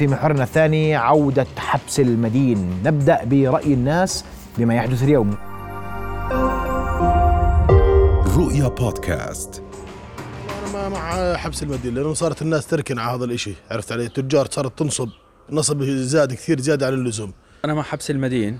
في 0.00 0.06
محورنا 0.06 0.42
الثاني 0.42 0.94
عودة 0.94 1.46
حبس 1.56 2.00
المدين. 2.00 2.82
نبدأ 2.84 3.24
برأي 3.24 3.74
الناس 3.74 4.24
بما 4.58 4.74
يحدث 4.74 5.02
اليوم. 5.02 5.30
رؤيا 8.36 8.68
بودكاست. 8.68 9.62
ما 10.72 10.88
مع 10.88 11.36
حبس 11.36 11.62
المدين 11.62 11.94
لأنه 11.94 12.14
صارت 12.14 12.42
الناس 12.42 12.66
تركن 12.66 12.98
على 12.98 13.16
هذا 13.16 13.24
الإشي. 13.24 13.54
عرفت 13.70 13.92
علي؟ 13.92 14.04
التجار 14.04 14.46
صارت 14.50 14.78
تنصب. 14.78 15.08
نصب 15.50 15.82
زاد 15.82 16.32
كثير 16.32 16.60
زياده 16.60 16.86
عن 16.86 16.92
اللزوم. 16.92 17.32
أنا 17.64 17.74
مع 17.74 17.82
حبس 17.82 18.10
المدين 18.10 18.58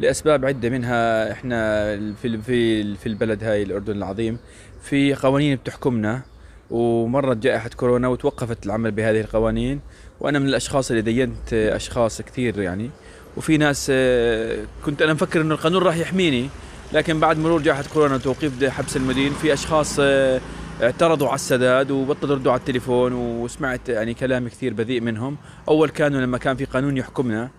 لأسباب 0.00 0.44
عدة 0.44 0.68
منها 0.68 1.32
إحنا 1.32 1.84
في 2.22 2.42
في 2.42 2.94
في 2.94 3.06
البلد 3.06 3.44
هاي 3.44 3.62
الأردن 3.62 3.96
العظيم 3.96 4.38
في 4.82 5.14
قوانين 5.14 5.56
بتحكمنا 5.56 6.22
ومرت 6.70 7.36
جائحة 7.36 7.70
كورونا 7.76 8.08
وتوقفت 8.08 8.66
العمل 8.66 8.90
بهذه 8.90 9.20
القوانين. 9.20 9.80
وأنا 10.22 10.38
من 10.38 10.48
الأشخاص 10.48 10.90
اللي 10.90 11.02
دينت 11.02 11.52
أشخاص 11.52 12.22
كثير 12.22 12.60
يعني. 12.60 12.90
وفي 13.36 13.56
ناس 13.56 13.86
آه، 13.90 14.58
كنت 14.86 15.02
أنا 15.02 15.12
مفكر 15.12 15.40
إنه 15.40 15.54
القانون 15.54 15.82
راح 15.82 15.96
يحميني 15.96 16.48
لكن 16.92 17.20
بعد 17.20 17.38
مرور 17.38 17.62
جائحة 17.62 17.84
كورونا 17.94 18.14
وتوقيف 18.14 18.64
حبس 18.64 18.96
المدين 18.96 19.32
في 19.32 19.52
أشخاص 19.52 19.96
آه، 20.00 20.40
اعترضوا 20.82 21.28
على 21.28 21.34
السداد 21.34 21.90
وبطلوا 21.90 22.36
يردوا 22.36 22.52
على 22.52 22.58
التليفون 22.58 23.12
وسمعت 23.12 23.88
يعني 23.88 24.14
كلام 24.14 24.48
كثير 24.48 24.74
بذيء 24.74 25.00
منهم. 25.00 25.36
أول 25.68 25.88
كانوا 25.88 26.20
لما 26.20 26.38
كان 26.38 26.56
في 26.56 26.64
قانون 26.64 26.96
يحكمنا 26.96 27.50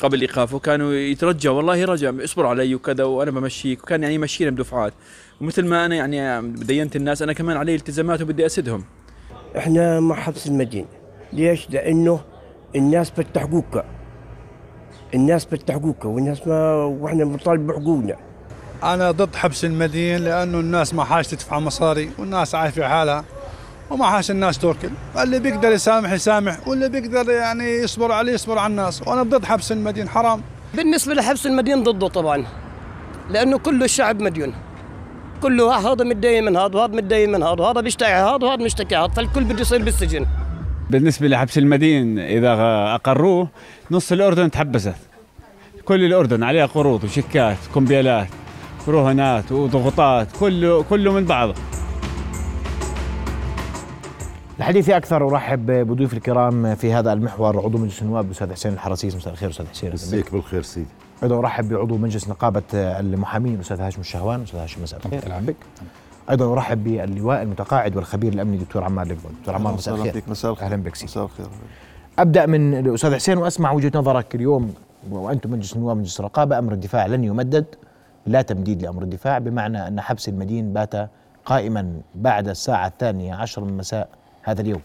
قبل 0.00 0.20
إيقافه 0.20 0.58
كانوا 0.58 0.92
يترجوا 0.92 1.54
والله 1.54 1.84
رجع 1.84 2.12
اصبر 2.24 2.46
علي 2.46 2.74
وكذا 2.74 3.04
وأنا 3.04 3.30
بمشيك 3.30 3.82
وكان 3.82 4.02
يعني 4.02 4.14
يمشينا 4.14 4.50
بدفعات. 4.50 4.92
ومثل 5.40 5.66
ما 5.66 5.86
أنا 5.86 5.94
يعني 5.94 6.48
دينت 6.52 6.96
الناس 6.96 7.22
أنا 7.22 7.32
كمان 7.32 7.56
علي 7.56 7.74
التزامات 7.74 8.22
وبدي 8.22 8.46
أسدهم. 8.46 8.84
إحنا 9.56 10.00
مع 10.00 10.14
حبس 10.14 10.46
المدين. 10.46 10.86
ليش؟ 11.32 11.70
لأنه 11.70 12.20
الناس 12.76 13.12
بدها 13.18 13.42
حقوقها 13.42 13.84
الناس 15.14 15.44
بدها 15.44 15.76
حقوقها 15.76 16.08
والناس 16.08 16.46
ما 16.46 16.72
وإحنا 16.74 17.24
بنطالب 17.24 17.66
بحقوقنا. 17.66 18.16
أنا 18.82 19.10
ضد 19.10 19.36
حبس 19.36 19.64
المدين 19.64 20.24
لأنه 20.24 20.60
الناس 20.60 20.94
ما 20.94 21.04
حاج 21.04 21.24
تدفع 21.24 21.58
مصاري 21.58 22.10
والناس 22.18 22.54
عارفة 22.54 22.88
حالها 22.88 23.24
وما 23.90 24.06
حاش 24.06 24.30
الناس 24.30 24.58
تركل 24.58 24.90
اللي 25.22 25.38
بيقدر 25.38 25.72
يسامح 25.72 26.12
يسامح 26.12 26.68
واللي 26.68 26.88
بيقدر 26.88 27.30
يعني 27.30 27.64
يصبر 27.64 28.12
عليه 28.12 28.32
يصبر 28.32 28.58
على 28.58 28.70
الناس. 28.70 29.02
وأنا 29.08 29.22
ضد 29.22 29.44
حبس 29.44 29.72
المدين 29.72 30.08
حرام. 30.08 30.42
بالنسبة 30.74 31.14
لحبس 31.14 31.46
المدين 31.46 31.82
ضده 31.82 32.08
طبعا 32.08 32.44
لأنه 33.30 33.58
كله 33.58 33.84
الشعب 33.84 34.20
مديون. 34.22 34.54
كله 35.42 35.74
هذا 35.74 36.04
متضايق 36.04 36.42
من 36.42 36.56
هذا 36.56 36.76
وهذا 36.76 36.92
متضايق 36.94 37.28
من 37.28 37.42
هذا 37.42 37.62
وهذا 37.62 37.80
بيشتكي 37.80 38.12
هذا 38.12 38.46
وهذا 38.46 38.62
بيشتكي 38.62 38.96
هذا 38.96 39.08
فالكل 39.08 39.44
بده 39.44 39.60
يصير 39.60 39.82
بالسجن. 39.84 40.26
بالنسبة 40.90 41.28
لحبس 41.28 41.58
المدين 41.58 42.18
إذا 42.18 42.54
أقروه 42.94 43.48
نص 43.90 44.12
الأردن 44.12 44.50
تحبست. 44.50 44.94
كل 45.84 46.04
الأردن 46.04 46.42
عليها 46.42 46.66
قروض 46.66 47.04
وشيكات 47.04 47.56
كومبيالات 47.74 48.28
ورهنات 48.86 49.52
وضغوطات 49.52 50.28
كله 50.40 50.82
كله 50.82 51.12
من 51.12 51.24
بعضه. 51.24 51.54
الحديث 54.58 54.90
أكثر 54.90 55.28
أرحب 55.28 55.66
بضيوف 55.66 56.12
الكرام 56.12 56.74
في 56.74 56.92
هذا 56.92 57.12
المحور 57.12 57.58
عضو 57.58 57.78
مجلس 57.78 58.02
النواب 58.02 58.30
أستاذ 58.30 58.52
حسين 58.52 58.72
الحرسيس 58.72 59.16
مساء 59.16 59.32
الخير 59.32 59.50
أستاذ 59.50 59.66
حسين. 59.66 59.92
مساك 59.92 60.32
بالخير 60.32 60.62
سيدي. 60.62 60.86
أيضا 61.22 61.38
أرحب 61.38 61.68
بعضو 61.68 61.96
مجلس 61.96 62.28
نقابة 62.28 62.62
المحامين 62.74 63.60
أستاذ 63.60 63.80
هاشم 63.80 64.00
الشهوان. 64.00 64.42
أستاذ 64.42 64.58
هاشم 64.60 64.82
مساء 64.82 65.00
الخير. 65.06 65.54
أيضا 66.30 66.52
أرحب 66.52 66.84
باللواء 66.84 67.42
المتقاعد 67.42 67.96
والخبير 67.96 68.32
الأمني 68.32 68.56
دكتور 68.56 68.84
عمار 68.84 69.06
لقبول 69.06 69.32
دكتور 69.40 69.54
عمار 69.54 69.74
مساء 69.74 69.94
الخير. 69.94 70.22
مساء 70.28 70.50
الخير. 70.50 70.66
أهلا 70.66 70.76
بك 70.76 70.94
سيدي. 70.94 71.10
مساء 71.10 71.24
الخير. 71.24 71.46
أبدأ 72.18 72.46
من 72.46 72.74
الأستاذ 72.74 73.14
حسين 73.14 73.38
وأسمع 73.38 73.72
وجهة 73.72 73.92
نظرك 73.94 74.34
اليوم 74.34 74.74
وأنتم 75.10 75.50
مجلس 75.50 75.76
النواب 75.76 75.96
مجلس 75.96 76.20
الرقابة. 76.20 76.58
أمر 76.58 76.72
الدفاع 76.72 77.06
لن 77.06 77.24
يمدد 77.24 77.66
لا 78.26 78.42
تمديد 78.42 78.82
لأمر 78.82 79.02
الدفاع 79.02 79.38
بمعنى 79.38 79.88
أن 79.88 80.00
حبس 80.00 80.28
المدين 80.28 80.72
بات 80.72 80.94
قائما 81.44 82.00
بعد 82.14 82.48
الساعة 82.48 82.86
الثانية 82.86 83.34
عشر 83.34 83.64
من 83.64 83.76
مساء 83.76 84.08
هذا 84.42 84.60
اليوم. 84.60 84.80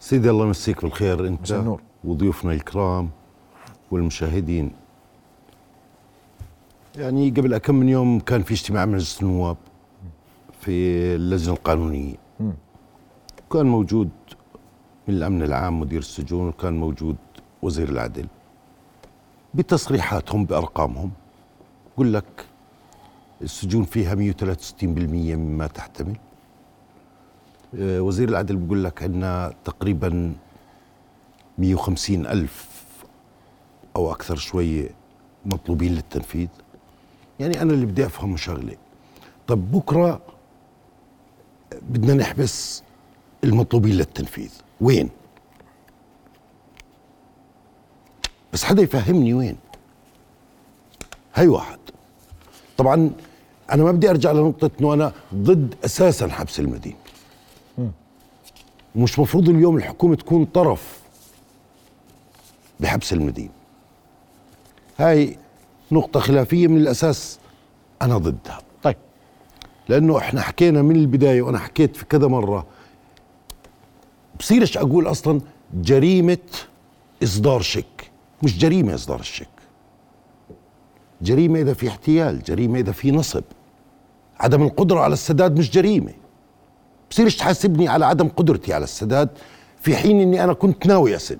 سيدي 0.00 0.30
الله 0.30 0.46
يمسيك 0.46 0.82
بالخير. 0.82 1.26
أنت 1.26 1.52
النور. 1.52 1.80
وضيوفنا 2.04 2.52
الكرام 2.52 3.10
والمشاهدين. 3.90 4.70
يعني 6.96 7.30
قبل 7.30 7.58
كم 7.58 7.74
من 7.74 7.88
يوم 7.88 8.20
كان 8.20 8.42
في 8.42 8.54
اجتماع 8.54 8.84
مجلس 8.84 9.22
النواب. 9.22 9.56
في 10.60 10.70
اللجنة 11.16 11.54
القانونية. 11.54 12.14
كان 13.52 13.66
موجود 13.66 14.08
من 15.08 15.14
الأمن 15.14 15.42
العام 15.42 15.80
مدير 15.80 15.98
السجون 15.98 16.48
وكان 16.48 16.72
موجود 16.80 17.16
وزير 17.62 17.88
العدل. 17.88 18.26
بتصريحاتهم 19.54 20.44
بأرقامهم 20.44 21.10
يقول 21.94 22.14
لك 22.14 22.46
السجون 23.42 23.84
فيها 23.84 24.14
163% 24.14 25.36
مما 25.36 25.66
تحتمل. 25.66 26.16
آه، 27.78 28.00
وزير 28.00 28.28
العدل 28.28 28.56
بيقول 28.56 28.84
لك 28.84 29.02
عندنا 29.02 29.52
تقريبا 29.64 30.32
150 31.58 32.26
ألف 32.26 32.68
أو 33.96 34.12
أكثر 34.12 34.36
شوية 34.36 34.90
مطلوبين 35.46 35.94
للتنفيذ. 35.94 36.48
يعني 37.40 37.62
أنا 37.62 37.72
اللي 37.72 37.86
بدي 37.86 38.06
أفهم 38.06 38.36
شغلة. 38.36 38.76
طب 39.46 39.70
بكرة 39.72 40.20
بدنا 41.82 42.14
نحبس 42.14 42.82
المطلوبين 43.44 43.94
للتنفيذ. 43.94 44.50
وين؟ 44.80 45.10
بس 48.52 48.64
حدا 48.64 48.82
يفهمني 48.82 49.34
وين؟ 49.34 49.56
هاي 51.34 51.48
واحد. 51.48 51.78
طبعا 52.76 53.10
أنا 53.72 53.84
ما 53.84 53.92
بدي 53.92 54.10
أرجع 54.10 54.32
لنقطة 54.32 54.70
أنه 54.80 54.94
أنا 54.94 55.12
ضد 55.34 55.74
أساسا 55.84 56.28
حبس 56.28 56.60
المدينة. 56.60 56.96
مش 58.96 59.18
مفروض 59.18 59.48
اليوم 59.48 59.76
الحكومة 59.76 60.16
تكون 60.16 60.44
طرف 60.44 61.00
بحبس 62.80 63.12
المدينة. 63.12 63.50
هاي 64.98 65.38
نقطة 65.92 66.20
خلافية 66.20 66.66
من 66.68 66.76
الأساس. 66.76 67.38
أنا 68.02 68.18
ضدها. 68.18 68.60
لأنه 69.90 70.18
إحنا 70.18 70.40
حكينا 70.40 70.82
من 70.82 70.96
البداية 70.96 71.42
وأنا 71.42 71.58
حكيت 71.58 71.96
في 71.96 72.04
كذا 72.04 72.26
مرة 72.26 72.66
بصيرش 74.38 74.78
أقول 74.78 75.10
أصلا 75.10 75.40
جريمة 75.74 76.38
إصدار 77.22 77.60
شيك 77.60 78.10
مش 78.42 78.58
جريمة 78.58 78.94
إصدار 78.94 79.20
الشيك 79.20 79.48
جريمة 81.22 81.60
إذا 81.60 81.74
في 81.74 81.88
احتيال 81.88 82.42
جريمة 82.42 82.78
إذا 82.78 82.92
في 82.92 83.10
نصب. 83.10 83.42
عدم 84.40 84.62
القدرة 84.62 85.00
على 85.00 85.12
السداد 85.12 85.58
مش 85.58 85.70
جريمة. 85.70 86.12
بصيرش 87.10 87.36
تحاسبني 87.36 87.88
على 87.88 88.06
عدم 88.06 88.28
قدرتي 88.28 88.72
على 88.74 88.84
السداد 88.84 89.28
في 89.80 89.96
حين 89.96 90.20
إني 90.20 90.44
أنا 90.44 90.52
كنت 90.52 90.86
ناوي 90.86 91.16
أسد. 91.16 91.38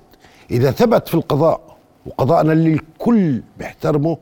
إذا 0.51 0.71
ثبت 0.71 1.07
في 1.07 1.13
القضاء 1.13 1.77
وقضاءنا 2.05 2.53
اللي 2.53 2.73
الكل 2.73 3.43
بيحترمه 3.57 4.17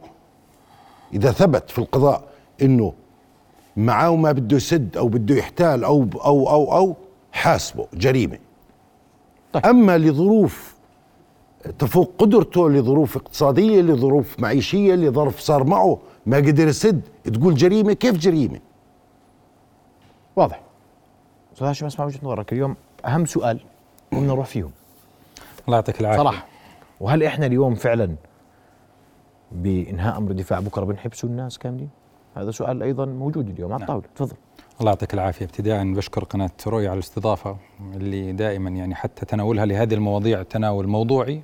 إذا 1.13 1.31
ثبت 1.31 1.71
في 1.71 1.79
القضاء 1.79 2.23
إنه 2.61 2.93
معاه 3.77 4.15
ما 4.15 4.31
بده 4.31 4.57
يسد 4.57 4.97
أو 4.97 5.07
بده 5.07 5.35
يحتال 5.35 5.83
أو 5.83 6.07
أو 6.25 6.49
أو 6.49 6.77
أو 6.77 6.95
حاسبه 7.31 7.87
جريمة. 7.93 8.37
طيب. 9.53 9.65
أما 9.65 9.97
لظروف 9.97 10.75
تفوق 11.79 12.13
قدرته 12.17 12.69
لظروف 12.69 13.17
اقتصادية 13.17 13.81
لظروف 13.81 14.39
معيشية 14.39 14.95
لظرف 14.95 15.39
صار 15.39 15.63
معه 15.63 15.99
ما 16.25 16.37
قدر 16.37 16.67
يسد 16.67 17.01
تقول 17.23 17.55
جريمة؟ 17.55 17.93
كيف 17.93 18.17
جريمة؟ 18.17 18.59
واضح. 20.35 20.61
أستاذ 21.53 21.67
هاشم 21.67 21.85
أسمع 21.85 22.05
وجهة 22.05 22.19
نظرك. 22.23 22.53
اليوم 22.53 22.75
أهم 23.05 23.25
سؤال 23.25 23.59
وبدنا 24.11 24.27
نروح 24.27 24.45
فيهم. 24.45 24.71
الله 25.65 25.77
يعطيك 25.77 26.01
العافية. 26.01 26.19
صراحة 26.19 26.45
وهل 26.99 27.23
إحنا 27.23 27.45
اليوم 27.45 27.75
فعلا 27.75 28.15
بإنهاء 29.51 30.17
أمر 30.17 30.31
الدفاع 30.31 30.59
بكرة 30.59 30.85
بنحبسوا 30.85 31.29
الناس 31.29 31.57
كاملين؟ 31.57 31.89
هذا 32.41 32.51
سؤال 32.51 32.83
أيضا 32.83 33.05
موجود 33.05 33.49
اليوم. 33.49 33.73
على 33.73 33.81
الطاولة 33.81 34.03
تفضل. 34.15 34.35
الله 34.79 34.91
يعطيك 34.91 35.13
العافية. 35.13 35.45
ابتداء 35.45 35.93
بشكر 35.93 36.23
قناة 36.23 36.49
رؤيا 36.67 36.89
على 36.89 36.97
الاستضافة 36.97 37.57
اللي 37.95 38.31
دائما 38.31 38.69
يعني 38.69 38.95
حتى 38.95 39.25
تناولها 39.25 39.65
لهذه 39.65 39.93
المواضيع 39.93 40.43
تناول 40.43 40.87
موضوعي 40.87 41.41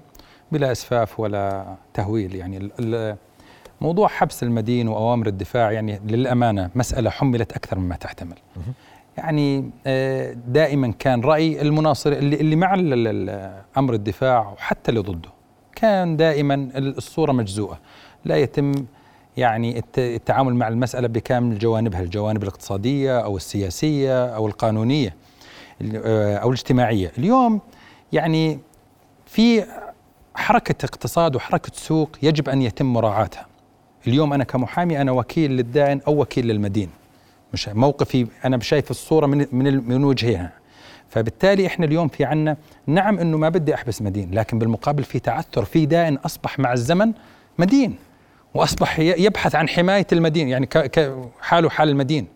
بلا 0.52 0.72
أسفاف 0.72 1.20
ولا 1.20 1.76
تهويل. 1.94 2.36
يعني 2.36 2.70
موضوع 3.82 4.08
حبس 4.08 4.44
المدين 4.44 4.88
وأوامر 4.88 5.28
الدفاع 5.28 5.72
يعني 5.72 6.00
للأمانة 6.08 6.70
مسألة 6.76 7.10
حملت 7.10 7.52
أكثر 7.52 7.80
مما 7.80 7.96
تحتمل. 7.96 8.36
يعني 9.18 9.70
آه، 9.88 10.32
دائما 10.48 10.92
كان 11.00 11.22
رأي 11.22 11.62
المناصر 11.62 12.12
اللي 12.12 12.36
اللي 12.36 12.56
مع 12.56 12.74
أمر 13.78 13.94
الدفاع 13.94 14.50
وحتى 14.52 14.90
اللي 14.90 15.02
ضده 15.02 15.30
كان 15.76 16.18
دائما 16.18 16.54
ال- 16.54 16.98
الصورة 16.98 17.32
مجزوءة. 17.32 17.80
لا 18.26 18.36
يتم 18.38 18.72
يعني 19.38 19.78
الت- 19.80 20.00
التعامل 20.00 20.56
مع 20.56 20.68
المسألة 20.68 21.08
بكامل 21.08 21.60
جوانبها 21.60 22.02
الجوانب 22.02 22.44
الاقتصادية 22.44 23.20
أو 23.20 23.38
السياسية 23.38 24.26
أو 24.36 24.48
القانونية 24.48 25.16
ال- 25.82 26.02
آه، 26.06 26.36
أو 26.38 26.50
الاجتماعية. 26.50 27.12
اليوم 27.18 27.62
يعني 28.14 28.60
في 29.26 29.64
حركة 30.36 30.86
اقتصاد 30.86 31.36
وحركة 31.36 31.72
سوق 31.76 32.10
يجب 32.24 32.50
أن 32.50 32.62
يتم 32.62 32.86
مراعاتها. 32.94 33.46
اليوم 34.08 34.34
أنا 34.34 34.44
كمحامي 34.44 35.02
أنا 35.02 35.12
وكيل 35.12 35.52
للدائن 35.52 36.02
أو 36.08 36.22
وكيل 36.22 36.48
للمدين. 36.48 36.90
مش 37.54 37.70
موقفي 37.70 38.28
أنا 38.46 38.60
شايف 38.60 38.92
الصورة 38.92 39.26
من 39.26 39.46
من 39.52 39.90
من 39.90 40.04
وجهها. 40.04 40.52
فبالتالي 41.10 41.68
إحنا 41.68 41.86
اليوم 41.86 42.08
في 42.08 42.26
عنا 42.26 42.58
نعم 42.88 43.20
إنه 43.20 43.38
ما 43.38 43.50
بدي 43.50 43.74
أحبس 43.76 44.02
مدين 44.02 44.32
لكن 44.34 44.60
بالمقابل 44.60 45.04
في 45.04 45.20
تعثر 45.20 45.66
في 45.66 45.86
دائن 45.86 46.16
أصبح 46.16 46.60
مع 46.60 46.74
الزمن 46.74 47.12
مدين. 47.60 47.96
وأصبح 48.56 49.00
يبحث 49.00 49.56
عن 49.56 49.70
حماية 49.70 50.08
المدين 50.12 50.50
يعني 50.50 50.70
حاله 51.42 51.70
حال 51.70 51.90
المدين 51.90 52.28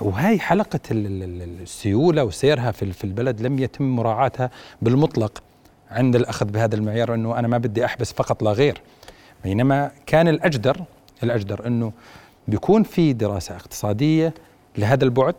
وهي 0.00 0.38
حلقة 0.38 0.80
ال- 0.90 1.06
ال- 1.06 1.42
ال- 1.42 1.62
السيولة 1.62 2.24
وسيرها 2.24 2.70
في 2.70 2.82
ال- 2.82 2.92
في 2.92 3.04
البلد 3.04 3.40
لم 3.40 3.58
يتم 3.58 3.84
مراعاتها 3.96 4.50
بالمطلق 4.82 5.42
عند 5.90 6.16
الأخذ 6.16 6.46
بهذا 6.46 6.74
المعيار 6.74 7.14
انه 7.14 7.38
أنا 7.38 7.48
ما 7.48 7.58
بدي 7.58 7.84
أحبس 7.84 8.12
فقط 8.12 8.42
لا 8.42 8.52
غير. 8.52 8.80
بينما 9.44 9.90
كان 10.06 10.28
الأجدر 10.28 10.76
الأجدر 11.22 11.66
أنه 11.66 11.92
بيكون 12.48 12.82
في 12.82 13.12
دراسة 13.12 13.56
اقتصادية 13.56 14.34
لهذا 14.78 15.04
البعد 15.04 15.34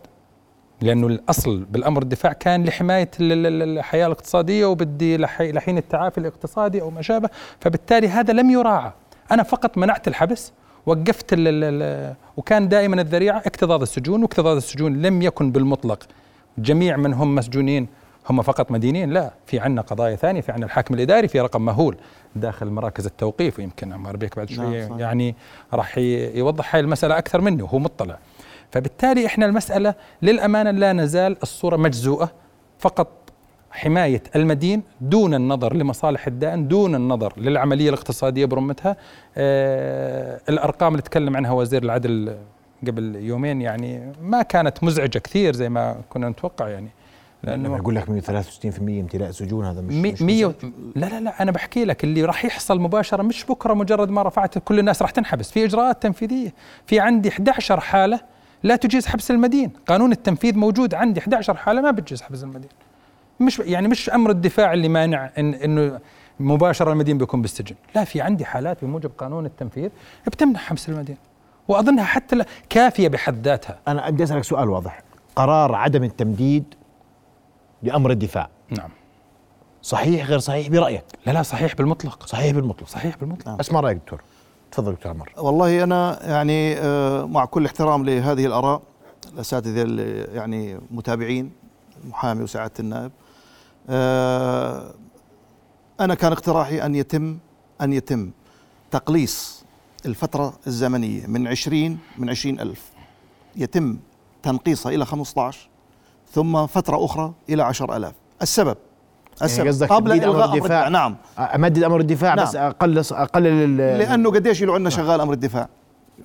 لأنه 0.82 1.08
الأصل 1.08 1.60
بالأمر 1.72 2.02
الدفاع 2.02 2.34
كان 2.34 2.64
لحماية 2.64 3.12
ال- 3.20 3.32
ال- 3.32 3.62
ال- 3.62 3.78
الحياة 3.78 4.06
الاقتصادية 4.06 4.66
وبدي 4.66 5.18
لحي- 5.18 5.52
لحين 5.52 5.78
التعافي 5.78 6.18
الاقتصادي 6.18 6.82
أو 6.82 6.90
ما 6.90 7.02
شابه 7.02 7.30
فبالتالي 7.60 8.08
هذا 8.08 8.34
لم 8.34 8.50
يراعى. 8.50 8.92
أنا 9.32 9.44
فقط 9.44 9.78
منعت 9.78 10.08
الحبس 10.08 10.54
وقفت 10.86 11.34
ال 11.34 11.64
ال 11.64 12.16
وكان 12.38 12.70
دائما 12.70 13.02
الذريعة 13.02 13.38
اكتظاظ 13.38 13.82
السجون 13.82 14.24
واكتظاظ 14.24 14.58
السجون 14.58 15.02
لم 15.02 15.22
يكن 15.22 15.52
بالمطلق. 15.52 16.04
جميع 16.58 16.98
من 16.98 17.14
هم 17.14 17.36
مسجونين 17.36 17.88
هم 18.30 18.42
فقط 18.42 18.72
مدينين؟ 18.72 19.10
لا 19.10 19.32
في 19.46 19.60
عندنا 19.60 19.82
قضايا 19.82 20.16
ثانية 20.16 20.42
في 20.42 20.52
عندنا 20.52 20.66
الحاكم 20.66 20.94
الإداري 20.94 21.28
في 21.28 21.42
رقم 21.42 21.66
مهول 21.66 21.98
داخل 22.36 22.68
مراكز 22.68 23.06
التوقيف 23.06 23.60
ويمكن 23.60 23.94
عمار 23.94 24.18
بيك 24.18 24.36
بعد 24.36 24.52
نعم، 24.52 24.58
شوية 24.58 24.88
صحيح. 24.88 24.98
يعني 25.00 25.36
راح 25.74 25.98
يوضح 25.98 26.76
هاي 26.76 26.82
المسألة 26.82 27.18
أكثر 27.18 27.42
مني 27.42 27.62
وهو 27.62 27.80
مطلع. 27.80 28.18
فبالتالي 28.72 29.26
إحنا 29.26 29.46
المسألة 29.46 29.94
للأمانة 30.22 30.72
لا 30.72 30.94
نزال 30.94 31.38
الصورة 31.44 31.78
مجزوءة 31.78 32.32
فقط 32.80 33.08
حماية 33.76 34.24
المدين 34.36 34.84
دون 35.02 35.34
النظر 35.34 35.76
لمصالح 35.76 36.28
الدائن 36.28 36.68
دون 36.68 36.96
النظر 36.96 37.34
للعملية 37.38 37.90
الاقتصادية 37.90 38.46
برمتها. 38.46 38.98
آه 39.38 40.42
الأرقام 40.50 40.92
اللي 40.92 41.02
تكلم 41.02 41.36
عنها 41.38 41.52
وزير 41.52 41.84
العدل 41.84 42.36
قبل 42.88 43.16
يومين 43.16 43.62
يعني 43.62 44.14
ما 44.22 44.42
كانت 44.42 44.84
مزعجة 44.84 45.20
كثير 45.20 45.56
زي 45.56 45.70
ما 45.70 46.02
كنا 46.10 46.30
نتوقع 46.30 46.68
يعني. 46.68 46.90
لما 47.44 47.78
يقول 47.78 47.96
لك 47.96 48.06
163% 48.06 48.80
امتلاء 48.80 49.32
سجون 49.32 49.66
هذا 49.66 49.82
مش, 49.82 49.94
مي 49.94 50.12
مش 50.12 50.22
مية 50.22 50.46
مزعج. 50.46 50.72
لا 50.96 51.06
لا 51.06 51.20
لا 51.20 51.42
أنا 51.42 51.52
بحكي 51.52 51.86
لك 51.86 52.04
اللي 52.04 52.26
راح 52.26 52.46
يحصل 52.46 52.80
مباشرة 52.80 53.24
مش 53.24 53.46
بكرة 53.46 53.74
مجرد 53.74 54.10
ما 54.10 54.24
رفعت 54.24 54.58
كل 54.58 54.80
الناس 54.80 55.02
راح 55.02 55.12
تنحبس. 55.12 55.52
في 55.52 55.66
إجراءات 55.66 56.04
تنفيذية. 56.04 56.54
في 56.88 57.00
عندي 57.00 57.30
11 57.30 57.80
حالة 57.80 58.20
لا 58.64 58.76
تجيز 58.76 59.08
حبس 59.08 59.32
المدين. 59.32 59.72
قانون 59.88 60.12
التنفيذ 60.12 60.58
موجود. 60.58 60.94
عندي 60.94 61.20
11 61.20 61.58
حالة 61.58 61.82
ما 61.82 61.92
بتجيز 61.92 62.22
حبس 62.22 62.44
المدين. 62.44 62.70
مش 63.40 63.60
يعني 63.60 63.88
مش 63.88 64.10
أمر 64.10 64.30
الدفاع 64.30 64.74
اللي 64.74 64.90
مانع 64.90 65.30
إن 65.38 65.54
إنه 65.54 66.00
مباشرة 66.40 66.92
المدين 66.92 67.18
بيكون 67.18 67.42
بالسجن 67.42 67.76
لا 67.96 68.04
في 68.04 68.22
عندي 68.22 68.46
حالات 68.46 68.86
بموجب 68.86 69.12
قانون 69.18 69.46
التنفيذ 69.46 69.90
بتمنع 70.28 70.60
حبس 70.60 70.90
المدين 70.90 71.18
وأظنها 71.68 72.04
حتى 72.04 72.44
كافية 72.70 73.08
بحد 73.08 73.48
ذاتها. 73.48 73.80
أنا 73.88 74.10
بدي 74.10 74.24
أسألك 74.24 74.44
سؤال 74.44 74.70
واضح. 74.70 75.02
قرار 75.36 75.76
عدم 75.76 76.04
التمديد 76.04 76.64
لأمر 77.84 78.12
الدفاع. 78.12 78.50
نعم. 78.70 78.90
صحيح 79.82 80.26
غير 80.26 80.40
صحيح 80.40 80.70
برأيك؟ 80.70 81.04
لا 81.26 81.32
لا 81.32 81.44
صحيح 81.44 81.76
بالمطلق. 81.76 82.26
صحيح 82.26 82.56
بالمطلق. 82.56 82.88
صحيح 82.88 83.18
بالمطلق. 83.18 83.60
أسمع 83.60 83.80
رأيك 83.80 83.98
دكتور. 83.98 84.22
تفضل 84.72 84.92
دكتور 84.92 85.12
عمر. 85.12 85.32
والله 85.38 85.84
أنا 85.84 86.20
يعني 86.24 86.78
آه، 86.78 87.26
مع 87.26 87.46
كل 87.46 87.66
احترام 87.66 88.06
لهذه 88.06 88.46
الأراء 88.46 88.82
الأساتذة 89.34 89.82
اللي 89.82 90.22
يعني 90.22 90.80
متابعين 90.92 91.52
المحامي 92.04 92.44
وسعادة 92.44 92.74
النائب 92.80 93.12
آه، 93.90 94.94
أنا 96.00 96.16
كان 96.16 96.32
اقتراحي 96.32 96.86
أن 96.86 96.96
يتم 96.96 97.38
أن 97.82 97.94
يتم 97.94 98.32
تقليص 98.92 99.66
الفترة 100.06 100.54
الزمنية 100.68 101.28
من 101.28 101.48
20 101.48 102.00
من 102.18 102.30
20 102.30 102.60
ألف. 102.60 102.82
يتم 103.56 103.98
تنقيصها 104.44 104.92
إلى 104.92 105.06
15 105.06 105.70
ثم 106.32 106.66
فترة 106.66 107.06
أخرى 107.06 107.34
إلى 107.50 107.64
10000 107.64 108.14
السبب 108.42 108.78
يعني 109.42 109.52
السبب. 109.52 109.68
قصدك 109.68 109.90
قبل 109.90 110.12
الغاء 110.12 110.46
أمر 110.46 110.56
الدفاع؟ 110.56 110.88
نعم. 110.88 111.16
أمدد 111.40 111.84
أمر 111.84 112.00
الدفاع 112.00 112.36
نعم. 112.36 112.46
بس 112.46 112.56
اقلص 112.56 113.14
اقلل 113.14 113.78
لأنه 113.78 114.32
قديش 114.32 114.64
له 114.64 114.74
عندنا 114.74 114.90
شغال 114.90 115.22
أمر 115.22 115.34
الدفاع. 115.34 115.70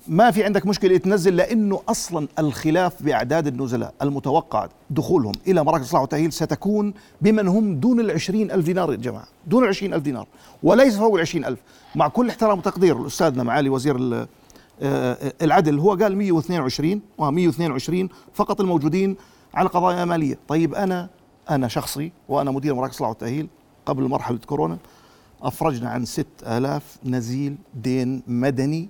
ما 0.07 0.31
في 0.31 0.43
عندك 0.43 0.65
مشكلة 0.65 0.97
تنزل 0.97 1.35
لأنه 1.35 1.81
أصلا 1.89 2.27
الخلاف 2.39 3.03
بأعداد 3.03 3.47
النزلاء 3.47 3.93
المتوقع 4.01 4.67
دخولهم 4.89 5.33
إلى 5.47 5.63
مراكز 5.63 5.81
الاصلاح 5.83 6.01
والتأهيل 6.01 6.33
ستكون 6.33 6.93
بمن 7.21 7.47
هم 7.47 7.75
دون 7.75 7.99
ال 7.99 8.11
ألف 8.11 8.65
دينار 8.65 8.91
يا 8.91 8.97
جماعة. 8.97 9.27
دون 9.47 9.63
ال 9.63 9.93
ألف 9.93 10.03
دينار. 10.03 10.27
وليس 10.63 10.97
فوق 10.97 11.19
ال 11.19 11.45
ألف. 11.45 11.59
مع 11.95 12.07
كل 12.07 12.29
احترام 12.29 12.57
وتقدير 12.57 13.07
استاذنا 13.07 13.43
معالي 13.43 13.69
وزير 13.69 14.27
آه، 14.81 15.33
العدل 15.41 15.79
هو 15.79 15.95
قال 15.95 16.17
122 16.17 17.01
و122 17.21 18.07
فقط 18.33 18.61
الموجودين 18.61 19.15
على 19.53 19.69
قضايا 19.69 20.05
مالية. 20.05 20.37
طيب 20.47 20.75
أنا 20.75 21.09
أنا 21.49 21.67
شخصي 21.67 22.11
وأنا 22.29 22.51
مدير 22.51 22.73
مراكز 22.75 22.91
الاصلاح 22.91 23.09
والتأهيل 23.09 23.47
قبل 23.85 24.03
مرحلة 24.03 24.37
كورونا 24.37 24.77
أفرجنا 25.41 25.89
عن 25.89 26.05
6000 26.05 26.97
نزيل 27.05 27.55
دين 27.75 28.23
مدني 28.27 28.89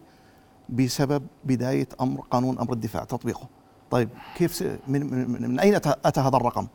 بسبب 0.71 1.23
بداية 1.45 1.87
أمر 2.01 2.21
قانون 2.31 2.59
أمر 2.59 2.73
الدفاع 2.73 3.03
تطبيقه. 3.03 3.47
طيب 3.91 4.09
كيف 4.37 4.63
من, 4.87 5.29
من, 5.31 5.49
من 5.49 5.59
أين 5.59 5.75
أتى 5.75 6.19
هذا 6.19 6.37
الرقم؟ 6.37 6.67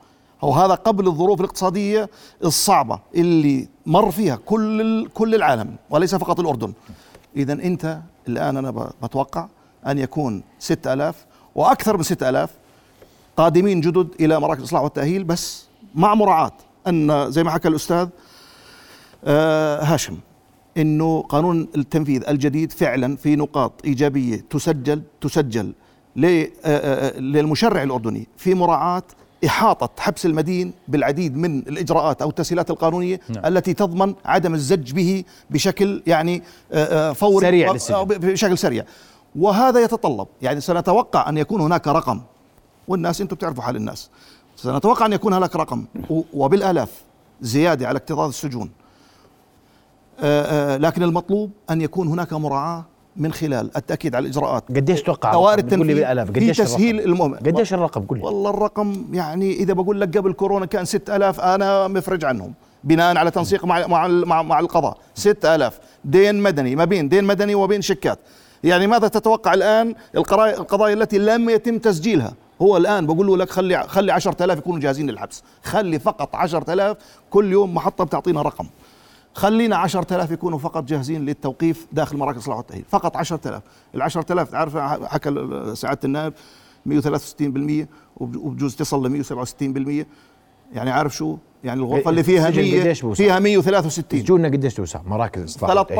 هو 0.43 0.53
هذا 0.53 0.75
قبل 0.75 1.07
الظروف 1.07 1.41
الاقتصادية 1.41 2.09
الصعبة 2.45 2.99
اللي 3.15 3.69
مر 3.87 4.11
فيها 4.11 4.37
كل 4.37 5.09
كل 5.09 5.35
العالم 5.35 5.77
وليس 5.91 6.15
فقط 6.15 6.41
الأردن. 6.41 6.73
اذا 7.37 7.53
أنت 7.53 8.01
الآن 8.29 8.57
أنا 8.57 8.91
بتوقع 9.03 9.49
أن 9.87 9.99
يكون 9.99 10.43
6000 10.59 11.27
وأكثر 11.55 11.97
من 11.97 12.03
6000 12.03 12.51
قادمين 13.37 13.81
جدد 13.81 14.09
إلى 14.21 14.41
مراكز 14.41 14.61
الإصلاح 14.61 14.83
والتأهيل 14.83 15.25
بس 15.25 15.67
مع 15.95 16.15
مراعاة 16.15 16.53
أن 16.87 17.31
زي 17.31 17.45
ما 17.45 17.51
حكى 17.51 17.69
الأستاذ 17.69 18.09
آه، 19.25 19.83
هاشم 19.85 20.19
إنه 20.77 21.23
قانون 21.23 21.69
التنفيذ 21.77 22.23
الجديد 22.29 22.73
فعلا 22.73 23.17
في 23.17 23.37
نقاط 23.37 23.73
إيجابية 23.85 24.45
تسجل 24.51 25.03
تسجل 25.21 25.73
ل- 26.17 26.25
آه، 26.27 26.47
آه، 26.65 27.19
للمشرع 27.21 27.83
الأردني 27.83 28.29
في 28.37 28.55
مراعاة 28.55 29.03
إحاطة 29.47 29.91
حبس 30.03 30.27
المدين 30.27 30.73
بالعديد 30.89 31.37
من 31.37 31.59
الإجراءات 31.59 32.23
أو 32.23 32.29
التسهيلات 32.29 32.71
القانونية 32.71 33.21
نعم. 33.29 33.47
التي 33.47 33.75
تضمن 33.75 34.15
عدم 34.25 34.55
الزج 34.55 34.93
به 34.93 35.25
بشكل 35.51 36.03
يعني 36.07 36.43
آه، 36.73 37.11
آه، 37.11 37.13
فوري 37.13 37.47
سريع 37.47 37.73
أو-. 37.79 37.91
أو 37.93 38.05
بشكل 38.05 38.59
سريع 38.59 38.85
وهذا 39.37 39.81
يتطلب 39.81 40.27
يعني 40.43 40.61
سنتوقع 40.61 41.29
أن 41.29 41.39
يكون 41.39 41.61
هناك 41.61 41.89
رقم 41.89 42.21
والناس 42.89 43.21
أنتم 43.21 43.37
بتعرفوا 43.37 43.63
حال 43.63 43.77
الناس 43.77 44.11
سنتوقع 44.57 45.07
أن 45.07 45.13
يكون 45.13 45.33
هناك 45.33 45.57
رقم 45.57 45.85
و- 46.11 46.23
وبالآلاف 46.35 46.91
زيادة 47.41 47.89
على 47.89 47.97
اكتظاظ 47.97 48.29
السجون 48.29 48.61
آه، 48.61 48.71
آه، 48.71 48.86
لكن 50.79 51.03
المطلوب 51.03 51.51
أن 51.71 51.81
يكون 51.81 52.09
هناك 52.09 52.33
مراعاة 52.33 52.85
من 53.17 53.33
خلال 53.33 53.77
التأكيد 53.77 54.15
على 54.15 54.23
الإجراءات. 54.23 54.65
قديش 54.69 55.03
توقع 55.03 55.33
دوائر 55.33 55.59
التنفيذ 55.59 55.95
بالألاف 55.95 56.27
في 56.27 56.33
قديش 56.33 56.57
تسهيل 56.59 56.95
الرقم؟ 56.95 57.13
المهم 57.13 57.35
قديش 57.35 57.75
الرقم؟ 57.75 58.03
قول 58.03 58.19
لي. 58.19 58.25
والله 58.25 58.51
الرقم 58.51 59.07
يعني 59.13 59.53
إذا 59.53 59.73
بقول 59.73 60.01
لك 60.01 60.19
قبل 60.19 60.33
كورونا 60.33 60.67
كان 60.67 60.85
6000 60.85 61.41
أنا 61.41 61.89
مفرج 61.89 62.25
عنهم 62.25 62.55
بناء 62.85 63.17
على 63.17 63.31
تنسيق 63.31 63.65
مع 63.65 63.87
مع 63.87 64.09
مع, 64.09 64.43
مع 64.43 64.61
القضاء. 64.61 64.99
6000 65.15 65.79
دين 66.05 66.43
مدني 66.43 66.77
ما 66.77 66.85
بين 66.85 67.09
دين 67.09 67.25
مدني 67.25 67.55
وبين 67.55 67.83
شيكات. 67.83 68.19
يعني 68.65 68.87
ماذا 68.87 69.09
تتوقع 69.09 69.55
الآن؟ 69.55 69.95
القضايا 70.15 70.57
القضايا 70.59 70.95
التي 70.95 71.19
لم 71.19 71.51
يتم 71.51 71.79
تسجيلها. 71.79 72.33
هو 72.63 72.77
الآن 72.77 73.07
بقول 73.07 73.41
لك 73.41 73.51
خلي 73.51 73.83
خلي 73.83 74.13
10000 74.13 74.59
يكونوا 74.59 74.81
جاهزين 74.81 75.11
للحبس. 75.11 75.43
خلي 75.63 75.99
فقط 75.99 76.37
10000 76.37 76.97
كل 77.31 77.53
يوم 77.53 77.75
محطة 77.75 78.05
بتعطينا 78.05 78.43
رقم. 78.43 78.67
خلينا 79.37 79.77
10000 79.77 80.31
يكونوا 80.31 80.59
فقط 80.59 80.85
جاهزين 80.85 81.25
للتوقيف 81.25 81.87
داخل 81.93 82.17
مراكز 82.17 82.37
الاصلاح 82.39 82.57
والتاهيل 82.57 82.85
فقط 82.91 83.17
10000 83.17 83.63
ال 83.95 84.03
10000 84.03 84.51
تعرف 84.51 84.77
حكى 85.07 85.35
سعادة 85.75 86.01
النائب 86.05 86.33
163% 86.89 87.87
وب- 88.17 88.37
وبجوز 88.37 88.77
تصل 88.77 89.07
ل 89.07 89.25
167% 89.25 90.07
يعني 90.73 90.91
عارف 90.91 91.17
شو؟ 91.17 91.37
يعني 91.65 91.81
الغرفة 91.81 92.11
اللي 92.11 92.23
فيها 92.23 92.49
السجن 92.49 92.63
100 92.63 92.81
قديش 92.81 93.03
بوسع؟ 93.03 93.25
فيها 93.25 93.39
163 93.39 94.21
سجوننا 94.21 94.49
قديش 94.49 94.75
توسع 94.75 95.01
مراكز 95.07 95.43
اصلاح 95.45 95.71
والتأهيل؟ 95.81 95.99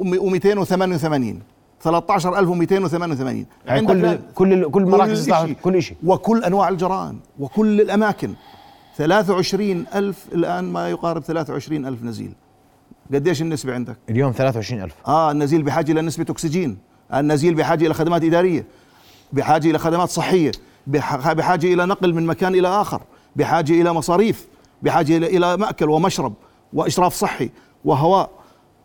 13288 0.00 1.42
13288 1.80 3.46
يعني 3.66 3.86
كل 3.86 4.18
كل 4.34 4.70
كل 4.70 4.82
مراكز. 4.86 5.28
كل 5.62 5.82
شيء 5.82 5.96
وكل 6.04 6.44
أنواع 6.44 6.68
الجرائم 6.68 7.20
وكل 7.38 7.80
الأماكن. 7.80 8.34
23 8.98 9.84
ألف 9.94 10.24
الآن 10.32 10.64
ما 10.72 10.90
يقارب 10.90 11.22
23 11.22 11.86
ألف 11.86 12.02
نزيل. 12.02 12.32
قديش 13.14 13.42
النسبة 13.42 13.74
عندك؟ 13.74 13.96
اليوم 14.10 14.32
23000 14.32 14.94
آه 15.06 15.30
النزيل 15.30 15.62
بحاجة 15.62 15.92
إلى 15.92 16.02
نسبة 16.02 16.26
أكسجين. 16.30 16.78
النزيل 17.14 17.54
بحاجة 17.54 17.86
إلى 17.86 17.94
خدمات 17.94 18.24
إدارية. 18.24 18.64
بحاجة 19.32 19.70
إلى 19.70 19.78
خدمات 19.78 20.08
صحية. 20.08 20.52
بح- 20.86 21.32
بحاجة 21.32 21.66
إلى 21.74 21.86
نقل 21.86 22.14
من 22.14 22.26
مكان 22.26 22.54
إلى 22.54 22.68
آخر. 22.68 23.00
بحاجة 23.36 23.72
إلى 23.72 23.92
مصاريف. 23.92 24.46
بحاجة 24.82 25.16
إلى 25.16 25.56
مأكل 25.56 25.90
ومشرب 25.90 26.34
وإشراف 26.72 27.14
صحي 27.14 27.50
وهواء. 27.84 28.30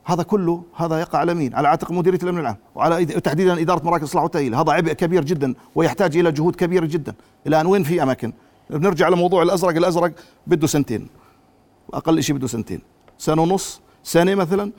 هذا 0.05 0.23
كله 0.23 0.63
هذا 0.75 0.99
يقع 0.99 1.19
على 1.19 1.33
مين؟ 1.33 1.55
على 1.55 1.67
عاتق 1.67 1.91
مديرية 1.91 2.19
الأمن 2.23 2.39
العام. 2.39 2.55
وعلى 2.75 3.05
تحديدا 3.05 3.61
إدارة 3.61 3.85
مراكز 3.85 4.03
الإصلاح 4.03 4.23
والتأهيل. 4.23 4.55
هذا 4.55 4.71
عبء 4.71 4.93
كبير 4.93 5.23
جدا 5.23 5.53
ويحتاج 5.75 6.17
إلى 6.17 6.31
جهود 6.31 6.55
كبيرة 6.55 6.85
جدا. 6.85 7.13
الآن 7.47 7.65
وين 7.65 7.83
في 7.83 8.03
أماكن؟ 8.03 8.33
بنرجع 8.77 9.09
لموضوع 9.09 9.43
الأزرق 9.43 9.75
الأزرق 9.75 10.11
بده 10.47 10.67
سنتين. 10.67 11.07
أقل 11.93 12.23
شيء 12.23 12.35
بده 12.35 12.47
سنتين. 12.47 12.81
سنة 13.17 13.41
ونص 13.41 13.81
سنة 14.03 14.35
مثلا. 14.35 14.71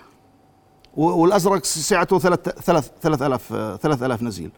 والأزرق 0.97 1.65
سعته 1.65 2.19
ثلاث 2.19 2.49
ثلاث 2.49 2.91
ثلاث 3.03 3.23
آلاف 3.23 3.49
ثلاث 3.83 4.03
آلاف 4.03 4.23
نزيل. 4.23 4.51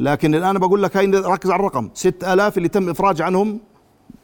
لكن 0.00 0.34
الان 0.34 0.58
بقول 0.58 0.82
لك 0.82 0.96
هاي 0.96 1.06
ركز 1.06 1.50
على 1.50 1.60
الرقم. 1.60 1.90
6000 1.94 2.56
اللي 2.56 2.68
تم 2.68 2.90
إفراج 2.90 3.22
عنهم 3.22 3.60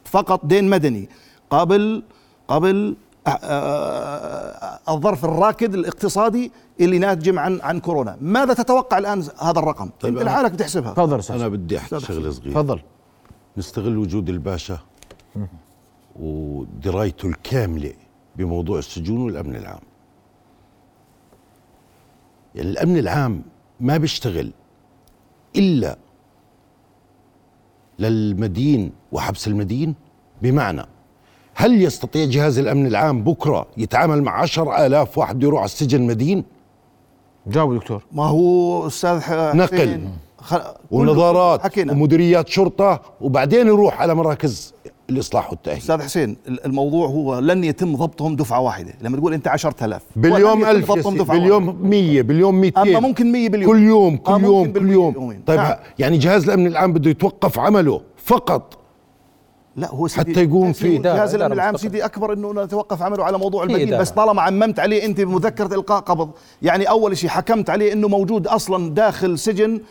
فقط 0.05 0.45
دين 0.45 0.69
مدني. 0.69 1.09
قبل 1.49 2.03
قبل 2.47 2.95
آه، 3.27 3.29
آه، 3.29 4.79
الظرف 4.93 5.25
الراكد 5.25 5.73
الاقتصادي 5.73 6.51
اللي 6.79 6.99
ناتج 6.99 7.37
عن 7.37 7.61
عن 7.61 7.79
كورونا. 7.79 8.17
ماذا 8.21 8.53
تتوقع 8.53 8.97
الآن 8.97 9.23
هذا 9.39 9.59
الرقم؟ 9.59 9.89
طيب 10.01 10.17
انت 10.17 10.25
لحالك 10.25 10.51
بتحسبها 10.51 10.93
تفضل 10.93 11.35
أنا 11.35 11.47
بدي 11.47 11.77
أحكي 11.77 11.99
شغلة 11.99 12.31
صغيرة. 12.31 12.53
تفضل. 12.53 12.79
نستغل 13.57 13.97
وجود 13.97 14.29
الباشا 14.29 14.79
ودرايته 16.19 17.27
الكاملة 17.27 17.93
بموضوع 18.35 18.79
السجون 18.79 19.21
والأمن 19.21 19.55
العام. 19.55 19.79
يعني 22.55 22.69
الأمن 22.69 22.97
العام 22.97 23.41
ما 23.79 23.97
بيشتغل 23.97 24.51
إلا 25.55 25.97
للمدين 27.99 28.91
وحبس 29.11 29.47
المدين 29.47 29.95
بمعنى 30.41 30.81
هل 31.55 31.81
يستطيع 31.81 32.25
جهاز 32.25 32.59
الأمن 32.59 32.85
العام 32.87 33.23
بكرة 33.23 33.67
يتعامل 33.77 34.23
مع 34.23 34.41
عشر 34.41 34.85
آلاف 34.85 35.17
واحد 35.17 35.35
بده 35.35 35.47
يروح 35.47 35.59
على 35.59 35.65
السجن 35.65 36.01
مدين؟ 36.01 36.43
جاوب 37.47 37.73
دكتور. 37.75 38.03
ما 38.11 38.23
هو 38.25 38.87
أستاذ 38.87 39.19
ح- 39.19 39.31
نقل. 39.55 40.07
حسين، 40.41 40.59
خ- 40.59 40.63
كله 40.63 40.75
ونظارات 40.91 41.61
حكينا. 41.63 41.93
ومديريات 41.93 42.49
شرطة 42.49 43.01
وبعدين 43.21 43.67
يروح 43.67 44.01
على 44.01 44.15
مراكز 44.15 44.73
الإصلاح 45.09 45.49
والتأهيل. 45.51 45.77
أستاذ 45.79 46.01
حسين 46.01 46.37
الموضوع 46.65 47.07
هو 47.07 47.39
لن 47.39 47.63
يتم 47.63 47.95
ضبطهم 47.95 48.35
دفعة 48.35 48.59
واحدة. 48.59 48.93
لما 49.01 49.17
تقول 49.17 49.33
أنت 49.33 49.47
10000 49.47 50.01
باليوم 50.15 50.61
ولن 50.61 50.61
يتم 50.61 50.69
ألف. 50.69 50.85
ضبطهم 50.91 50.97
يا 50.97 51.03
سيدي، 51.11 51.17
دفعة 51.23 51.37
باليوم 51.37 51.77
100 51.81 52.21
باليوم 52.21 52.55
200 52.61 52.81
أما 52.81 52.99
ممكن 52.99 53.31
100 53.31 53.49
باليوم. 53.49 53.71
كل 53.71 53.83
يوم 53.83 54.17
كل 54.17 54.43
يوم 54.43 54.71
كل 54.71 54.89
يوم. 54.91 55.13
يومين. 55.13 55.41
طيب 55.47 55.59
نعم. 55.59 55.75
يعني 55.99 56.17
جهاز 56.17 56.43
الأمن 56.43 56.67
العام 56.67 56.93
بده 56.93 57.09
يتوقف 57.09 57.59
عمله 57.59 58.01
فقط؟ 58.17 58.77
لا 59.75 59.89
هو 59.89 60.07
سيدي 60.07 60.31
حتى 60.31 60.43
يقوم 60.43 60.73
في 60.73 60.97
جهاز 60.97 61.35
الأمن 61.35 61.53
العام. 61.53 61.77
سيدي 61.77 62.05
أكبر 62.05 62.33
إنه 62.33 62.63
نتوقف 62.63 63.01
عمله 63.01 63.23
على 63.23 63.37
موضوع 63.37 63.63
البديل. 63.63 63.97
بس 63.97 64.09
طالما 64.09 64.41
عممت 64.41 64.79
عليه 64.79 65.05
أنت 65.05 65.21
بمذكرة 65.21 65.75
إلقاء 65.75 65.99
قبض. 65.99 66.29
يعني 66.61 66.89
أول 66.89 67.17
شيء 67.17 67.29
حكمت 67.29 67.69
عليه 67.69 67.93
إنه 67.93 68.07
موجود 68.07 68.47
أصلا 68.47 68.89
داخل 68.93 69.39
سجن 69.39 69.81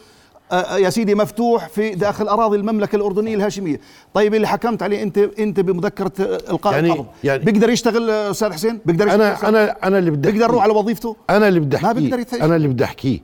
يا 0.52 0.90
سيدي 0.90 1.14
مفتوح 1.14 1.68
في 1.68 1.90
داخل 1.94 2.28
أراضي 2.28 2.56
المملكة 2.56 2.96
الأردنية 2.96 3.34
الهاشمية. 3.34 3.80
طيب 4.14 4.34
اللي 4.34 4.48
حكمت 4.48 4.82
عليه 4.82 5.02
أنت 5.02 5.18
أنت 5.18 5.60
بمذكرة 5.60 6.12
إلقاء 6.18 6.72
يعني- 6.74 6.88
القبض 6.92 7.06
يعني- 7.24 7.44
بيقدر 7.44 7.70
يشتغل 7.70 8.10
أستاذ 8.10 8.52
حسين؟ 8.52 8.80
بيقدر 8.86 9.06
يشتغل 9.06 9.22
أنا 9.22 9.48
أنا 9.48 9.76
أنا 9.86 9.98
اللي 9.98 10.10
بدي 10.10 10.32
بيقدر. 10.32 10.44
يروح 10.50 10.62
على 10.62 10.72
وظيفته؟ 10.72 11.16
أنا 11.30 11.48
اللي 11.48 11.60
بدي 11.60 11.76
ما 11.82 11.92
بيقدر 11.92 12.18
يتهيأ. 12.18 12.44
أنا 12.44 12.56
اللي 12.56 12.68
بدي 12.68 12.84
أحكيه. 12.84 13.18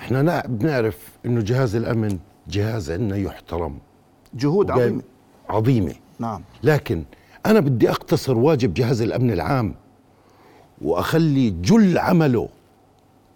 إحنا 0.00 0.22
نا- 0.22 0.42
بنعرف 0.46 0.96
إنه 1.26 1.40
جهاز 1.40 1.76
الأمن 1.76 2.18
جهاز 2.48 2.90
عندنا 2.90 3.16
يحترم. 3.16 3.78
جهود 4.34 4.70
عظيمة. 4.70 5.02
عظيمة. 5.48 5.94
نعم. 6.18 6.42
لكن 6.62 7.02
أنا 7.46 7.60
بدي 7.60 7.90
أقتصر 7.90 8.38
واجب 8.38 8.74
جهاز 8.74 9.02
الأمن 9.02 9.30
العام 9.30 9.74
وأخلي 10.82 11.50
جل 11.50 11.98
عمله 11.98 12.48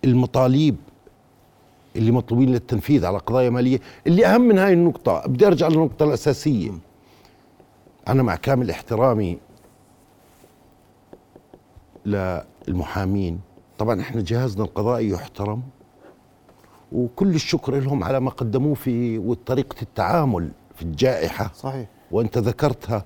المطالب 0.05 0.77
اللي 1.97 2.11
مطلوبين 2.11 2.53
للتنفيذ 2.53 3.07
على 3.07 3.19
قضايا 3.19 3.51
مالية. 3.51 3.81
اللي 4.07 4.27
أهم 4.27 4.41
من 4.41 4.59
هاي 4.59 4.73
النقطة 4.73 5.23
بدي 5.27 5.47
أرجع 5.47 5.69
للنقطة 5.69 6.05
الأساسية. 6.05 6.71
أنا 8.09 8.23
مع 8.23 8.37
كامل 8.37 8.71
احترامي 8.71 9.39
للمحامين. 12.07 13.41
طبعا 13.79 14.01
إحنا 14.01 14.23
جهازنا 14.23 14.65
القضائي 14.65 15.09
يحترم 15.09 15.63
وكل 16.93 17.35
الشكر 17.35 17.75
لهم 17.75 18.05
على 18.05 18.21
ما 18.21 18.31
قدموه 18.31 18.75
في 18.75 19.19
وطريقه 19.19 19.77
التعامل 19.83 20.51
في 20.75 20.83
الجائحة. 20.83 21.51
صحيح. 21.55 21.87
وأنت 22.11 22.39
ذكرتها 22.39 23.05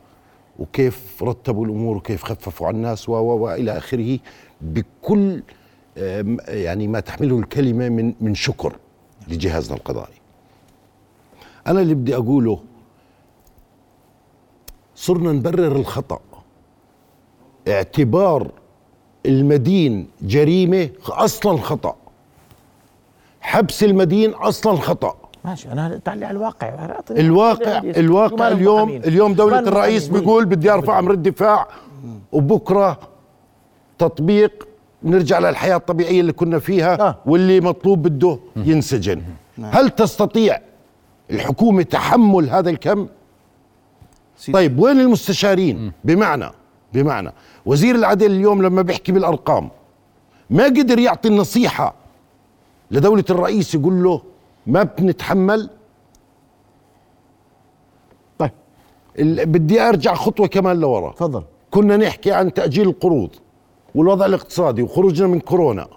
وكيف 0.59 1.23
رتبوا 1.23 1.65
الأمور 1.65 1.97
وكيف 1.97 2.25
خففوا 2.25 2.67
على 2.67 2.77
الناس 2.77 3.09
و 3.09 3.13
والى 3.13 3.79
آخره. 3.79 4.19
بكل 4.61 5.43
يعني 6.49 6.89
ما 6.89 7.01
تحمله 7.01 7.39
الكلمة 7.39 7.89
من 7.89 8.15
من 8.21 8.35
شكر 8.35 8.77
لجهازنا 9.29 9.77
القضائي. 9.77 10.15
أنا 11.67 11.81
اللي 11.81 11.95
بدي 11.95 12.17
أقوله 12.17 12.61
صرنا 14.95 15.33
نبرر 15.33 15.77
الخطأ 15.77 16.21
اعتبار 17.69 18.51
المدين 19.27 20.09
جريمة 20.23 20.89
أصلا 21.09 21.59
خطأ 21.59 21.97
حبس 23.41 23.85
المدين 23.85 24.31
أصلا 24.31 24.77
خطأ 24.77 25.17
ماشي 25.45 25.73
أنا 25.73 26.01
تعلي 26.05 26.25
على 26.25 26.37
الواقع 26.37 26.69
الواقع 27.11 27.79
الواقع 27.79 28.49
اليوم؟ 28.49 28.89
اليوم 28.89 29.31
مال 29.33 29.69
الرئيس؟ 29.69 30.09
بيقول 30.09 30.45
بدي 30.45 30.71
أرفع 30.71 30.99
أمر 30.99 31.13
الدفاع 31.13 31.69
وبكرة 32.33 32.99
تطبيق 33.99 34.68
نرجع 35.03 35.39
للحياة 35.39 35.77
الطبيعية 35.77 36.21
اللي 36.21 36.33
كنا 36.33 36.59
فيها 36.59 37.01
آه. 37.01 37.17
واللي 37.27 37.61
مطلوب 37.61 38.03
بده 38.03 38.39
ينسجن. 38.57 39.23
هل 39.63 39.91
تستطيع 39.91 40.61
الحكومة 41.31 41.83
تحمل 41.83 42.51
هذا 42.51 42.71
الكم؟ 42.71 43.09
سيدي. 44.37 44.53
طيب 44.53 44.79
وين 44.79 45.01
المستشارين؟ 45.01 45.93
بمعنى 46.05 46.51
بمعنى 46.93 47.33
وزير 47.67 47.95
العدل 47.95 48.27
اليوم 48.31 48.63
لما 48.63 48.83
بيحكي 48.83 49.13
بالأرقام 49.13 49.71
ما 50.51 50.65
قدر 50.65 50.99
يعطي 50.99 51.29
النصيحة 51.29 51.95
لدولة 52.91 53.25
الرئيس 53.31 53.75
يقول 53.75 54.03
له 54.03 54.23
ما 54.67 54.83
بنتحمل؟ 54.83 55.71
طيب. 58.39 58.51
بدي 59.53 59.81
أرجع 59.81 60.15
خطوة 60.15 60.47
كمان 60.47 60.81
لورا. 60.81 61.13
تفضل. 61.13 61.43
كنا 61.71 61.97
نحكي 61.97 62.33
عن 62.33 62.55
تأجيل 62.55 62.89
القروض. 62.89 63.31
والوضع 63.99 64.27
الاقتصادي 64.27 64.83
وخروجنا 64.83 65.27
من 65.29 65.41
كورونا. 65.41 65.89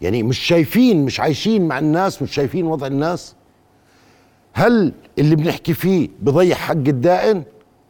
يعني 0.00 0.22
مش 0.22 0.38
شايفين 0.38 1.04
مش 1.04 1.20
عايشين 1.20 1.68
مع 1.68 1.78
الناس 1.78 2.22
مش 2.22 2.34
شايفين 2.34 2.66
وضع 2.66 2.86
الناس. 2.86 3.34
هل 4.52 4.92
اللي 5.18 5.36
بنحكي 5.36 5.74
فيه 5.74 6.08
بضيع 6.20 6.56
حق 6.56 6.72
الدائن؟ 6.74 7.42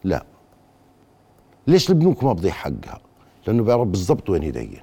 لا. 0.04 0.24
ليش 1.66 1.90
البنوك 1.90 2.24
ما 2.24 2.32
بضيع 2.32 2.52
حقها؟ 2.52 3.00
لأنه 3.46 3.62
بيعرف 3.62 3.88
بالضبط 3.88 4.30
وين 4.30 4.42
يدين. 4.42 4.80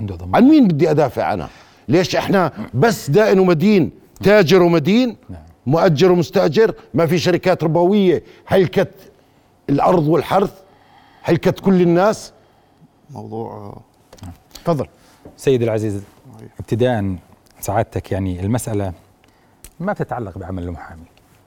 عنده 0.00 0.14
ضمان. 0.14 0.34
عن 0.34 0.44
مين 0.50 0.68
بدي 0.68 0.90
أدافع 0.90 1.24
عنها 1.24 1.48
ليش 1.88 2.16
إحنا 2.16 2.52
بس 2.74 3.10
دائن 3.10 3.38
ومدين 3.38 3.90
تاجر 4.22 4.62
ومدين 4.62 5.16
مؤجر 5.66 6.12
ومستأجر؟ 6.12 6.74
ما 6.94 7.06
في 7.06 7.18
شركات 7.18 7.64
ربوية 7.64 8.22
هلكت 8.46 8.94
الأرض 9.70 10.08
والحرث 10.08 10.52
هلكت 11.22 11.60
كل 11.60 11.82
الناس. 11.82 12.32
موضوع 13.10 13.52
آه، 13.52 14.28
تفضل. 14.64 14.86
سيدي 15.36 15.64
العزيز 15.64 16.02
ابتداء 16.60 17.14
سعادتك 17.60 18.12
يعني 18.12 18.40
المسألة 18.40 18.92
ما 19.80 19.92
بتتعلق 19.92 20.38
بعمل 20.38 20.62
المحامي. 20.62 21.02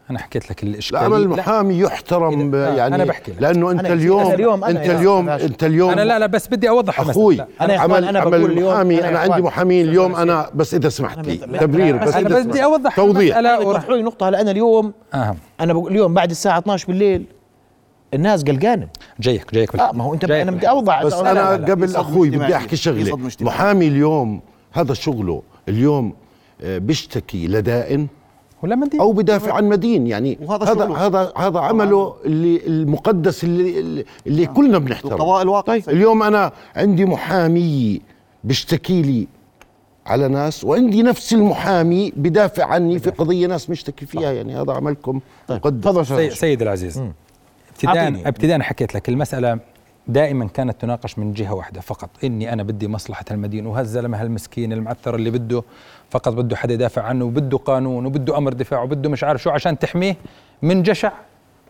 أنا 0.09 0.19
حكيت 0.19 0.49
لك 0.51 0.63
لا 0.63 0.69
الإشكالية 0.69 1.03
عمل 1.05 1.21
المحامي 1.21 1.79
يحترم 1.79 2.55
آه، 2.55 2.73
يعني 2.75 2.95
أنا 2.95 3.05
بحكي 3.05 3.31
لك. 3.31 3.41
لأنه 3.41 3.71
أنت 3.71 3.79
أنا 3.79 3.93
اليوم, 3.93 4.19
أنا 4.25 4.33
اليوم- 4.33 4.63
أنا 4.63 4.81
أنت 4.83 4.89
اليوم 4.89 5.29
أنت 5.29 5.63
اليوم 5.63 5.91
أنا 5.91 6.01
لا 6.01 6.19
لا 6.19 6.25
بس 6.25 6.47
بدي 6.47 6.69
أوضح 6.69 6.99
المسألة. 6.99 7.21
أخوي 7.21 7.35
لا، 7.35 7.47
أنا 7.61 7.73
عمل 7.79 8.05
أنا 8.05 8.19
عمل 8.19 8.31
بقول 8.31 8.51
اليوم- 8.51 8.67
المحامي 8.69 8.99
أنا 8.99 9.09
أنا 9.09 9.19
عندي 9.19 9.31
إخوان، 9.31 9.43
محامين 9.43 9.87
اليوم. 9.89 10.15
أنا 10.15 10.49
بس 10.55 10.73
إذا 10.73 10.89
سمحت 10.89 11.17
لي 11.27 11.39
أنا- 11.39 11.59
تبرير 11.61 11.97
بس 11.97 12.13
أنا 12.15 12.27
إذا 12.27 12.39
بس 12.39 12.45
بدي. 12.45 12.63
أوضح 12.63 12.95
توضيح. 12.95 13.37
أنا 13.37 13.55
لي 13.97 14.03
نقطة 14.03 14.29
هلا 14.29 14.41
أنا 14.41 14.51
اليوم 14.51 14.93
أهم. 15.13 15.37
أنا 15.59 15.73
بقول 15.73 15.91
اليوم 15.91 16.13
بعد 16.13 16.29
الساعة 16.29 16.57
12 16.57 16.87
بالليل 16.87 17.25
الناس 18.13 18.43
قلقانة. 18.43 18.87
جايك 19.19 19.53
جايك 19.53 19.75
آه 19.75 19.91
ما 19.91 20.03
هو 20.03 20.13
أنت 20.13 20.25
جايك 20.25 20.41
أنا 20.41 20.51
بدي 20.51 20.69
اوضح 20.69 21.03
بس 21.03 21.13
أنا. 21.13 21.49
قبل 21.71 21.95
أخوي 21.95 22.29
بدي. 22.29 22.55
أحكي 22.55 22.75
شغلة. 22.75 23.29
محامي 23.41 23.87
اليوم 23.87 24.41
هذا 24.71 24.93
شغله 24.93 25.41
اليوم 25.69 26.13
آه، 26.61 26.77
بيشتكي 26.77 27.47
لدائن 27.47 28.07
ولا 28.63 28.75
مدين 28.75 28.99
أو 28.99 29.11
بدافع 29.13 29.53
عن 29.53 29.69
مدين. 29.69 30.07
يعني 30.07 30.37
وهذا 30.41 30.63
هذا 30.65 30.73
شغله. 30.73 31.05
هذا 31.07 31.33
هذا 31.37 31.59
عمله 31.59 32.15
اللي 32.25 32.61
المقدس 32.67 33.43
اللي 33.43 33.79
اللي, 33.79 34.05
اللي 34.27 34.45
كلنا 34.45 34.77
بنحترمه. 34.77 35.15
القضاء 35.15 35.41
الواقع 35.41 35.73
طيب 35.73 35.89
اليوم 35.89 36.23
أنا 36.23 36.51
عندي 36.75 37.05
محامي 37.05 38.01
بيشتكي 38.43 39.01
لي 39.01 39.27
على 40.05 40.27
ناس 40.27 40.63
وعندي 40.63 41.03
نفس 41.03 41.33
المحامي 41.33 42.13
بدافع 42.15 42.65
عني 42.65 42.99
في 42.99 43.09
قضية 43.09 43.47
ناس 43.47 43.69
مشتكي 43.69 44.05
فيها. 44.05 44.31
يعني 44.31 44.55
هذا 44.61 44.73
عملكم 44.73 45.19
مقدس. 45.49 46.07
سي- 46.07 46.29
شو 46.29 46.35
سيد 46.35 46.61
العزيز. 46.61 47.01
ابتداء. 47.87 48.27
ابتداء 48.27 48.61
حكيت 48.61 48.95
لك 48.95 49.09
المسألة 49.09 49.59
دائما 50.07 50.47
كانت 50.47 50.81
تناقش 50.81 51.19
من 51.19 51.33
جهة 51.33 51.53
واحدة 51.53 51.81
فقط. 51.81 52.09
إني 52.23 52.53
أنا 52.53 52.63
بدي 52.63 52.87
مصلحة 52.87 53.25
المدين 53.31 53.65
وهالزلمه 53.67 54.21
هالمسكين 54.21 54.73
المعثر 54.73 55.15
اللي 55.15 55.29
بده 55.31 55.63
فقط 56.09 56.33
بده 56.33 56.55
حدا 56.55 56.73
يدافع 56.73 57.01
عنه 57.01 57.25
وبده 57.25 57.57
قانون 57.57 58.05
وبده 58.05 58.37
أمر 58.37 58.53
دفاع 58.53 58.81
وبده 58.81 59.09
مش 59.09 59.23
عارف 59.23 59.41
شو 59.43 59.49
عشان 59.49 59.79
تحميه 59.79 60.15
من 60.61 60.83
جشع 60.83 61.11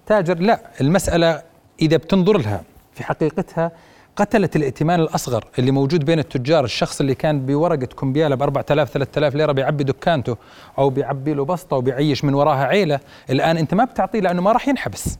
تاجر. 0.05 0.39
لا 0.39 0.59
المسألة 0.81 1.41
إذا 1.81 1.97
بتنظر 1.97 2.37
لها 2.37 2.63
في 2.93 3.03
حقيقتها 3.03 3.71
قتلت 4.15 4.55
الائتمان 4.55 4.99
الأصغر 4.99 5.45
اللي 5.59 5.71
موجود 5.71 6.05
بين 6.05 6.19
التجار. 6.19 6.63
الشخص 6.63 6.99
اللي 7.01 7.15
كان 7.15 7.45
بورقة 7.45 7.85
كمبياله 7.85 8.35
ب 8.35 8.41
4000 8.43 8.89
3000 8.89 9.35
ليرة 9.35 9.51
بيعبي 9.51 9.83
دكانته 9.83 10.37
أو 10.77 10.89
بيعبي 10.89 11.33
له 11.33 11.45
بسطة 11.45 11.77
وبيعيش 11.77 12.23
من 12.23 12.33
وراها 12.33 12.63
عيلة. 12.65 12.99
الآن 13.29 13.57
أنت 13.57 13.73
ما 13.73 13.85
بتعطيه 13.85 14.19
لأنه 14.19 14.41
ما 14.41 14.51
راح 14.51 14.67
ينحبس. 14.67 15.17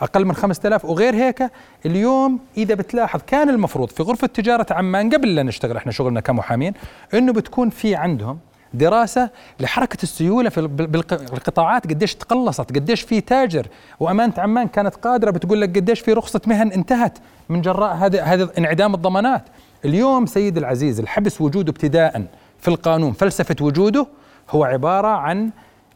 أقل 0.00 0.24
من 0.24 0.34
5000 0.34 0.84
وغير 0.84 1.14
هيك 1.14 1.50
اليوم 1.86 2.38
إذا 2.56 2.74
بتلاحظ 2.74 3.20
كان 3.26 3.50
المفروض 3.50 3.88
في 3.90 4.02
غرفة 4.02 4.26
تجارة 4.26 4.66
عمان 4.70 5.10
قبل 5.10 5.34
لا 5.34 5.42
نشتغل 5.42 5.76
إحنا 5.76 5.92
شغلنا 5.92 6.20
كمحامين 6.20 6.72
إنه 7.14 7.32
بتكون 7.32 7.70
في 7.70 7.94
عندهم 7.94 8.38
دراسة 8.74 9.30
لحركة 9.60 10.02
السيولة 10.02 10.50
في 10.50 10.60
القطاعات 11.32 11.86
قديش 11.86 12.14
تقلصت 12.14 12.76
قديش 12.76 13.00
في 13.00 13.20
تاجر. 13.20 13.66
وأمانة 14.00 14.32
عمان 14.38 14.68
كانت 14.68 14.94
قادرة 14.94 15.30
بتقول 15.30 15.60
لك 15.60 15.76
قديش 15.76 16.00
في 16.00 16.12
رخصة 16.12 16.40
مهن 16.46 16.72
انتهت 16.72 17.18
من 17.48 17.62
جراء 17.62 17.94
هذا 17.94 18.22
هذا 18.22 18.50
انعدام 18.58 18.94
الضمانات. 18.94 19.42
اليوم 19.84 20.26
سيد 20.26 20.56
العزيز 20.56 21.00
الحبس 21.00 21.40
وجوده 21.40 21.70
ابتداء 21.70 22.22
في 22.60 22.68
القانون. 22.68 23.12
فلسفة 23.12 23.56
وجوده 23.60 24.06
هو 24.50 24.64
عبارة 24.64 25.08
عن 25.08 25.50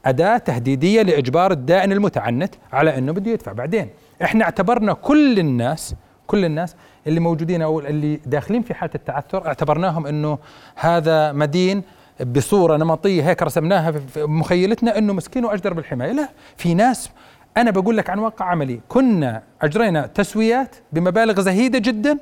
أداة 0.07 0.39
تهديدية 0.39 1.03
لإجبار 1.03 1.53
الدائن 1.53 1.93
المتعنت 1.93 2.55
على 2.73 2.99
أنه 2.99 3.13
بده 3.13 3.31
يدفع. 3.31 3.53
بعدين 3.53 3.89
إحنا 4.23 4.45
اعتبرنا 4.45 4.93
كل 4.93 5.39
الناس 5.39 5.95
كل 6.27 6.45
الناس 6.45 6.77
اللي 7.07 7.21
موجودين 7.21 7.63
أو 7.63 7.81
اللي 7.81 8.21
داخلين 8.27 8.63
في 8.63 8.75
حالة 8.75 8.93
التعثر 8.95 9.47
اعتبرناهم 9.47 10.07
أنه 10.07 10.39
هذا 10.77 11.33
مدين 11.33 11.83
بصورة 12.27 12.77
نمطية 12.77 13.29
هيك 13.29 13.43
رسمناها 13.43 13.91
في 13.91 14.25
مخيلتنا 14.25 14.99
أنه 14.99 15.13
مسكين 15.13 15.45
وأجدر 15.45 15.75
بالحماية. 15.75 16.13
لا 16.13 16.29
في 16.57 16.75
ناس 16.75 17.11
أنا 17.57 17.71
بقول 17.71 17.97
لك 17.97 18.11
عن 18.11 18.19
واقع 18.19 18.45
عملي 18.45 18.81
كنا 18.89 19.43
أجرينا 19.63 20.07
تسويات 20.07 20.77
بمبالغ 20.93 21.41
زهيدة 21.41 21.79
جدا 21.79 22.19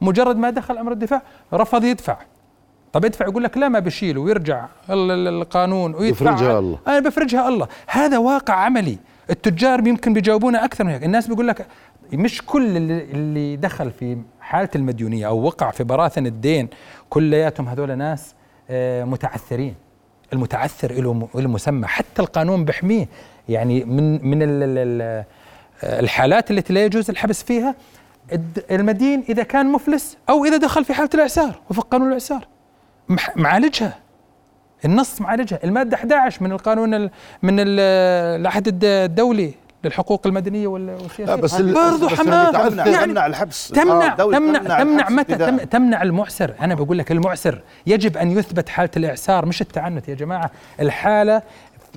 مجرد 0.00 0.36
ما 0.36 0.50
دخل 0.50 0.78
أمر 0.78 0.92
الدفاع 0.92 1.22
رفض 1.52 1.84
يدفع. 1.84 2.16
طب 2.92 3.04
ادفع 3.04 3.24
يقول 3.24 3.44
لك 3.44 3.58
لا 3.58 3.68
ما 3.68 3.78
بشيل 3.78 4.18
ويرجع 4.18 4.66
ال- 4.90 5.10
ال- 5.10 5.28
القانون 5.28 5.94
ويدفع. 5.94 6.30
بفرجها 6.30 6.58
الله. 6.58 6.78
أنا 6.88 7.00
بفرجها 7.00 7.48
الله. 7.48 7.68
هذا 7.86 8.18
واقع 8.18 8.54
عملي. 8.54 8.98
التجار 9.30 9.86
يمكن 9.86 10.12
بيجاوبونا 10.12 10.64
أكثر 10.64 10.84
من 10.84 10.90
هيك. 10.90 11.04
الناس 11.04 11.26
بيقول 11.26 11.48
لك 11.48 11.66
مش 12.12 12.42
كل 12.46 12.76
اللي, 12.76 13.56
دخل 13.56 13.90
في 13.90 14.18
حالة 14.40 14.68
المديونية 14.74 15.26
أو 15.26 15.42
وقع 15.42 15.70
في 15.70 15.84
براثن 15.84 16.26
الدين 16.26 16.68
كلياتهم 17.10 17.68
هذول 17.68 17.98
ناس 17.98 18.34
آه، 18.70 19.04
متعثرين. 19.04 19.74
المتعثر 20.32 20.92
له 20.92 21.28
له 21.34 21.48
مسمى 21.48 21.86
حتى 21.86 22.22
القانون 22.22 22.64
بحميه. 22.64 23.08
يعني 23.48 23.84
من 23.84 24.24
من 24.30 24.38
ال- 24.42 25.24
الحالات 25.82 26.50
التي 26.50 26.72
لا 26.72 26.84
يجوز 26.84 27.10
الحبس 27.10 27.42
فيها 27.42 27.74
المدين 28.70 29.24
إذا 29.28 29.42
كان 29.42 29.66
مفلس 29.72 30.16
أو 30.28 30.44
إذا 30.44 30.56
دخل 30.56 30.84
في 30.84 30.94
حالة 30.94 31.10
الإعسار 31.14 31.60
وفق 31.70 31.88
قانون 31.88 32.08
الإعسار. 32.08 32.46
معالجها. 33.36 33.98
النص 34.84 35.20
معالجها. 35.20 35.58
المادة 35.64 35.96
11 35.96 36.42
من 36.44 36.52
القانون 36.52 36.94
ال 36.94 37.10
من 37.42 37.60
ال 37.60 37.80
العهد 38.40 38.68
الد- 38.68 38.84
الدولي 38.84 39.54
للحقوق 39.84 40.26
المدنية 40.26 40.66
وال- 40.66 40.90
والسياسية. 40.90 41.24
لا، 41.24 41.40
بس 41.40 41.54
برضه 41.60 42.06
بس 42.10 42.14
حماه 42.20 42.50
المتعثر- 42.50 42.68
تمنع 42.84 43.04
تمنع 43.04 43.26
الحبس. 43.26 43.68
تمنع 43.68 44.12
آه، 44.12 44.16
تمنع 44.32 44.78
تمنع 44.82 45.08
متى. 45.10 45.34
تم- 45.36 45.56
تمنع 45.58 46.02
المعسر. 46.02 46.54
أنا 46.60 46.74
بقول 46.74 46.98
لك 46.98 47.12
المعسر 47.12 47.60
يجب 47.86 48.16
أن 48.16 48.30
يثبت 48.30 48.68
حالة 48.68 48.90
الإعسار 48.96 49.46
مش 49.46 49.62
التعنت. 49.62 50.08
يا 50.08 50.14
جماعة 50.14 50.50
الحالة 50.80 51.42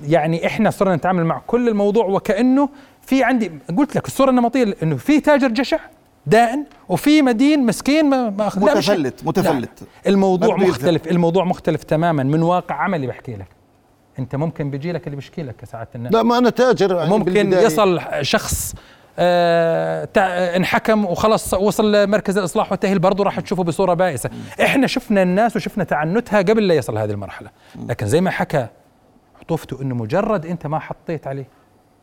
يعني 0.08 0.48
إحنا 0.48 0.70
صرنا 0.70 0.96
نتعامل 0.96 1.26
مع 1.26 1.42
كل 1.48 1.68
الموضوع 1.70 2.06
وكأنه 2.06 2.70
في 3.02 3.24
عندي 3.24 3.52
قلت 3.78 3.96
لك 3.96 4.08
الصورة 4.08 4.30
النمطية 4.30 4.76
إنه 4.84 4.96
في 4.96 5.20
تاجر 5.20 5.48
جشع 5.48 5.78
دائن 6.26 6.66
وفي 6.90 7.22
مدين 7.22 7.66
مسكين 7.66 8.10
ما 8.10 8.50
أخذ- 8.50 8.58
لا، 8.64 8.74
متفلت 8.76 9.26
متفلت 9.26 9.82
لا. 9.82 9.88
الموضوع 10.12 10.58
مختلف 10.58 11.08
الموضوع 11.08 11.44
مختلف 11.44 11.84
تماما 11.84 12.24
من 12.24 12.42
واقع 12.44 12.76
عملي 12.76 13.08
بحكي 13.08 13.34
لك. 13.36 13.48
أنت 14.20 14.36
ممكن 14.36 14.70
بيجي 14.70 14.92
لك 14.92 15.06
اللي 15.08 15.16
بيشكي 15.16 15.44
لك 15.44 15.56
كساعات 15.56 15.96
الناس. 15.96 16.14
لا 16.14 16.24
ما 16.24 16.38
أنا 16.38 16.50
تاجر 16.50 16.96
يعني 16.96 17.10
ممكن 17.10 17.34
بالبداية. 17.34 17.66
يصل 17.66 18.02
شخص 18.22 18.76
آه 19.20 20.08
انحكم 20.58 21.06
وخلص 21.06 21.54
وصل 21.54 22.10
مركز 22.10 22.38
الإصلاح 22.38 22.72
والتاهيل 22.72 23.00
برضه 23.00 23.24
راح 23.24 23.40
تشوفه 23.40 23.64
بصورة 23.64 23.94
بائسه 23.94 24.30
إحنا 24.62 24.88
شفنا 24.88 25.22
الناس 25.24 25.56
وشفنا 25.56 25.84
تعنتها 25.84 26.38
قبل 26.42 26.68
لا 26.68 26.74
يصل 26.74 26.98
هذه 26.98 27.12
المرحلة. 27.12 27.50
لكن 27.90 28.06
زي 28.08 28.22
ما 28.22 28.32
حكى 28.32 28.68
عطوفته 29.42 29.82
إنه 29.82 29.96
مجرد 29.96 30.46
أنت 30.46 30.68
ما 30.68 30.80
حطيت 30.80 31.28
عليه 31.28 31.48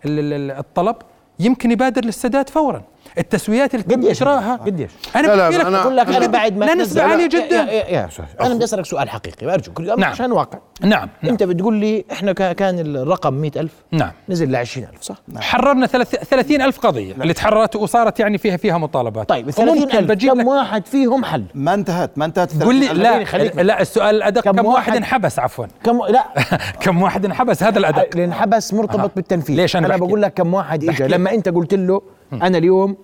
ال- 0.05 0.19
ال- 0.19 0.33
ال- 0.33 0.51
الطلب 0.51 0.97
يمكن 1.39 1.71
يبادر 1.71 2.05
للسداد 2.05 2.49
فورا. 2.49 2.83
التسويات 3.19 3.75
اللي 3.75 3.83
تم 3.85 3.93
قديش؟ 4.03 4.23
اجراءها 4.23 4.57
قديش؟ 4.57 4.91
أنا 5.17 5.27
لا، 5.27 5.37
لا، 5.37 5.49
بحكي 5.51 5.59
لك 5.59 5.67
أنا- 5.67 5.83
بقول 5.83 5.97
لك 5.97 6.07
أنا 6.09 6.17
قد- 6.19 6.33
بعد 6.33 6.57
ما 6.57 6.65
لا 6.65 6.75
نسبه 6.75 7.03
عاليه 7.03 7.23
يا- 7.23 7.29
جدا 7.29 7.57
يا, 7.57 7.73
يا, 7.73 7.89
يا 7.89 8.07
أستاذ، 8.09 8.25
أنا 8.41 8.55
بدي 8.55 8.65
أسألك 8.65 8.85
سؤال 8.87 9.11
حقيقي 9.11 9.55
ارجوك 9.55 9.81
نعم. 9.81 10.05
عشان 10.05 10.33
واقع. 10.33 10.59
نعم 10.81 11.09
نعم. 11.23 11.33
أنت 11.33 11.43
بتقول 11.43 11.75
لي 11.75 12.05
إحنا 12.13 12.33
كا- 12.33 12.53
كان 12.53 12.79
الرقم 12.97 13.35
100000 13.35 13.73
نعم. 13.93 14.11
نزل 14.29 14.53
ل 14.53 14.57
20000 14.57 15.03
صح؟ 15.03 15.17
حررنا 15.41 15.87
ثلاث- 15.87 16.25
30 16.31 16.63
ألف 16.63 16.79
قضية. 16.79 17.13
اللي 17.13 17.33
تحررت 17.33 17.77
وصارت 17.77 18.21
يعني 18.21 18.39
فيها 18.39 18.57
فيها 18.57 18.79
مطالبات. 18.79 19.29
طيب 19.29 19.49
ال 19.49 19.55
وممكن 19.59 19.81
30000 19.81 20.09
بجيب 20.11 20.33
كم 20.33 20.47
واحد 20.47 20.87
فيهم 20.87 21.25
حل؟ 21.25 21.45
ما 21.55 21.75
انتهت 21.75 22.11
ما 22.19 22.25
انتهت. 22.25 22.63
قول 22.63 22.75
لي 22.75 22.87
30,000. 22.87 23.03
لا 23.19 23.25
خليك- 23.25 23.57
لا 23.57 23.81
السؤال 23.81 24.15
الأدق. 24.15 24.41
كم 24.43 24.53
كم, 24.53 24.67
واحد 24.67 24.97
انحبس 24.97 25.39
عفوا. 25.39 25.67
كم 25.85 25.99
لا. 26.09 26.25
كم 26.83 27.03
واحد 27.03 27.25
انحبس؟ 27.25 27.63
هذا 27.63 27.79
الأدق. 27.79 28.17
لأن 28.17 28.33
حبس 28.33 28.75
مرتبط. 28.75 29.11
بالتنفيذ. 29.17 29.57
ليش 29.57 29.77
أنا 29.77 29.87
أنا؟ 29.87 29.97
بقول 29.97 30.23
لك 30.23 30.35
كم 30.35 30.55
واحد 30.55 30.85
اجى. 30.85 31.05
لما 31.07 31.35
أنت 31.35 31.49
قلت 31.49 31.75
له 31.75 32.03
أنا 32.33 32.59
اليوم 32.59 32.97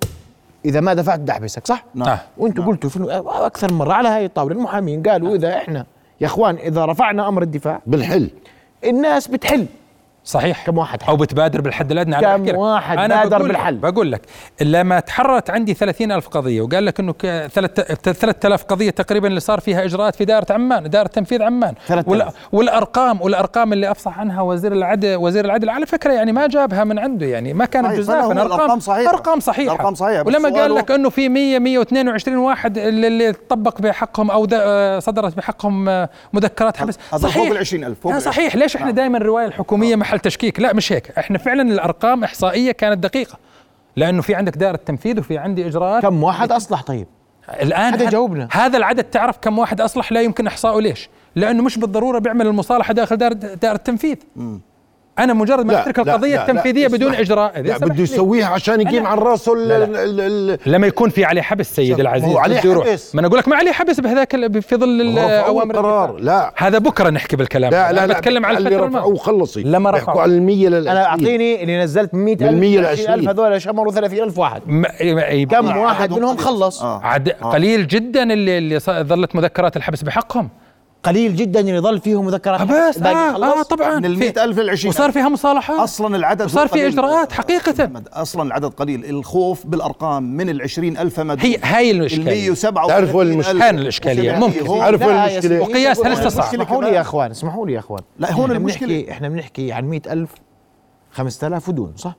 إذا 0.65 0.81
ما 0.81 0.95
دفعت 0.95 1.21
بدي 1.21 1.33
أحبسك 1.33 1.67
صح؟ 1.67 1.85
نعم. 1.95 2.09
آه. 2.09 2.21
وأنتوا 2.39 2.65
قلتوا 2.65 2.91
في 2.91 3.23
أكثر 3.27 3.73
من 3.73 3.79
مرة 3.79 3.93
على 3.93 4.09
هاي 4.09 4.25
الطاولة 4.25 4.55
المحامين 4.55 5.03
قالوا 5.03 5.37
إذا 5.37 5.57
إحنا 5.57 5.87
يا 6.21 6.27
إخوان 6.27 6.57
إذا 6.57 6.85
رفعنا 6.85 7.29
أمر 7.29 7.43
الدفاع 7.43 7.81
بالحل 7.87 8.31
الناس 8.85 9.29
بتحل 9.29 9.67
صحيح. 10.27 10.67
كم 10.67 10.79
واحد 10.79 11.03
حل؟ 11.03 11.09
أو 11.11 11.17
بتبادر 11.17 11.61
بالحد 11.61 11.91
الأدنى 11.93 12.19
أنا 12.19 12.37
كم. 12.53 12.57
واحد 12.57 12.99
أنا 12.99 13.17
بادر 13.23 13.29
بقول 13.37 13.49
لك- 13.49 13.57
بالحل؟ 13.57 13.75
بقول 13.77 14.13
لك 14.13 14.21
لما 14.61 15.01
تحررت 15.01 15.51
عندي 15.51 15.75
30 15.75 16.13
ألف 16.13 16.29
قضية 16.29 16.61
وقال 16.63 16.85
لك 16.87 17.01
إنه 17.01 17.13
3000 17.99 18.63
قضية 18.65 18.91
تقريبا 18.91 19.29
اللي 19.29 19.41
صار 19.41 19.61
فيها 19.61 19.85
إجراءات 19.85 20.17
في 20.17 20.25
دائرة 20.25 20.47
عمان 20.51 20.91
دائرة 20.91 21.07
تنفيذ 21.09 21.43
عمان. 21.43 21.75
3000. 21.87 22.09
وال- 22.09 22.33
والأرقام 22.53 23.23
والأرقام 23.23 23.73
اللي 23.73 23.91
أفصح 23.91 24.19
عنها 24.19 24.43
وزير 24.43 24.73
العدل 24.73 25.17
وزير 25.17 25.45
العدل 25.45 25.71
على 25.71 25.87
فكرة 25.87 26.13
يعني 26.13 26.33
ما 26.33 26.47
جابها 26.47 26.85
من 26.85 26.99
عنده 26.99 27.27
يعني 27.27 27.55
ما 27.55 27.65
كانت 27.65 27.87
صحيح، 27.87 27.99
جزافا. 27.99 28.23
هو 28.25 28.33
الأرقام 28.33 28.81
صحيحة. 28.81 29.11
أرقام 29.11 29.41
صحيحة. 29.41 29.73
الأرقام 29.73 29.95
صحيحة، 29.95 30.23
بس 30.23 30.35
ولما 30.35 30.49
قال 30.61 30.75
لك 30.75 30.91
إنه 30.91 31.11
في 31.11 31.29
100 31.29 31.59
122 31.59 32.37
واحد 32.39 32.79
اللي, 32.79 33.07
اللي 33.07 33.33
طبق 33.33 33.81
بحقهم 33.81 34.31
أو 34.31 34.47
آه، 34.53 34.99
صدرت 34.99 35.37
بحقهم 35.37 35.89
آه، 35.89 36.09
مذكرات 36.33 36.77
حبس 36.77 36.99
هذا 37.13 37.29
فوق 37.29 37.47
ال 37.47 37.59
20,000 37.59 38.01
فوق 38.01 38.13
لا 38.13 38.19
ال 38.19 38.23
صحيح. 38.23 38.57
ليش 38.57 38.77
إحنا 38.77 38.91
دائما 38.91 39.19
الرواية 39.19 39.47
الحكومية 39.47 39.97
محل 39.97 40.16
تشكيك 40.19 40.61
لا 40.61 40.73
مش 40.73 40.93
هيك. 40.93 41.11
إحنا 41.19 41.39
فعلا 41.39 41.63
الأرقام 41.63 42.25
إحصائية 42.25 42.73
كانت 42.73 42.99
دقيقة 43.03 43.39
لأنه 43.97 44.23
في 44.23 44.35
عندك 44.35 44.57
دائرة 44.57 44.77
تنفيذ 44.77 45.19
وفي 45.19 45.39
عندي 45.39 45.67
إجراءات. 45.67 46.03
كم 46.03 46.23
واحد 46.23 46.53
أصلح 46.53 46.83
طيب؟ 46.83 47.07
الآن 47.63 47.95
هذا- 47.95 48.11
جاوبنا. 48.11 48.49
هذا 48.53 48.77
العدد 48.79 49.05
تعرف 49.05 49.39
كم 49.39 49.59
واحد 49.59 49.81
أصلح؟ 49.81 50.13
لا 50.13 50.21
يمكن 50.21 50.47
إحصائه. 50.47 50.81
ليش؟ 50.81 51.09
لأنه 51.37 51.63
مش 51.63 51.79
بالضرورة 51.79 52.19
بيعمل 52.19 52.47
المصالحة 52.47 52.95
داخل 52.95 53.17
دائرة 53.17 53.35
دائره 53.35 53.75
التنفيذ 53.77 54.17
أنا 55.19 55.35
مجرد 55.35 55.67
ما 55.67 55.83
اترك 55.83 55.99
القضية 55.99 56.29
لا، 56.31 56.35
لا، 56.37 56.43
التنفيذية 56.43 56.87
بدون. 56.89 57.15
إجراء 57.15 57.61
لا 57.61 57.79
بده. 57.79 58.03
يسويها 58.03 58.47
عشان 58.47 58.81
يقيم 58.81 59.07
عن 59.07 59.19
راسه 59.19 59.55
لا، 59.55 59.79
لا. 59.79 59.85
ال- 60.05 60.21
ال- 60.21 60.59
لما 60.67 60.87
يكون 60.87 61.11
في 61.11 61.25
عليه 61.25 61.43
حبس 61.43 61.75
سيد 61.77 62.01
العزيز 62.01 62.29
هو 62.29 62.39
عليه. 62.39 62.57
حبس. 62.61 63.15
ما 63.15 63.21
أنا 63.21 63.29
أقول 63.29 63.39
لك 63.39 63.49
ما 63.49 63.57
عليه 63.57 63.73
حبس 63.73 64.01
بهذاك 64.01 64.61
في 64.61 64.77
ظل 64.77 65.01
الاوامر 65.01 65.75
القرار. 65.75 66.17
لا 66.21 66.53
هذا 66.57 66.79
بكرة 66.79 67.11
نحكي 67.11 67.37
بالكلام 67.37 67.71
لا 67.71 67.93
لا 67.93 68.07
لا 68.07 68.15
بتكلم 68.15 68.47
على 68.47 68.59
الفترة 68.59 68.85
الماضيه 68.87 69.19
خلصي 69.19 69.63
لما 69.63 69.91
بيحكوا 69.91 70.13
رفعوا. 70.13 70.23
على 70.23 70.33
المية 70.35 70.69
لل 70.69 70.89
أنا 70.89 71.05
أعطيني 71.07 71.63
اللي 71.63 71.83
نزلت 71.85 72.15
100000 72.15 72.43
من 72.53 72.61
100 72.61 72.81
ل 72.81 72.87
20000 72.87 73.11
20. 73.11 73.29
هذول 73.29 73.63
شمروا 73.63 73.93
30000 73.93 74.39
واحد 74.39 74.63
ما- 74.67 74.89
ما- 75.03 75.45
كم 75.45 75.65
ما- 75.65 75.77
واحد 75.77 76.13
منهم 76.13 76.29
قليل. 76.37 76.39
خلص 76.47 76.83
آه. 76.83 77.01
عد... 77.03 77.29
قليل 77.29 77.87
جدا 77.87 78.33
اللي 78.33 78.79
ظلت 78.81 79.35
مذكرات 79.37 79.77
الحبس 79.77 80.03
بحقهم 80.03 80.49
قليل 81.03 81.37
جدا 81.37 81.61
اللي 81.61 81.73
يظل 81.73 82.01
فيهم 82.01 82.27
مذكرات 82.27 82.63
بس 82.63 82.99
باقي 82.99 83.15
آه, 83.15 83.33
خلص. 83.33 83.43
آه 83.45 83.63
طبعا 83.63 83.99
من 83.99 84.05
ال 84.05 84.19
100000 84.19 84.59
لل 84.59 84.71
20000 84.71 84.95
وصار 84.95 85.13
فيها 85.13 85.29
مصالحات 85.29 85.81
أصلا 85.81 86.17
العدد 86.17 86.43
وصار 86.45 86.69
في. 86.69 86.87
إجراءات 86.87 87.33
حقيقة 87.33 87.85
محمد، 87.85 88.09
أصلا 88.09 88.43
العدد 88.43 88.65
قليل 88.75 89.05
الخوف 89.05 89.67
بالأرقام 89.67 90.23
من 90.37 90.49
ال 90.49 90.63
20000 90.63 91.21
مدعو 91.21 91.47
هي 91.47 91.59
هاي 91.63 91.91
ال 91.91 91.97
الاشكاليه 91.97 92.49
137 92.49 92.89
تعرفوا 92.89 93.23
المشكلة؟ 93.23 93.69
هان 93.69 93.79
الإشكالية. 93.79 94.33
ممكن. 94.39 94.67
هون- 94.67 94.81
عارفوا 94.81 95.13
لا، 95.13 95.31
المشكلة؟ 95.31 95.55
يا 95.55 95.61
وقياس 95.61 96.01
هل 96.07 96.13
اسمحوا- 96.13 96.85
لي 96.85 96.93
يا 96.95 97.01
إخوان 97.01 97.31
اسمحوا 97.31 97.67
لي 97.67 97.73
يا 97.73 97.79
إخوان 97.79 98.03
لا، 98.19 98.33
هون. 98.33 98.59
بنحكي 98.59 99.11
إحنا 99.11 99.29
بنحكي 99.29 99.73
عن 99.73 99.85
100000 99.85 100.31
5000 101.13 101.69
ودون 101.69 101.93
صح 101.97 102.15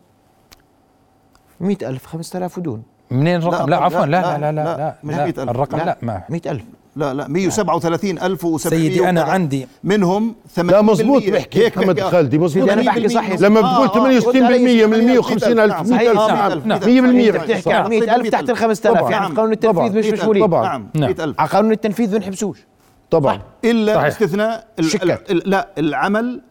100000 1.62 2.06
5000 2.06 2.58
ودون 2.58 2.84
منين 3.12 3.36
الرقم 3.36 3.66
لا, 3.66 3.70
لا، 3.76 3.78
عفوا 3.84 4.06
لا 4.06 4.22
لا، 4.22 4.38
لا 4.38 4.38
لا 4.38 4.52
لا, 4.52 4.63
لا، 4.63 4.78
لا, 4.78 4.96
مش 5.04 5.16
لا, 5.16 5.26
100,000. 5.26 5.50
الرقم 5.50 5.78
لا, 5.78 5.98
ما 6.02 6.22
100000 6.30 6.62
لا 6.98 7.14
لا 7.14 7.28
137700 7.28 8.58
سيدي 8.58 9.10
أنا 9.10 9.22
عندي. 9.22 9.68
منهم 9.84 10.36
80% 10.56 10.60
لا 10.62 10.82
مزبوط 10.82 11.24
بحكي 11.30 11.60
هيك 11.66 11.78
محمد 11.78 12.02
خالدي 12.02 12.38
مزبوط 12.38 12.70
أنا 12.70 12.82
بحكي 12.82 13.10
صح. 13.10 13.30
لما 13.40 13.60
آه، 13.60 13.86
بتقول 13.88 14.16
آه، 14.16 14.20
68% 14.20 14.86
من 14.86 15.06
150 15.06 15.60
ألف 15.60 15.74
نعم، 15.74 15.90
100 15.90 15.98
صحيح، 15.98 16.10
ألف 16.12 16.20
آه، 16.20 16.68
نعم. 16.68 16.80
100,000. 16.80 16.86
100% 16.86 17.36
انت 17.36 17.44
بتحكي 17.44 17.74
عن 17.74 17.82
نعم. 17.82 17.90
100000 17.90 18.30
تحت 18.30 18.50
ال 18.50 18.58
5000 18.58 18.98
طبعاً. 19.00 19.12
يعني 19.12 19.26
قانون 19.36 19.54
طبعاً. 19.54 19.88
التنفيذ 19.88 20.00
مش 20.00 20.06
100,000. 20.06 20.20
مشمولين 20.20 20.44
طبعاً. 20.44 20.64
نعم. 20.64 20.90
نعم. 20.96 21.10
100000 21.10 21.40
على 21.40 21.50
قانون 21.50 21.72
التنفيذ 21.72 22.12
ما 22.12 22.18
بنحبسوش 22.18 22.58
طبعا. 23.10 23.42
إلا. 23.66 24.02
باستثناء 24.02 24.68
لا 25.30 25.68
العمل 25.78 26.42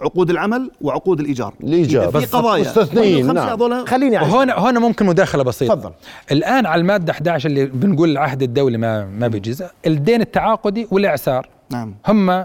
عقود 0.00 0.30
العمل 0.30 0.70
وعقود 0.80 1.20
الإيجار. 1.20 1.54
الإيجار. 1.64 2.08
إذا 2.08 2.20
في. 2.20 2.26
قضايا 2.26 2.60
مستثنيين، 2.62 3.34
نعم. 3.34 3.84
خليني. 3.86 4.16
وهون 4.16 4.50
هون 4.50 4.78
ممكن 4.78 5.06
مداخلة 5.06 5.42
بسيطة. 5.42 5.74
تفضل. 5.74 5.92
الآن 6.32 6.66
على 6.66 6.80
المادة 6.80 7.12
11 7.12 7.48
اللي 7.48 7.66
بنقول 7.66 8.10
العهد 8.10 8.42
الدولي 8.42 8.78
ما 8.78 9.04
ما 9.04 9.28
بيجيز 9.28 9.64
الدين 9.86 10.20
التعاقدي 10.20 10.86
والإعسار. 10.90 11.48
نعم. 11.70 11.94
هم 12.08 12.44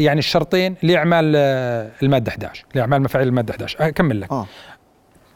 يعني 0.00 0.18
الشرطين 0.18 0.74
لأعمال 0.82 1.32
آه، 1.36 1.90
المادة 2.02 2.30
11 2.30 2.64
لأعمال 2.74 3.02
مفاعيل 3.02 3.28
المادة 3.28 3.50
11 3.52 3.76
أكمل 3.88 4.20
لك. 4.20 4.32
آه. 4.32 4.46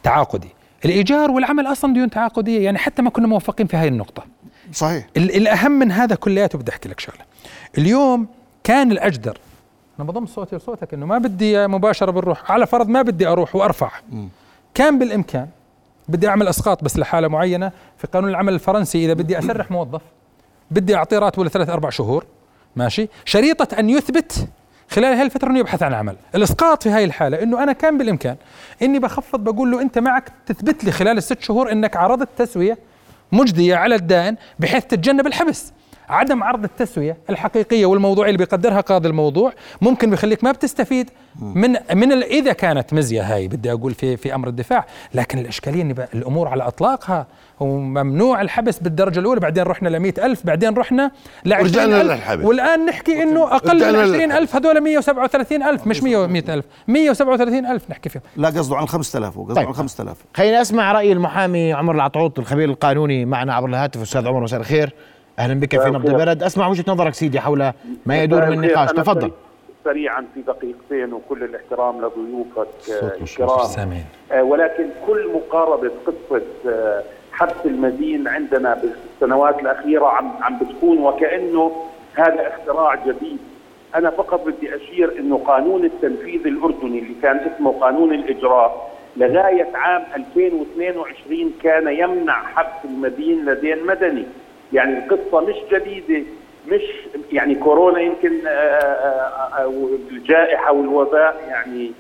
تعاقدي. 0.03 0.49
الإيجار 0.85 1.31
والعمل 1.31 1.67
أصلا 1.67 1.95
ديون 1.95 2.11
تعاقدية 2.11 2.65
يعني 2.65 2.79
حتى 2.79 3.03
ما 3.03 3.11
كنا 3.11 3.27
موفقين 3.27 3.67
في 3.67 3.77
هاي 3.77 3.89
النقطة. 3.89 4.23
صحيح. 4.73 5.07
ال- 5.17 5.37
الأهم 5.37 5.73
من 5.73 5.93
هذا 5.93 6.15
كلياته 6.15 6.59
بدي 6.59 6.71
أحكي 6.71 6.89
لك 6.89 7.01
شغلة. 7.01 7.21
اليوم 7.79 8.27
كان 8.65 8.93
الأجدر 8.93 9.39
أنا 9.99 10.09
بضم 10.09 10.27
صوتي 10.27 10.57
لصوتك 10.57 10.95
إنه 10.95 11.07
ما 11.07 11.19
بدي 11.19 11.67
مباشرة 11.67 12.11
بنروح 12.11 12.53
على 12.53 12.67
فرض 12.67 12.89
ما 12.89 13.03
بدي 13.03 13.27
أروح 13.27 13.57
وأرفع. 13.57 13.91
كان 14.75 14.99
بالإمكان. 14.99 15.49
بدي 16.09 16.29
أعمل 16.29 16.49
أسقاط 16.49 16.85
بس 16.85 16.99
لحالة 16.99 17.29
معينة 17.29 17.73
في 17.99 18.07
قانون 18.07 18.31
العمل 18.31 18.55
الفرنسي. 18.55 19.05
إذا 19.05 19.13
بدي 19.13 19.39
أسرح 19.39 19.71
موظف 19.71 20.01
بدي 20.71 20.97
أعطيه 20.97 21.19
راتبه 21.19 21.45
لثلاث 21.45 21.71
أربع 21.71 21.91
شهور. 21.91 22.25
ماشي؟ 22.77 23.09
شريطة 23.25 23.79
أن 23.79 23.91
يثبت 23.91 24.49
خلال 24.91 25.15
هاي 25.15 25.23
الفترة 25.23 25.49
أنه 25.49 25.59
يبحث 25.59 25.83
عن 25.83 25.95
عمل. 25.95 26.17
الإسقاط 26.35 26.83
في 26.83 26.91
هاي 26.91 27.05
الحالة 27.05 27.43
إنه 27.43 27.63
أنا 27.63 27.73
كان 27.73 27.99
بالإمكان 27.99 28.37
إني 28.83 28.99
بخفض 28.99 29.45
بقول 29.45 29.71
له 29.71 29.83
أنت 29.83 29.99
معك 29.99 30.33
تثبت 30.47 30.85
لي 30.85 30.93
خلال 30.93 31.19
الست 31.19 31.41
شهور 31.41 31.73
إنك 31.73 31.97
عرضت 31.97 32.29
تسوية 32.37 32.79
مجدية 33.33 33.77
على 33.77 33.95
الدائن 33.95 34.37
بحيث 34.59 34.85
تتجنب 34.85 35.27
الحبس. 35.27 35.73
عدم 36.13 36.43
عرض 36.43 36.65
التسوية 36.65 37.17
الحقيقية 37.31 37.87
والموضوعيه 37.87 38.29
اللي 38.31 38.39
بيقدرها 38.39 38.81
قاضي 38.81 39.09
الموضوع 39.09 39.53
ممكن 39.81 40.11
بيخليك 40.11 40.45
ما 40.45 40.53
بتستفيد. 40.53 41.11
من 41.41 41.77
من 41.95 42.13
إذا 42.13 42.53
كانت 42.53 42.95
مزية 42.95 43.35
هاي 43.35 43.49
بدي 43.49 43.73
أقول 43.73 43.95
في 43.95 44.17
في 44.17 44.35
أمر 44.35 44.49
الدفاع 44.49 44.87
لكن 45.15 45.39
الإشكالية 45.39 45.83
إن 45.83 46.07
الأمور 46.15 46.49
على 46.49 46.67
إطلاقها 46.67 47.27
وممنوع 47.61 48.41
الحبس 48.41 48.79
بالدرجة 48.79 49.19
الأولى 49.19 49.41
بعدين 49.41 49.65
رحنا 49.65 49.89
ل 49.89 50.13
ألف 50.19 50.47
بعدين 50.47 50.75
رحنا 50.75 51.11
ل 51.45 51.53
20,000 51.53 52.07
للحبس. 52.07 52.45
والآن 52.45 52.87
نحكي 52.87 53.23
إنه 53.23 53.43
أقل 53.43 53.77
من 53.77 53.83
رجعنا 53.83 54.35
20000 54.35 54.57
هذول 54.57 54.83
137000 55.01 55.87
مش 55.87 56.03
100000 56.03 56.65
177000 56.89 57.91
نحكي 57.91 58.09
فيهم. 58.09 58.23
لا 58.37 58.49
قصده 58.49 58.77
عن 58.77 58.87
5000 58.87 59.37
وقصده 59.37 59.55
طيب. 59.55 59.67
عن 59.67 59.73
5000 59.73 60.17
خلينا 60.35 60.61
أسمع 60.61 60.93
رأي 60.93 61.13
المحامي 61.13 61.73
عمر 61.73 61.95
العطعوط 61.95 62.39
الخبير 62.39 62.69
القانوني 62.69 63.25
معنا 63.25 63.55
عبر 63.55 63.69
الهاتف 63.69 64.03
أستاذ 64.03 64.27
عمر 64.29 64.41
مساء 64.41 64.61
الخير. 64.61 64.93
أهلا 65.39 65.55
بك 65.61 65.81
في 65.83 65.89
نبض 65.91 66.09
البلد. 66.11 66.43
أسمع 66.43 66.69
وجهة 66.69 66.85
نظرك 66.89 67.15
سيدي 67.15 67.41
حول 67.41 67.71
ما 68.07 68.23
يدور 68.23 68.51
من 68.51 68.61
نقاش. 68.61 68.91
تفضل. 68.91 69.21
سريع- 69.21 69.33
سريعا 69.85 70.27
في 70.35 70.41
دقيقتين 70.43 71.13
وكل 71.13 71.45
الاحترام 71.45 71.97
لضيوفك 72.05 72.91
آه، 72.91 73.07
الكرام. 73.07 73.19
آه، 74.33 74.43
ولكن 74.43 74.87
كل 75.07 75.31
مقاربة 75.35 75.91
قصة 76.07 76.43
آه، 76.69 77.03
حبس 77.33 77.53
المدين 77.65 78.29
عندنا 78.29 78.83
بالسنوات 78.83 79.61
الأخيرة 79.61 80.07
عم 80.07 80.33
عم 80.43 80.59
بتكون 80.59 80.99
وكأنه 80.99 81.73
هذا 82.15 82.49
اختراع 82.49 82.95
جديد. 82.95 83.39
أنا 83.95 84.11
فقط 84.11 84.47
بدي 84.47 84.77
أشير 84.77 85.19
أنه 85.19 85.39
قانون 85.39 85.85
التنفيذ 85.85 86.47
الأردني 86.47 86.99
اللي 86.99 87.15
كان 87.23 87.37
اسمه 87.37 87.73
قانون 87.81 88.15
الإجراء 88.15 88.93
لغاية 89.17 89.69
عام 89.75 90.03
2022 90.17 91.53
كان 91.63 91.89
يمنع 91.89 92.43
حبس 92.43 92.85
المدين 92.85 93.45
لدين 93.45 93.87
مدني. 93.87 94.25
يعني 94.73 94.99
القصة 94.99 95.41
مش 95.41 95.57
جديدة 95.73 96.23
مش 96.69 96.83
يعني 97.33 97.55
كورونا 97.55 98.01
يمكن 98.01 98.47
آه، 98.47 98.51
آه، 98.51 99.63
آه، 99.65 99.89
الجائحة 100.11 100.73
والوباء 100.73 101.37
يعني 101.49 101.93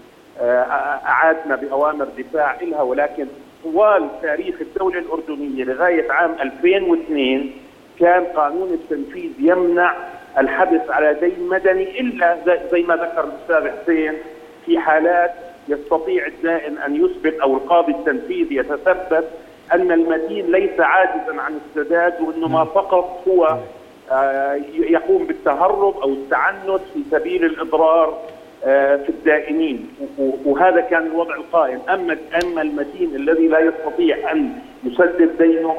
أعادنا 1.06 1.56
بأوامر 1.56 2.06
دفاع 2.18 2.60
إلها 2.60 2.82
ولكن 2.82 3.26
طوال 3.64 4.08
تاريخ 4.22 4.54
الدولة 4.60 4.98
الأردنية 4.98 5.64
لغاية 5.64 6.12
عام 6.12 6.34
2002 6.40 7.50
كان 8.00 8.24
قانون 8.24 8.68
التنفيذ 8.72 9.30
يمنع 9.38 9.94
الحبس 10.38 10.90
على 10.90 11.14
دين 11.14 11.48
مدني 11.48 12.00
إلا 12.00 12.36
زي- 12.72 12.82
ما 12.82 12.96
ذكر 12.96 13.24
الأستاذ 13.24 13.70
حسين 13.82 14.12
في 14.66 14.78
حالات 14.78 15.30
يستطيع 15.68 16.26
الدائن 16.26 16.78
أن 16.78 16.96
يثبت 17.04 17.40
أو 17.40 17.54
القاضي 17.54 17.92
التنفيذي 17.92 18.56
يتثبت 18.56 19.24
أن 19.74 19.92
المدين 19.92 20.46
ليس 20.52 20.80
عاجزا 20.80 21.40
عن 21.40 21.58
السداد 21.66 22.14
وإنما 22.20 22.64
فقط 22.64 23.22
هو 23.28 23.58
آه، 24.12 24.60
يقوم 24.74 25.24
بالتهرب 25.26 25.96
أو 26.02 26.08
التعنت 26.08 26.80
في 26.94 27.02
سبيل 27.10 27.44
الإضرار 27.44 28.18
آه، 28.64 28.96
في 28.96 29.08
و- 30.18 30.30
وهذا 30.50 30.80
كان 30.80 31.06
الوضع 31.06 31.34
القائم. 31.34 31.78
أما 31.88 32.16
أما 32.44 32.62
المدين 32.62 33.16
الذي 33.16 33.48
لا 33.48 33.58
يستطيع 33.58 34.32
أن 34.32 34.52
يسدد 34.84 35.30
دينه 35.42 35.76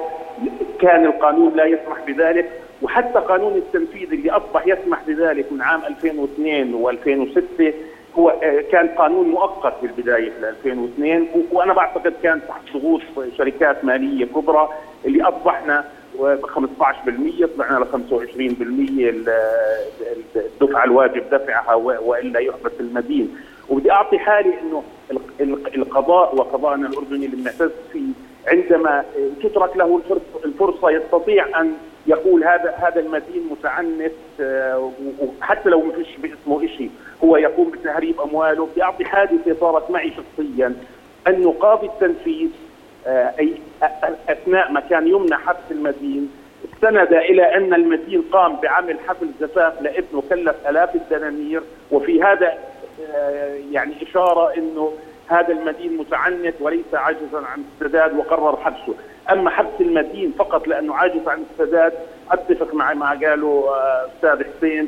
كان 0.82 1.06
القانون 1.06 1.54
لا 1.56 1.66
يسمح 1.66 1.98
بذلك. 2.08 2.50
وحتى 2.82 3.20
قانون 3.20 3.54
التنفيذ 3.56 4.12
اللي 4.14 4.32
أصبح 4.32 4.68
يسمح 4.68 5.00
بذلك 5.08 5.52
من 5.52 5.62
عام 5.62 5.82
2002 5.88 6.74
و2006 6.84 7.64
هو 8.18 8.30
آه، 8.30 8.62
كان 8.72 8.88
قانون 8.88 9.28
مؤقت 9.28 9.74
في 9.80 9.86
البدايه 9.86 10.30
في 10.30 10.50
2002 10.50 11.22
و- 11.36 11.58
وأنا 11.58 11.74
بعتقد 11.74 12.14
كان 12.24 12.42
تحت 12.48 12.78
ضغوط 12.78 13.02
شركات 13.38 13.86
مالية 13.86 14.26
كبرى 14.26 14.70
اللي 15.06 15.24
أصبحنا 15.24 15.86
ب 16.20 16.46
15% 16.46 17.46
طلعنا 17.58 17.80
ل 17.80 17.86
25% 17.86 19.10
ال- 19.10 19.30
ال- 19.30 20.42
الدفعة 20.62 20.84
الواجب 20.84 21.30
دفعها 21.32 21.74
وإلا 21.76 22.40
يحبس 22.40 22.72
المدين. 22.80 23.36
وبدي 23.70 23.92
أعطي 23.92 24.20
حالي 24.20 24.54
إنه 24.62 24.84
ال- 25.12 25.20
ال- 25.42 25.76
القضاء 25.76 26.36
وقضاءنا 26.36 26.88
الأردني 26.88 27.26
اللي 27.26 27.36
بنعتز 27.38 27.72
فيه 27.94 28.10
عندما 28.48 29.04
تترك 29.44 29.78
له 29.78 29.98
الفرص- 29.98 30.46
الفرصة 30.46 30.90
يستطيع 30.90 31.62
أن 31.62 31.74
يقول 32.08 32.44
هذا 32.44 32.74
هذا 32.78 33.00
المدين 33.00 33.48
متعنت 33.52 34.12
آه، 34.42 34.92
وحتى 35.22 35.70
لو 35.70 35.82
ما 35.82 35.92
فيش 35.94 36.08
باسمه 36.18 36.68
شيء 36.68 36.92
هو 37.24 37.38
يقوم 37.38 37.70
بتهريب 37.72 38.22
أمواله 38.22 38.66
بدي 38.66 38.84
اعطي 38.84 39.06
حادثه 39.06 39.56
صارت 39.60 39.92
معي 39.92 40.12
شخصيا. 40.12 40.76
انه 41.28 41.56
قاضي 41.60 41.88
التنفيذ 41.88 42.50
آه، 43.08 43.34
أي 43.40 43.54
أثناء 44.30 44.72
ما 44.72 44.80
كان 44.80 45.08
يمنع 45.08 45.38
حبس 45.38 45.72
المدين 45.72 46.32
استند 46.74 47.14
إلى 47.14 47.56
أن 47.56 47.74
المدين 47.74 48.22
قام 48.32 48.56
بعمل 48.56 48.98
حفل 49.08 49.30
زفاف 49.42 49.82
لابنه 49.82 50.24
كلف 50.30 50.56
آلاف 50.70 50.96
الدنانير. 50.96 51.62
وفي 51.92 52.24
هذا 52.24 52.58
آه، 53.16 53.58
يعني 53.72 53.94
إشارة 54.04 54.58
إنه 54.58 54.94
هذا 55.28 55.54
المدين 55.54 55.98
متعنت 55.98 56.54
وليس 56.60 56.94
عاجزا 56.94 57.38
عن 57.38 57.64
السداد 57.74 58.18
وقرر 58.18 58.58
حبسه، 58.58 58.94
أما 59.32 59.50
حبس 59.50 59.82
المدين 59.82 60.34
فقط 60.38 60.68
لأنه 60.68 60.96
عاجز 60.96 61.28
عن 61.28 61.44
السداد 61.52 61.94
أتفق 62.32 62.74
مع 62.74 62.94
ما 62.94 63.10
قاله 63.10 63.66
آه، 63.70 64.08
أستاذ 64.08 64.44
حسين. 64.58 64.88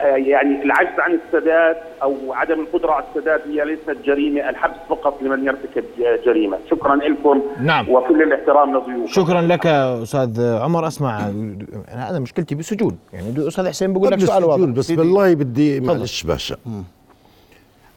يعني 0.00 0.62
العجز 0.62 0.98
عن 0.98 1.18
السداد 1.26 1.76
أو 2.02 2.32
عدم 2.32 2.60
القدرة 2.60 2.92
على 2.92 3.04
السداد 3.08 3.40
هي 3.46 3.64
ليست 3.64 3.96
جريمة، 4.04 4.48
الحبس 4.48 4.76
فقط 4.88 5.22
لمن 5.22 5.46
يرتكب 5.46 5.84
جريمة، 6.26 6.58
شكرا 6.70 6.96
لكم 6.96 7.42
نعم. 7.60 7.88
وكل 7.88 8.22
الاحترام 8.22 8.76
لضيوفكم 8.76 9.06
شكرا 9.06 9.42
لك 9.42 9.66
أستاذ 9.66 10.40
عمر. 10.40 10.86
أسمع 10.86 11.18
أنا 11.18 12.10
هذا 12.10 12.18
مشكلتي 12.18 12.54
بالسجون 12.54 12.98
يعني 13.12 13.48
أستاذ 13.48 13.68
حسين 13.68 13.92
بقول 13.92 14.10
لك 14.10 14.20
سؤال 14.20 14.44
واضح. 14.44 14.64
بس 14.64 14.92
بالله 14.92 15.34
بدي 15.34 15.80
معلش 15.80 16.22
باشا. 16.22 16.56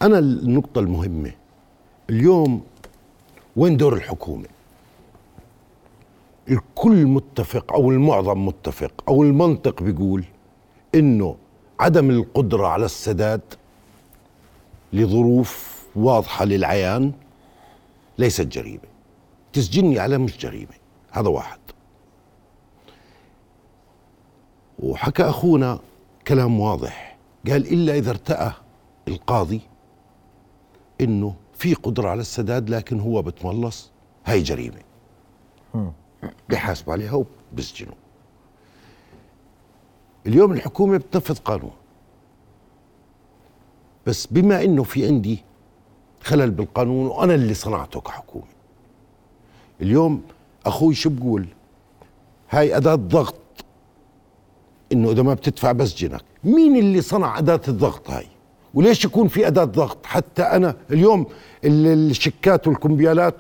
أنا 0.02 0.20
النقطة 0.20 0.80
المهمة. 0.80 1.32
اليوم 2.10 2.62
وين 3.56 3.78
دور 3.78 3.94
الحكومة؟ 3.94 4.46
الكل 6.50 7.06
متفق 7.06 7.74
أو 7.74 7.92
المعظم 7.92 8.46
متفق 8.46 8.92
أو 9.08 9.24
المنطق 9.24 9.84
بيقول 9.84 10.24
إنه 10.96 11.36
عدم 11.80 12.10
القدرة 12.10 12.68
على 12.68 12.86
السداد 12.86 13.42
لظروف 14.94 15.84
واضحة 15.96 16.46
للعيان 16.46 17.12
ليست 18.18 18.42
جريمة. 18.42 18.94
تسجني 19.54 20.00
على 20.00 20.18
مش 20.18 20.38
جريمة. 20.38 20.74
هذا 21.12 21.30
واحد. 21.30 21.60
وحكى 24.80 25.24
أخونا 25.24 25.80
كلام 26.28 26.60
واضح. 26.60 27.18
قال 27.48 27.74
إلا 27.74 27.96
إذا 27.96 28.10
ارتأى 28.10 28.52
القاضي 29.08 29.62
إنه 31.02 31.36
في 31.54 31.74
قدرة 31.74 32.10
على 32.10 32.22
السداد 32.22 32.70
لكن 32.70 33.00
هو 33.00 33.22
بتملص 33.22 33.92
هاي 34.26 34.42
جريمة. 34.42 34.80
بحاسب 36.50 36.90
عليها 36.90 37.26
وبسجنه. 37.54 37.94
اليوم 40.28 40.52
الحكومة 40.52 40.98
بتنفذ 40.98 41.38
قانون. 41.38 41.72
بس 44.08 44.28
بما 44.32 44.64
إنه 44.64 44.84
في 44.84 45.06
عندي 45.08 45.44
خلل 46.24 46.52
بالقانون 46.52 47.08
وأنا 47.08 47.36
اللي 47.36 47.54
صنعته 47.54 48.02
كحكومة. 48.02 48.46
اليوم 49.82 50.22
أخوي 50.66 50.94
شو 50.94 51.10
بقول؟ 51.10 51.46
هاي 52.50 52.78
أداة 52.78 52.96
ضغط. 52.96 53.36
إنه 54.92 55.12
إذا 55.12 55.22
ما 55.24 55.34
بتدفع 55.34 55.72
بسجنك 55.72 56.22
مين 56.44 56.76
اللي 56.76 57.02
صنع 57.02 57.38
أداة 57.38 57.62
الضغط 57.68 58.10
هاي؟ 58.10 58.28
وليش 58.74 59.06
يكون 59.06 59.28
في 59.28 59.48
أداة 59.48 59.64
ضغط؟ 59.64 60.06
حتى 60.06 60.42
أنا 60.42 60.76
اليوم 60.92 61.26
ال- 61.66 62.10
الشيكات 62.12 62.68
والكمبيالات 62.68 63.36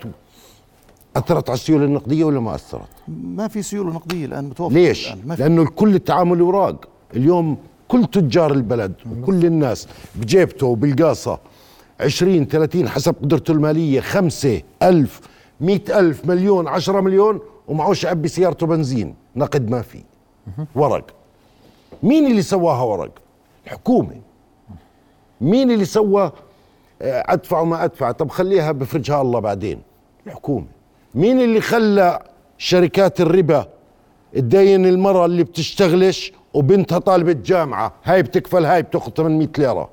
أثرت 1.15 1.49
على 1.49 1.55
السيولة 1.57 1.85
النقدية 1.85 2.23
ولا 2.23 2.39
ما 2.39 2.55
أثرت؟ 2.55 2.87
ما 3.07 3.47
في 3.47 3.61
سيولة 3.61 3.93
نقدية 3.93 4.25
الآن 4.25 4.45
متوفرة 4.45 4.73
ليش؟ 4.73 5.07
الآن. 5.07 5.27
ما 5.27 5.35
في. 5.35 5.41
لأنه 5.41 5.61
الكل 5.61 5.95
التعامل 5.95 6.39
اوراق 6.39 6.85
اليوم 7.15 7.57
كل 7.87 8.05
تجار 8.05 8.51
البلد 8.51 8.93
وكل 9.11 9.45
الناس 9.45 9.87
بجيبته 10.15 10.67
وبالقاصة 10.67 11.39
20 11.99 12.47
30 12.47 12.89
حسب 12.89 13.15
قدرته 13.21 13.51
المالية 13.51 13.99
خمسة 13.99 14.61
ألف 14.83 15.21
مئة 15.61 15.99
ألف 15.99 16.25
مليون 16.25 16.67
عشرة 16.67 17.01
مليون 17.01 17.39
ومعوش 17.67 18.03
يعبي 18.03 18.27
سيارته 18.27 18.67
بنزين. 18.67 19.15
نقد 19.35 19.69
ما 19.69 19.81
في. 19.81 19.99
ورق. 20.75 21.05
مين 22.03 22.25
اللي 22.31 22.41
سواها 22.41 22.81
ورق؟ 22.83 23.11
الحكومة. 23.65 24.15
مين 25.41 25.71
اللي 25.71 25.85
سوى؟ 25.85 26.31
آه، 27.01 27.23
أدفع 27.33 27.59
وما 27.59 27.83
أدفع. 27.83 28.11
طب 28.11 28.29
خليها 28.29 28.71
بفرجها 28.71 29.21
الله 29.21 29.39
بعدين. 29.39 29.81
الحكومة. 30.27 30.65
مين 31.15 31.41
اللي 31.41 31.61
خلى 31.61 32.19
شركات 32.57 33.21
الربا 33.21 33.67
تدين 34.33 34.85
المرأة 34.85 35.25
اللي 35.25 35.43
بتشتغلش 35.43 36.31
وبنتها 36.53 36.99
طالبة 36.99 37.31
جامعة؟ 37.33 37.93
هاي 38.03 38.23
بتكفل 38.23 38.65
هاي 38.65 38.81
بتاخذ 38.81 39.11
800 39.11 39.47
ليرة. 39.57 39.89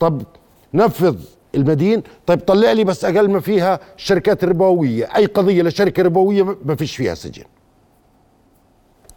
طب 0.00 0.22
نفذ 0.74 1.16
المدين. 1.54 2.02
طيب 2.26 2.40
طلع 2.40 2.72
لي 2.72 2.84
بس 2.84 3.04
أقل 3.04 3.30
ما 3.30 3.40
فيها 3.40 3.80
الشركات 3.96 4.44
الربويه 4.44 5.16
أي 5.16 5.26
قضية 5.26 5.62
لشركة 5.62 6.02
ربوية 6.02 6.42
ما- 6.64 6.74
فيش 6.74 6.96
فيها 6.96 7.14
سجن. 7.14 7.44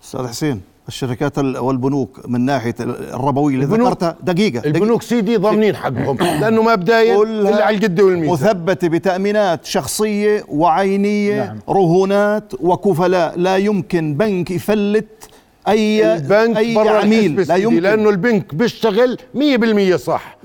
أستاذ 0.03 0.27
حسين 0.27 0.61
الشركات 0.87 1.39
ال- 1.39 1.57
والبنوك 1.57 2.19
من 2.27 2.41
ناحية 2.41 2.75
ال- 2.79 3.13
الربويه 3.13 3.55
اللي 3.55 3.65
ذكرتها. 3.65 4.15
دقيقة 4.23 4.65
البنوك 4.67 5.01
سيدي 5.01 5.37
ضامنين 5.37 5.75
حقهم 5.75 6.17
لأنه 6.41 6.61
ما 6.61 6.75
بداية 6.75 7.23
إلا 7.23 7.65
على 7.65 7.77
القده 7.77 8.03
والميزه 8.05 8.33
مثبتة 8.33 8.87
بتأمينات 8.87 9.65
شخصية 9.65 10.43
وعينية 10.49 11.45
نعم. 11.45 11.59
رهونات 11.69 12.53
وكفلاء. 12.59 13.33
لا 13.39 13.57
يمكن 13.57 14.13
بنك 14.13 14.51
يفلت 14.51 15.29
اي 15.67 16.13
البنك 16.15 16.57
أي 16.57 16.75
برا 16.75 16.89
عميل. 16.99 17.41
لا 17.47 17.55
يمكن. 17.55 17.79
لأنه 17.79 18.09
البنك 18.09 18.55
بيشتغل 18.55 19.17
100% 19.33 19.95
صح. 19.95 20.37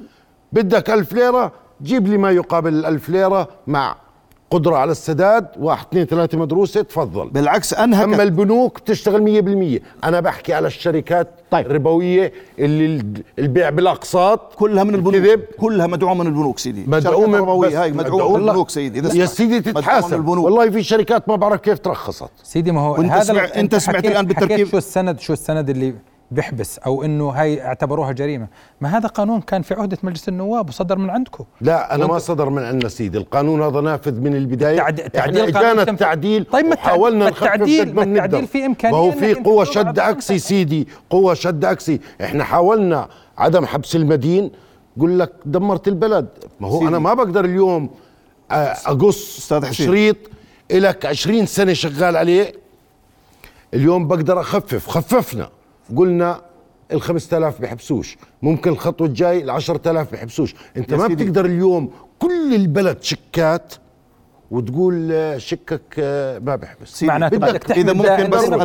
بدك 0.52 0.90
ألف 0.90 1.12
ليرة 1.12 1.52
جيب 1.82 2.06
لي 2.06 2.18
ما 2.18 2.30
يقابل 2.30 2.72
الألف 2.74 3.08
ليرة 3.08 3.48
مع 3.66 3.96
قدرة 4.52 4.76
على 4.76 4.90
السداد. 4.92 5.46
واحد 5.58 5.86
اثنين 5.86 6.04
ثلاثة 6.06 6.38
مدروسة 6.38 6.82
تفضل. 6.82 7.28
بالعكس 7.28 7.74
أنهكت. 7.74 8.04
أما 8.04 8.22
البنوك 8.22 8.80
بتشتغل 8.80 9.22
مية 9.22 9.40
بالمية. 9.40 9.78
أنا 10.04 10.20
بحكي 10.20 10.54
على 10.54 10.66
الشركات 10.66 11.28
طيب. 11.50 11.66
الربوية 11.66 12.32
اللي 12.58 12.86
ال- 12.86 13.22
البيع 13.38 13.70
بالأقساط. 13.70 14.54
كلها 14.54 14.84
من 14.84 14.94
البنوك. 14.94 15.14
الكذب. 15.14 15.40
كلها 15.58 15.86
مدعومه 15.86 16.24
من 16.24 16.30
البنوك 16.30 16.58
سيدي. 16.58 16.84
مدعومة 16.86 17.26
بس 17.28 17.34
الربويه 17.34 17.82
هاي 17.82 17.92
مدعومة 17.92 18.38
من 18.38 18.48
البنوك 18.48 18.70
سيدي. 18.70 18.98
إذا 18.98 19.14
يا. 19.14 19.26
سيدي 19.26 19.58
مدعومة 19.58 19.68
من 19.76 19.82
تتحاسب. 19.82 20.28
والله 20.28 20.70
في 20.70 20.82
شركات 20.82 21.28
ما 21.28 21.36
بعرف 21.36 21.60
كيف 21.60 21.78
ترخصت. 21.78 22.30
سيدي 22.42 22.72
ما 22.72 22.80
هو 22.80 22.94
هذا 22.94 23.22
سمع- 23.22 23.48
أنت 23.56 23.76
سمعت 23.76 24.04
الآن 24.04 24.26
بالتركيب؟ 24.26 24.68
شو 24.68 24.76
السند 24.78 25.20
شو 25.20 25.32
السند 25.32 25.70
اللي 25.70 25.94
بيحبس 26.32 26.78
أو 26.78 27.04
إنه 27.04 27.28
هاي 27.30 27.62
اعتبروها 27.64 28.12
جريمة. 28.12 28.46
ما 28.80 28.88
هذا 28.98 29.08
قانون 29.08 29.40
كان 29.40 29.62
في 29.62 29.74
عهدة 29.74 29.98
مجلس 30.02 30.28
النواب 30.28 30.68
وصدر 30.68 30.98
من 30.98 31.10
عندكم. 31.10 31.44
لا 31.60 31.94
أنا 31.94 32.06
ما 32.06 32.18
صدر 32.18 32.48
من 32.50 32.62
عندنا 32.62 32.88
سيدي. 32.88 33.18
القانون 33.18 33.62
هذا 33.62 33.80
نافذ 33.80 34.20
من 34.20 34.36
البداية. 34.36 34.76
تعد- 34.76 35.00
إحنا 35.00 35.08
تعديل 35.20 35.52
قانون 35.52 35.70
اجانا. 35.78 35.90
التعديل 35.90 36.44
طيب 36.44 36.66
ما 36.66 36.72
التعديل- 36.74 36.78
وحاولنا 36.86 37.24
ما 37.24 37.30
نخفف 37.30 37.42
التعديل- 37.42 37.94
ما 37.94 38.02
التعديل. 38.02 38.46
في 38.46 38.66
إمكانية 38.66 38.96
ما 38.96 39.02
هو 39.02 39.08
إنك 39.10 39.18
في 39.18 39.34
تطلع 39.34 39.64
شد 39.64 39.98
عكسي 39.98 40.38
سيدي. 40.38 40.88
قوة 41.10 41.34
شد 41.34 41.64
عكسي. 41.64 42.00
إحنا 42.22 42.44
حاولنا 42.44 43.08
عدم 43.38 43.66
حبس 43.66 43.96
المدين. 43.96 44.50
قل 45.00 45.18
لك 45.18 45.32
دمرت 45.46 45.88
البلد. 45.88 46.26
ما 46.60 46.68
هو 46.68 46.72
سيدي. 46.78 46.88
أنا 46.88 46.98
ما 46.98 47.14
بقدر 47.14 47.44
اليوم 47.44 47.90
آه، 48.50 48.54
أقص 48.86 49.38
أستاذ 49.38 49.64
حسين. 49.66 49.86
شريط 49.86 50.16
إلك 50.70 51.06
20 51.06 51.46
سنة 51.46 51.72
شغال 51.72 52.16
عليه. 52.16 52.52
اليوم 53.74 54.08
بقدر 54.08 54.40
أخفف. 54.40 54.88
خففنا. 54.88 55.48
قلنا 55.96 56.40
ال 56.92 57.00
5000 57.02 57.60
بيحبسوش 57.60 58.16
ممكن 58.42 58.70
الخطوه 58.70 59.06
الجاي 59.06 59.42
ال 59.44 59.50
10000 59.50 60.10
بيحبسوش 60.10 60.54
انت 60.76 60.94
ما 60.94 61.08
سيدي. 61.08 61.24
بتقدر 61.24 61.44
اليوم 61.46 61.90
كل 62.18 62.54
البلد 62.54 63.02
شكات 63.02 63.74
وتقول 64.52 65.08
آه، 65.12 65.38
شكك 65.38 65.80
آه، 65.98 66.38
ما 66.38 66.56
بحبس 66.56 67.02
معناته 67.02 67.36
بدك- 67.38 67.70
إذا 67.72 67.92
ممكن 67.92 68.30
بس. 68.30 68.44
أنا 68.44 68.62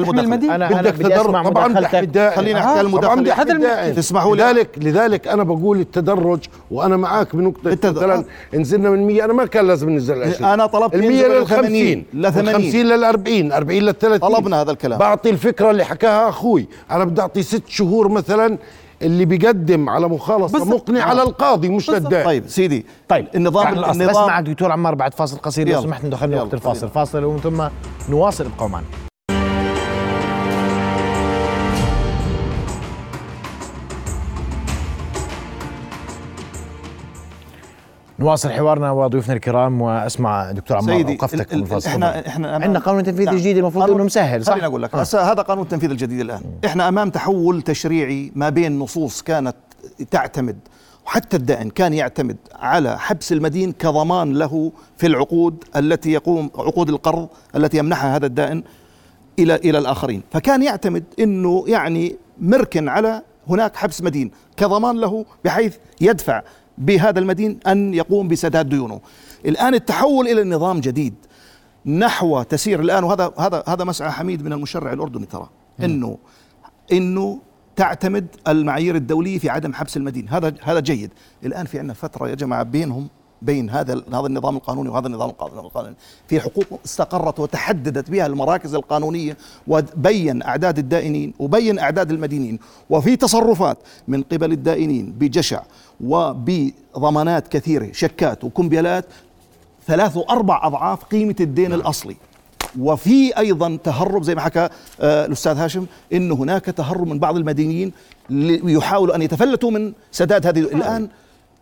أنا 0.56 0.82
بدك 0.82 0.94
بدي 0.94 1.04
تدرج 1.04 1.24
طبعا 1.26 1.50
بدي 1.50 1.60
احمي 1.60 1.70
مداخلتك 1.72 1.96
الدائن 1.96 2.36
خليني 2.36 2.60
أحكي 2.60 2.68
آه، 2.70 2.78
على 2.78 2.90
طبعا 2.90 3.00
بدي 3.00 3.14
المداخلة. 3.14 3.34
احمي 3.34 3.44
هذا 3.44 3.52
الم- 3.54 3.64
الدائن 3.64 3.96
تسمحوا 3.96 4.36
لي. 4.36 4.44
لذلك 4.44 4.70
لذلك 4.78 5.28
أنا 5.28 5.44
بقول 5.44 5.80
التدرج 5.80 6.40
وأنا 6.72 6.98
معاك 6.98 7.36
بنقطه 7.36 7.72
مثلا 7.92 8.24
نزلنا 8.54 8.90
من 8.90 9.08
100 9.08 9.26
أنا 9.26 9.34
ما 9.34 9.46
كان 9.46 9.68
لازم 9.68 9.90
ننزل 9.90 10.24
20 10.24 10.50
أنا 10.50 10.66
طلبت 10.66 10.96
ال 10.96 11.00
100 11.02 11.10
ينزل 11.10 11.30
لل 11.32 11.42
ل 11.44 11.48
80 11.48 12.06
ل 12.14 12.34
80. 12.34 12.54
50 12.56 12.86
لل 12.86 13.04
40 13.04 13.52
40 13.52 13.82
لل 13.84 13.98
30 13.98 14.30
طلبنا 14.30 14.62
هذا 14.62 14.72
الكلام. 14.72 15.00
بعطي 15.00 15.30
الفكرة 15.30 15.72
اللي 15.72 15.84
حكاها 15.86 16.30
أخوي. 16.30 16.68
أنا 16.92 17.06
بدي 17.06 17.22
أعطي 17.22 17.44
ست 17.44 17.68
شهور 17.68 18.08
مثلا 18.10 18.58
اللي 19.02 19.26
بيقدم 19.26 19.90
على 19.90 20.08
مخالصة 20.08 20.60
بالضبط. 20.60 20.90
مقنع 20.90 21.04
على 21.04 21.24
القاضي 21.24 21.70
مش 21.70 21.90
للدائن 21.90 22.26
طيب 22.26 22.48
سيدي 22.48 22.86
طيب 23.08 23.28
النظام 23.36 23.68
النظام 23.74 24.08
بس 24.08 24.16
معك 24.16 24.44
دكتور 24.44 24.72
عمار 24.72 24.96
بعد 24.96 25.14
فاصل 25.14 25.38
قصير 25.38 25.70
لو. 25.70 25.82
سمحت 25.82 26.04
يلا، 26.04 26.42
وقت 26.44 26.54
الفاصل. 26.54 26.90
فاصل 26.90 27.24
ومن 27.24 27.40
ثم 27.40 27.68
نواصل 28.10 28.46
ابقوا 28.46 28.68
معنا 28.68 28.86
نواصل 38.20 38.52
حوارنا 38.52 38.92
وضيوفنا 38.92 39.34
الكرام 39.36 39.82
وأسمع 39.82 40.52
دكتور 40.52 40.78
عمار 40.78 41.02
اوقفتك 41.10 41.54
ال- 41.54 41.56
ال- 41.56 41.62
بالفاصل 41.62 41.90
إحنا. 41.90 42.28
إحنا 42.28 42.52
عندنا 42.56 42.80
قانون 42.80 43.04
تنفيذ 43.04 43.26
نعم. 43.26 43.36
جديد 43.38 43.58
المفروض 43.58 43.92
إنه 43.92 44.04
مسهل 44.04 44.46
صح؟ 44.46 44.52
خليني 44.54 44.68
أقول 44.68 44.84
لك 44.84 44.96
آه. 44.96 45.32
هذا 45.32 45.42
قانون 45.42 45.64
التنفيذ 45.64 45.90
الجديد 45.92 46.20
الآن 46.20 46.42
إحنا 46.66 46.88
أمام 46.88 47.10
تحول 47.10 47.62
تشريعي 47.62 48.32
ما 48.36 48.50
بين 48.50 48.80
نصوص 48.80 49.22
كانت 49.22 49.56
تعتمد 50.12 50.58
وحتى 51.06 51.38
الدائن 51.38 51.70
كان 51.70 51.94
يعتمد 51.94 52.38
على 52.56 53.00
حبس 53.00 53.32
المدين 53.32 53.72
كضمان 53.72 54.34
له 54.34 54.72
في 54.98 55.08
العقود 55.08 55.64
التي 55.76 56.12
يقوم 56.12 56.50
عقود 56.56 56.90
القرض 56.90 57.28
التي 57.56 57.78
يمنحها 57.78 58.16
هذا 58.16 58.26
الدائن 58.26 58.64
إلى 59.40 59.56
إلى 59.56 59.78
الآخرين 59.78 60.22
فكان 60.32 60.64
يعتمد 60.64 61.04
إنه 61.20 61.64
يعني 61.68 62.16
مركن 62.42 62.90
على 62.90 63.22
هناك 63.50 63.76
حبس 63.76 64.02
مدين 64.02 64.32
كضمان 64.58 64.98
له 64.98 65.26
بحيث 65.46 65.76
يدفع 66.02 66.42
بهذا 66.78 67.20
المدين 67.20 67.60
أن 67.68 67.94
يقوم 67.94 68.28
بسداد 68.28 68.70
ديونه. 68.70 69.00
الآن 69.46 69.74
التحول 69.74 70.28
إلى 70.28 70.44
نظام 70.44 70.80
جديد. 70.80 71.14
نحو 71.86 72.44
تسير 72.44 72.80
الآن 72.80 73.04
وهذا 73.04 73.32
هذا 73.40 73.64
هذا 73.68 73.84
مسعى 73.84 74.12
حميد 74.12 74.46
من 74.46 74.54
المشرع 74.54 74.94
الأردني 74.94 75.26
ترى. 75.26 75.50
إنه 75.84 76.18
إنه 76.92 77.40
تعتمد 77.76 78.28
المعايير 78.48 78.96
الدولية 78.96 79.40
في 79.40 79.50
عدم 79.50 79.74
حبس 79.74 79.98
المدين. 79.98 80.30
هذا 80.30 80.54
هذا 80.64 80.80
جيد. 80.80 81.12
الآن 81.46 81.66
في 81.66 81.80
عندنا 81.80 81.94
فترة 81.94 82.30
يا 82.30 82.36
جماعة 82.36 82.64
بينهم 82.64 83.08
بين 83.42 83.70
هذا 83.70 83.94
هذا 84.14 84.26
النظام 84.26 84.56
القانوني 84.56 84.90
وهذا 84.90 85.08
النظام 85.08 85.30
القانوني. 85.30 85.96
في 86.28 86.40
حقوق 86.40 86.80
استقرت 86.86 87.40
وتحددت 87.40 88.12
بها 88.12 88.26
المراكز 88.26 88.76
القانونية 88.76 89.38
وبين 89.68 90.42
أعداد 90.42 90.78
الدائنين 90.78 91.34
وبين 91.40 91.80
أعداد 91.80 92.12
المدينين. 92.12 92.60
وفي 92.90 93.16
تصرفات 93.16 93.78
من 94.08 94.24
قبل 94.24 94.52
الدائنين 94.52 95.12
بجشع 95.12 95.62
وبضمانات 96.04 97.48
كثيرة 97.48 97.90
شكات 97.92 98.44
وكمبيالات 98.44 99.06
ثلاث 99.88 100.18
وأربع 100.18 100.68
أضعاف 100.68 101.04
قيمة 101.04 101.36
الدين 101.40 101.74
الأصلي. 101.74 102.16
وفي 102.80 103.38
أيضا 103.38 103.78
تهرب 103.84 104.24
زي 104.24 104.36
ما 104.36 104.42
حكى 104.42 104.70
آه، 105.02 105.26
الأستاذ 105.26 105.58
هاشم 105.58 105.86
إنه 106.14 106.36
هناك 106.36 106.66
تهرب 106.66 107.08
من 107.08 107.20
بعض 107.20 107.38
المدنيين 107.38 107.92
ليحاولوا 108.30 109.16
أن 109.16 109.22
يتفلتوا 109.22 109.72
من 109.72 109.94
سداد 110.12 110.48
هذه 110.48 110.60
الآن 110.60 111.10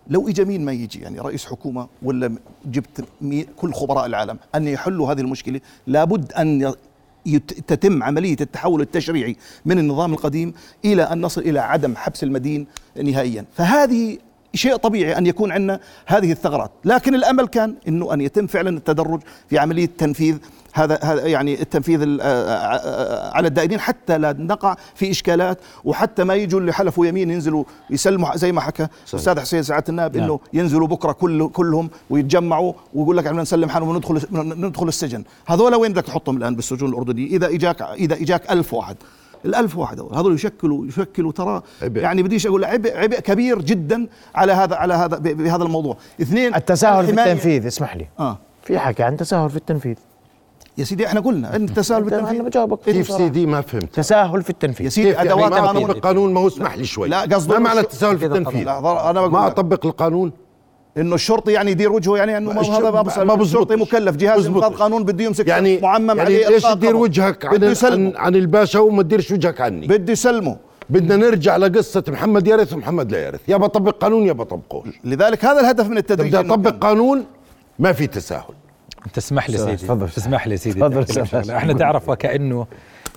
لو 0.08 0.30
اجى 0.30 0.46
مين 0.46 0.66
ما 0.66 0.72
يجي؟ 0.72 1.00
يعني 1.00 1.20
رئيس 1.20 1.46
حكومة 1.46 1.88
ولا 2.04 2.36
جبت 2.66 3.06
كل 3.58 3.74
خبراء 3.74 4.06
العالم 4.06 4.38
أن 4.56 4.68
يحلوا 4.68 5.12
هذه 5.12 5.22
المشكلة 5.22 5.62
لابد 5.88 6.34
أن 6.34 6.74
تتم 7.68 8.04
عملية 8.04 8.38
التحول 8.42 8.82
التشريعي 8.82 9.36
من 9.66 9.80
النظام 9.80 10.14
القديم 10.14 10.54
إلى 10.86 11.04
أن 11.04 11.22
نصل 11.22 11.42
إلى 11.42 11.60
عدم 11.60 11.96
حبس 11.96 12.24
المدين 12.24 12.68
نهائيا. 13.04 13.46
فهذه 13.54 14.18
شيء 14.56 14.76
طبيعي 14.76 15.18
أن 15.18 15.26
يكون 15.26 15.52
عندنا 15.52 15.80
هذه 16.06 16.32
الثغرات. 16.32 16.72
لكن 16.86 17.16
الأمل 17.16 17.48
كان 17.48 17.76
إنه 17.88 18.14
أن 18.14 18.22
يتم 18.22 18.48
فعلا 18.48 18.78
التدرج 18.78 19.22
في 19.50 19.58
عملية 19.60 19.90
تنفيذ 19.98 20.38
هذا 20.74 21.00
هذا 21.04 21.26
يعني 21.28 21.62
التنفيذ 21.62 22.02
ال- 22.02 22.22
آه، 22.22 22.26
آه، 22.26 22.76
آه، 22.76 23.32
على 23.36 23.48
الدائرين 23.48 23.80
حتى 23.80 24.18
لا 24.18 24.36
نقع 24.40 24.76
في 24.96 25.12
إشكالات 25.12 25.60
وحتى 25.84 26.24
ما 26.24 26.36
يجوا 26.36 26.60
اللي 26.60 26.74
حلفوا 26.74 27.06
يمين 27.06 27.32
ينزلوا 27.32 27.64
يسلموا 27.90 28.36
زي 28.38 28.52
ما 28.52 28.62
حكى 28.62 28.88
الاستاذ 29.14 29.40
حسين 29.40 29.64
سعادة 29.64 29.86
النائب 29.90 30.18
نعم. 30.18 30.24
إنه 30.26 30.40
ينزلوا 30.54 30.88
بكرة 30.88 31.12
كل 31.12 31.50
كلهم 31.50 31.90
ويتجمعوا 32.10 32.74
ويقول 32.94 33.18
لك 33.18 33.28
إحنا 33.28 33.42
نسلم 33.42 33.70
حالنا 33.70 33.90
وندخل 33.90 34.22
ندخل 34.34 34.88
السجن. 34.88 35.24
هذول 35.46 35.76
وين 35.76 35.94
بدك 35.94 36.04
تحطهم 36.06 36.38
الآن 36.38 36.56
بالسجون 36.56 36.90
الأردنية؟ 36.90 37.28
إذا 37.28 37.48
إجاك 37.48 37.82
إذا 37.82 38.16
إجاك 38.16 38.52
ألف 38.52 38.74
واحد. 38.74 38.96
الألف 39.46 39.78
واحد 39.78 40.00
هذول 40.00 40.16
هذول 40.16 40.34
يشكلوا 40.34 40.86
يشكلوا 40.88 41.32
ترى 41.32 41.62
عبء. 41.82 42.02
يعني 42.02 42.24
بديش 42.24 42.48
أقول 42.48 42.66
عبء 42.66 42.98
عبء 42.98 43.20
كبير 43.20 43.62
جدا 43.62 44.08
على 44.36 44.54
هذا 44.54 44.76
على 44.76 44.94
هذا 44.94 45.18
بهذا 45.18 45.64
الموضوع. 45.64 45.98
اثنين 46.22 46.56
التساهل 46.56 47.06
في 47.06 47.12
التنفيذ 47.12 47.68
اسمح 47.68 47.96
لي. 47.96 48.08
آه. 48.20 48.38
في 48.64 48.80
حكي 48.80 49.04
عن 49.04 49.18
تساهل 49.18 49.50
في 49.50 49.56
التنفيذ. 49.58 49.96
يا 50.78 50.84
سيدي 50.84 51.08
إحنا 51.08 51.20
قلنا 51.20 51.56
ان 51.56 51.64
التساهل 51.64 52.10
أنت- 52.10 52.14
أنا 52.14 52.22
بالتنفيذ 52.22 52.46
بجاوبك. 52.46 52.80
كيف 52.80 53.12
سيدي؟ 53.12 53.46
ما 53.46 53.62
فهمت. 53.62 53.96
تساهل 53.96 54.44
في 54.44 54.50
التنفيذ. 54.50 54.86
يا 54.86 54.90
سيدي 54.90 55.08
كيف 55.08 55.18
يعني؟ 55.18 55.30
أدوات 55.30 55.52
ما 55.52 55.58
قانون 55.68 55.84
اطبق 55.84 55.96
القانون؟ 55.96 56.34
ما 56.34 56.40
هو 56.40 56.48
اسمح 56.48 56.78
لي 56.78 56.86
شوي. 56.86 57.10
لا 57.10 57.22
قصده 57.22 57.54
ما 57.54 57.60
معنى 57.60 57.80
التساهل 57.80 58.18
في 58.18 58.26
التنفيذ؟ 58.26 58.68
أنا 58.68 59.12
بقول 59.12 59.32
ما. 59.32 59.48
اطبق 59.48 59.86
القانون؟ 59.86 60.32
إنه 60.98 61.16
الشرطي 61.16 61.52
يعني 61.52 61.72
يدير 61.72 61.92
وجهه 61.92 62.18
يعني 62.18 62.38
إنه 62.38 62.54
ما 62.54 62.62
هذا 62.62 62.80
ما 62.80 62.92
ما 62.92 63.02
بصير 63.02 63.24
بزبطش. 63.24 63.42
الشرطي 63.48 63.76
مكلف. 63.76 64.16
جهاز. 64.16 64.46
إنقاذ 64.48 64.74
قانون 64.74 65.04
بده 65.04 65.24
يمسك 65.24 65.48
يعني 65.48 65.80
معمم 65.80 66.08
يعني 66.10 66.22
عليه 66.22 66.48
ليش 66.48 66.64
تدير. 66.64 66.96
وجهك 66.96 67.46
عن 67.46 67.76
عن, 67.84 68.14
عن 68.16 68.36
الباشا 68.36 68.80
وما 68.80 69.04
تديرش 69.04 69.32
وجهك 69.32 69.62
عني؟ 69.62 69.88
بده 69.88 70.12
يسلمه. 70.14 70.58
بدنا 70.90 71.16
نرجع 71.16 71.58
لقصة 71.58 72.04
محمد 72.08 72.48
يرث 72.48 72.74
ومحمد 72.74 73.12
لا 73.12 73.26
يرث 73.28 73.40
يا 73.48 73.58
بطبق 73.58 73.98
قانون 73.98 74.28
يا 74.28 74.34
بطبقوش 74.34 74.88
لذلك 75.04 75.46
هذا 75.46 75.60
الهدف 75.60 75.88
من 75.90 75.98
التدريج. 75.98 76.36
بدي 76.36 76.70
كان- 76.72 76.80
قانون 76.80 77.26
ما 77.80 77.92
في 77.92 78.08
تساهل. 78.08 78.44
تسمح 79.14 79.50
لي. 79.50 79.58
سيدي. 79.58 79.76
تفضل. 79.78 80.10
تسمح 80.10 80.48
لي 80.48 80.58
سيدي. 80.58 80.80
تفضل. 80.80 81.52
إحنا 81.52 81.74
تعرف 81.74 82.10
وكأنه 82.10 82.68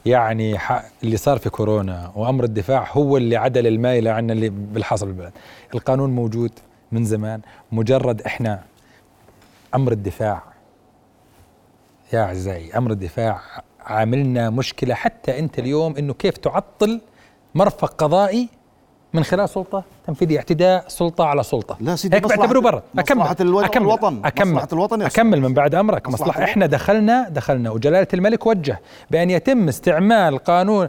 يعني 0.06 0.58
ح- 0.58 0.84
اللي 1.04 1.16
صار 1.16 1.38
في 1.38 1.50
كورونا 1.50 2.12
وأمر 2.16 2.44
الدفاع 2.44 2.88
هو 2.92 3.16
اللي 3.16 3.36
عدل 3.36 3.66
المايله 3.66 4.10
عنا 4.10 4.32
اللي 4.32 4.48
بالحصل 4.48 5.06
بالبلد 5.06 5.32
القانون 5.74 6.10
موجود. 6.10 6.50
من 6.92 7.04
زمان 7.04 7.40
مجرد 7.72 8.22
إحنا 8.22 8.60
أمر 9.74 9.92
الدفاع. 9.92 10.42
يا 12.12 12.22
أعزائي 12.22 12.76
أمر 12.78 12.90
الدفاع 12.90 13.40
عاملنا 13.80 14.50
مشكلة 14.50 14.94
حتى 14.94 15.38
أنت 15.38 15.58
اليوم 15.58 15.96
إنه 15.96 16.14
كيف 16.14 16.36
تعطل 16.36 17.00
مرفق 17.54 17.94
قضائي 17.94 18.48
من 19.14 19.24
خلال 19.24 19.48
سلطة؟ 19.48 19.82
تنفيذيه 20.06 20.36
اعتداء 20.38 20.84
سلطة 20.88 21.24
على 21.24 21.42
سلطة. 21.42 21.76
لا 21.80 21.96
سيدي 21.96 22.16
هيك 22.16 22.26
مصلحة- 22.26 22.38
بعتبره 22.38 22.60
برا 22.60 22.82
أكمل. 22.98 23.18
مصلحة 23.18 23.36
الو- 23.40 23.60
أكمل. 23.60 23.82
الوطن. 23.82 24.20
أكمل. 24.24 24.52
مصلحة 24.52 24.68
الوطن 24.72 25.02
أكمل. 25.02 25.40
من 25.40 25.54
بعد 25.54 25.74
أمرك. 25.74 26.08
مصلحة 26.08 26.22
مصلحة 26.22 26.38
الوطن. 26.38 26.50
إحنا 26.50 26.66
دخلنا 26.66 27.28
دخلنا. 27.28 27.70
وجلالة 27.70 28.06
الملك 28.14 28.46
وجه 28.46 28.80
بأن 29.10 29.30
يتم 29.30 29.68
استعمال 29.68 30.38
قانون 30.38 30.88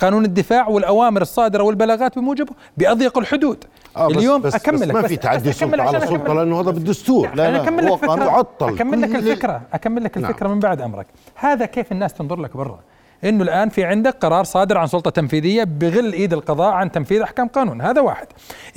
قانون 0.00 0.24
الدفاع 0.24 0.68
والأوامر 0.68 1.22
الصادرة 1.22 1.62
والبلاغات 1.62 2.18
بموجبه 2.18 2.52
بأضيق 2.76 3.18
الحدود. 3.18 3.64
آه 3.96 4.06
اليوم 4.06 4.40
بس 4.42 4.54
أكمل 4.54 4.78
بس 4.78 4.82
لك 4.82 4.94
ما 4.94 5.02
في 5.08 5.16
تعدي 5.16 5.48
عشان 5.48 5.80
على 5.80 5.98
أكمل. 5.98 6.08
سلطة 6.08 6.34
لأنه 6.34 6.60
هذا 6.60 6.70
بالدستور. 6.70 7.34
لا، 7.34 7.48
أنا 7.48 7.56
لا، 7.56 7.62
أكمل 7.62 7.86
لك 7.86 7.92
قانون 7.92 8.28
عطل 8.28 8.74
أكمل 8.74 9.02
لك 9.02 9.14
الفكرة. 9.14 9.62
أكمل 9.72 10.04
لك 10.04 10.18
نعم. 10.18 10.30
الفكرة 10.30 10.48
من 10.48 10.60
بعد 10.60 10.80
أمرك. 10.80 11.06
هذا 11.34 11.66
كيف 11.66 11.92
الناس 11.92 12.14
تنظر 12.14 12.40
لك 12.40 12.56
برا؟ 12.56 12.78
إنه 13.24 13.42
الآن 13.42 13.68
في 13.68 13.84
عندك 13.84 14.16
قرار 14.20 14.44
صادر 14.44 14.78
عن 14.78 14.86
سلطة 14.86 15.10
تنفيذية 15.10 15.64
بغل 15.64 16.12
إيد 16.12 16.32
القضاء 16.32 16.72
عن 16.72 16.92
تنفيذ 16.92 17.20
أحكام 17.20 17.48
قانون. 17.48 17.80
هذا 17.80 18.00
واحد. 18.00 18.26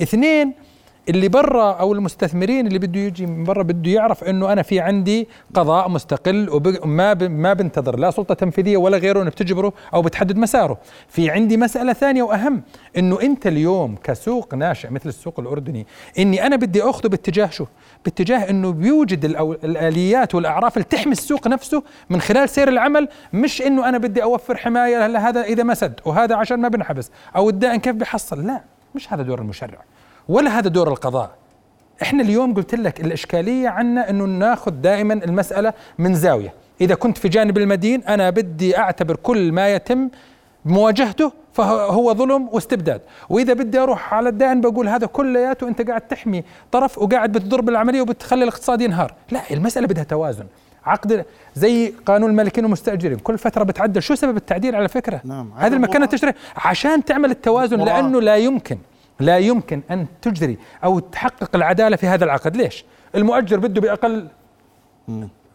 اثنين 0.02 0.54
اللي 1.08 1.28
برا 1.28 1.72
أو 1.72 1.92
المستثمرين 1.92 2.66
اللي 2.66 2.78
بده 2.78 3.00
يجي 3.00 3.26
من 3.26 3.44
برا 3.44 3.62
بده 3.62 3.90
يعرف 3.90 4.24
إنه 4.24 4.52
أنا 4.52 4.62
في 4.62 4.80
عندي 4.80 5.28
قضاء 5.54 5.88
مستقل 5.88 6.48
وما 6.82 7.14
ما 7.14 7.52
بنتظر 7.52 7.98
لا 7.98 8.10
سلطة 8.10 8.34
تنفيذية 8.34 8.76
ولا 8.76 8.98
غيره 8.98 9.22
إنه 9.22 9.30
بتجبره 9.30 9.72
أو 9.94 10.02
بتحدد 10.02 10.36
مساره. 10.36 10.78
في 11.08 11.30
عندي 11.30 11.56
مسألة 11.56 11.92
ثانية 11.92 12.22
وأهم 12.22 12.62
إنه 12.96 13.20
أنت 13.22 13.46
اليوم 13.46 13.96
كسوق 13.96 14.54
ناشئ 14.54 14.90
مثل 14.90 15.08
السوق 15.08 15.40
الأردني 15.40 15.86
إني 16.18 16.46
أنا 16.46 16.56
بدي 16.56 16.82
أخذه 16.82 17.08
باتجاه 17.08 17.50
شو؟ 17.50 17.66
باتجاه 18.04 18.50
إنه 18.50 18.72
بيوجد 18.72 19.24
الآليات 19.64 20.34
والأعراف 20.34 20.76
اللي 20.76 20.88
تحمي 20.90 21.12
السوق 21.12 21.46
نفسه 21.48 21.82
من 22.10 22.20
خلال 22.20 22.48
سير 22.48 22.68
العمل 22.68 23.08
مش 23.32 23.62
إنه 23.62 23.88
أنا 23.88 23.98
بدي 23.98 24.22
أوفر 24.22 24.56
حماية 24.56 25.06
لهذا 25.06 25.42
إذا 25.42 25.62
مسد 25.62 26.00
وهذا 26.04 26.36
عشان 26.36 26.60
ما 26.60 26.68
بنحبس 26.68 27.10
أو 27.36 27.48
الدائن 27.48 27.80
كيف 27.80 27.96
بيحصل؟ 27.96 28.46
لا 28.46 28.60
مش 28.94 29.12
هذا 29.12 29.22
دور 29.22 29.38
المشرع. 29.38 29.78
ولا 30.28 30.58
هذا 30.58 30.68
دور 30.68 30.88
القضاء. 30.88 31.30
إحنا 32.02 32.22
اليوم 32.22 32.54
قلت 32.54 32.74
لك 32.74 33.00
الإشكالية 33.00 33.68
عنا 33.68 34.10
إنه 34.10 34.24
ناخذ 34.24 34.70
دائما 34.70 35.14
المسألة 35.14 35.72
من 35.98 36.14
زاوية. 36.14 36.52
إذا 36.80 36.94
كنت 36.94 37.18
في 37.18 37.28
جانب 37.28 37.58
المدين 37.58 38.04
أنا 38.04 38.30
بدي 38.30 38.78
أعتبر 38.78 39.16
كل 39.16 39.52
ما 39.52 39.74
يتم 39.74 40.08
مواجهته 40.64 41.32
فهو 41.52 42.14
ظلم 42.14 42.48
واستبداد. 42.52 43.00
وإذا 43.28 43.52
بدي 43.52 43.78
أروح 43.78 44.14
على 44.14 44.28
الدائن 44.28 44.60
بقول 44.60 44.88
هذا 44.88 45.06
كلياته 45.06 45.68
أنت 45.68 45.88
قاعد 45.88 46.00
تحمي 46.00 46.44
طرف 46.72 46.98
وقاعد 46.98 47.32
بتضر 47.32 47.60
بالعملية 47.60 48.00
وبتخلي 48.00 48.42
الاقتصاد 48.44 48.80
ينهار 48.80 49.14
لا 49.30 49.40
المسألة 49.50 49.86
بدها 49.86 50.04
توازن. 50.04 50.46
عقد 50.86 51.24
زي 51.54 51.92
قانون 52.06 52.30
المالكين 52.30 52.64
والمستأجرين. 52.64 53.18
كل 53.18 53.38
فترة 53.38 53.64
بتعدل. 53.64 54.02
شو 54.02 54.14
سبب 54.14 54.36
التعديل 54.36 54.74
على 54.74 54.88
فكرة؟ 54.88 55.20
نعم. 55.24 55.50
هذه 55.56 55.72
المكانه 55.72 56.04
التشريع 56.04 56.34
عشان 56.56 57.04
تعمل 57.04 57.30
التوازن 57.30 57.78
مراعاة. 57.78 58.02
لأنه 58.02 58.20
لا 58.20 58.36
يمكن. 58.36 58.78
لا 59.20 59.38
يمكن 59.38 59.80
أن 59.90 60.06
تجري 60.22 60.58
أو 60.84 60.98
تحقق 60.98 61.50
العدالة 61.54 61.96
في 61.96 62.06
هذا 62.06 62.24
العقد. 62.24 62.56
ليش؟ 62.56 62.84
المؤجر 63.14 63.58
بده 63.58 63.80
بأقل 63.80 64.28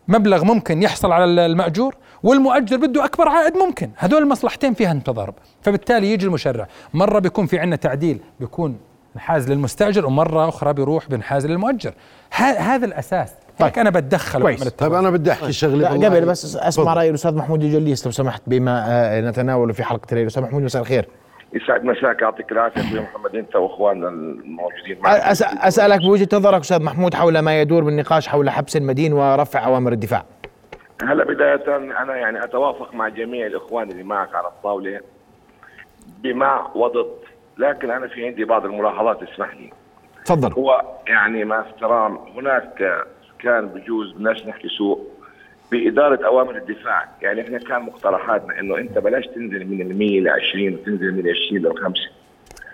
مبلغ 0.08 0.43
ممكن 0.43 0.84
يحصل 0.84 1.12
على 1.12 1.26
المأجور 1.45 1.95
والمؤجر 2.24 2.78
بده 2.78 3.06
أكبر 3.06 3.28
عائد 3.30 3.58
ممكن. 3.58 3.89
هذول 3.98 4.22
المصلحتين 4.22 4.74
فيها 4.74 4.93
تضارب 4.93 5.34
فبالتالي 5.62 6.13
يجي 6.13 6.26
المشرع. 6.26 6.67
مرة 6.93 7.19
بيكون 7.19 7.45
في 7.45 7.60
عندنا 7.60 7.76
تعديل 7.76 8.19
بيكون 8.39 8.78
انحاز 9.15 9.52
للمستأجر 9.52 10.06
ومرة 10.06 10.50
أخرى 10.50 10.74
بيروح 10.74 11.10
بينحاز 11.10 11.45
للمؤجر. 11.45 11.93
ه- 12.36 12.43
هذا 12.43 12.86
الأساس. 12.86 13.30
هيك 13.62 13.80
أنا 13.80 13.89
بتدخل 13.89 14.41
كويس. 14.41 14.63
طيب. 14.63 14.93
أنا 14.93 15.10
بدي 15.10 15.32
أحكي 15.32 15.52
شغلة 15.52 15.76
لا 15.78 15.91
والله. 15.91 16.08
قبل 16.08 16.26
بس 16.26 16.56
أسمع. 16.56 16.93
رأي 16.93 17.10
الأستاذ 17.10 17.36
محمود 17.36 17.63
الجليس 17.63 18.06
لو 18.06 18.12
سمحت 18.12 18.41
بما 18.48 18.86
آه، 18.88 19.22
نتناوله 19.22 19.74
في 19.74 19.84
حلقة 19.84 20.08
الليل 20.12 20.28
أستاذ 20.28 20.43
محمود 20.43 20.63
مساء 20.63 20.82
الخير. 20.82 21.08
يسعد 21.53 21.83
مساك 21.83 22.21
يعطيك 22.21 22.51
العافية 22.51 22.81
أخوي 22.81 22.99
محمد. 22.99 23.35
أنت 23.35 23.55
وأخواننا 23.55 24.07
الموجودين 24.09 24.99
معك. 24.99 25.21
أسألك 25.41 25.99
بوجهة 26.01 26.29
نظرك 26.33 26.59
أستاذ 26.59 26.83
محمود 26.83 27.13
حول 27.13 27.39
ما 27.39 27.62
يدور 27.62 27.83
من 27.83 27.95
نقاش 27.95 28.27
حول 28.27 28.49
حبس 28.49 28.77
المدين 28.77 29.13
ورفع 29.13 29.65
أوامر 29.65 29.91
الدفاع. 29.91 30.25
هلا 31.01 31.23
بداية 31.23 31.75
أنا 31.75 32.15
يعني 32.15 32.43
أتوافق 32.43 32.93
مع 32.93 33.07
جميع 33.07 33.47
الإخوان 33.47 33.91
اللي 33.91 34.03
معك 34.03 34.35
على 34.35 34.47
الطاولة 34.47 34.99
بمع 36.23 36.71
وضد. 36.75 37.15
لكن 37.57 37.91
أنا 37.91 38.07
في 38.07 38.27
عندي 38.27 38.45
بعض 38.45 38.65
الملاحظات 38.65 39.23
اسمح 39.23 39.53
لي 39.55 39.69
تفضل. 40.25 40.53
هو 40.53 40.81
يعني 41.07 41.45
مع 41.45 41.62
احترام 41.62 42.17
هناك 42.35 43.03
كان 43.39 43.67
بجوز 43.67 44.12
بدناش 44.12 44.45
نحكي 44.45 44.67
سوء. 44.67 45.07
بإدارة 45.71 46.25
أوامر 46.27 46.55
الدفاع. 46.55 47.05
يعني 47.21 47.41
إحنا 47.41 47.58
كان 47.58 47.82
مقترحاتنا 47.82 48.60
إنه 48.60 48.77
أنت 48.77 48.97
بلاش 48.97 49.27
تنزل 49.27 49.65
من 49.67 49.82
المية 49.82 50.21
ل 50.21 50.29
20 50.29 50.73
وتنزل 50.73 51.12
من 51.13 51.29
20 51.29 51.62
لل 51.62 51.77
5 51.77 52.01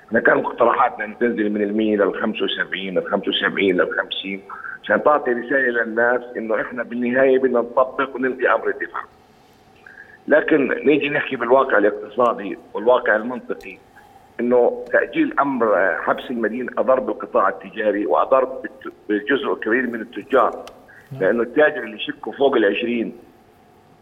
إحنا 0.08 0.20
كان 0.20 0.38
مقترحاتنا 0.38 1.06
أن 1.06 1.18
تنزل 1.18 1.50
من 1.50 1.62
المية 1.62 1.98
لل 1.98 2.22
75 2.22 2.82
لل 2.84 3.04
75 3.12 3.68
لل 3.68 3.90
50 3.92 4.42
عشان 4.84 5.04
تعطي 5.04 5.32
رسالة 5.32 5.84
للناس 5.84 6.22
إنه 6.38 6.62
إحنا 6.62 6.84
بالنهاية 6.84 7.40
بدنا 7.40 7.60
نطبق 7.60 8.16
ونلغي 8.16 8.50
أمر 8.50 8.68
الدفاع. 8.68 9.02
لكن 10.28 10.68
نيجي 10.86 11.10
نحكي 11.10 11.36
بالواقع 11.36 11.78
الاقتصادي 11.78 12.58
والواقع 12.74 13.16
المنطقي 13.16 13.78
إنه 14.40 14.86
تأجيل 14.92 15.40
أمر 15.40 15.96
حبس 16.02 16.24
المدينة 16.30 16.72
أضر 16.78 17.00
بالقطاع 17.00 17.50
التجاري 17.50 18.06
وأضر 18.06 18.62
بجزء 19.10 19.54
كبير 19.54 19.88
من 19.88 20.02
التجار. 20.02 20.66
لأنه 21.20 21.44
التاجر 21.44 21.84
اللي 21.84 22.00
شكه 22.00 22.32
فوق 22.32 22.56
ال 22.56 22.66
20 22.78 23.14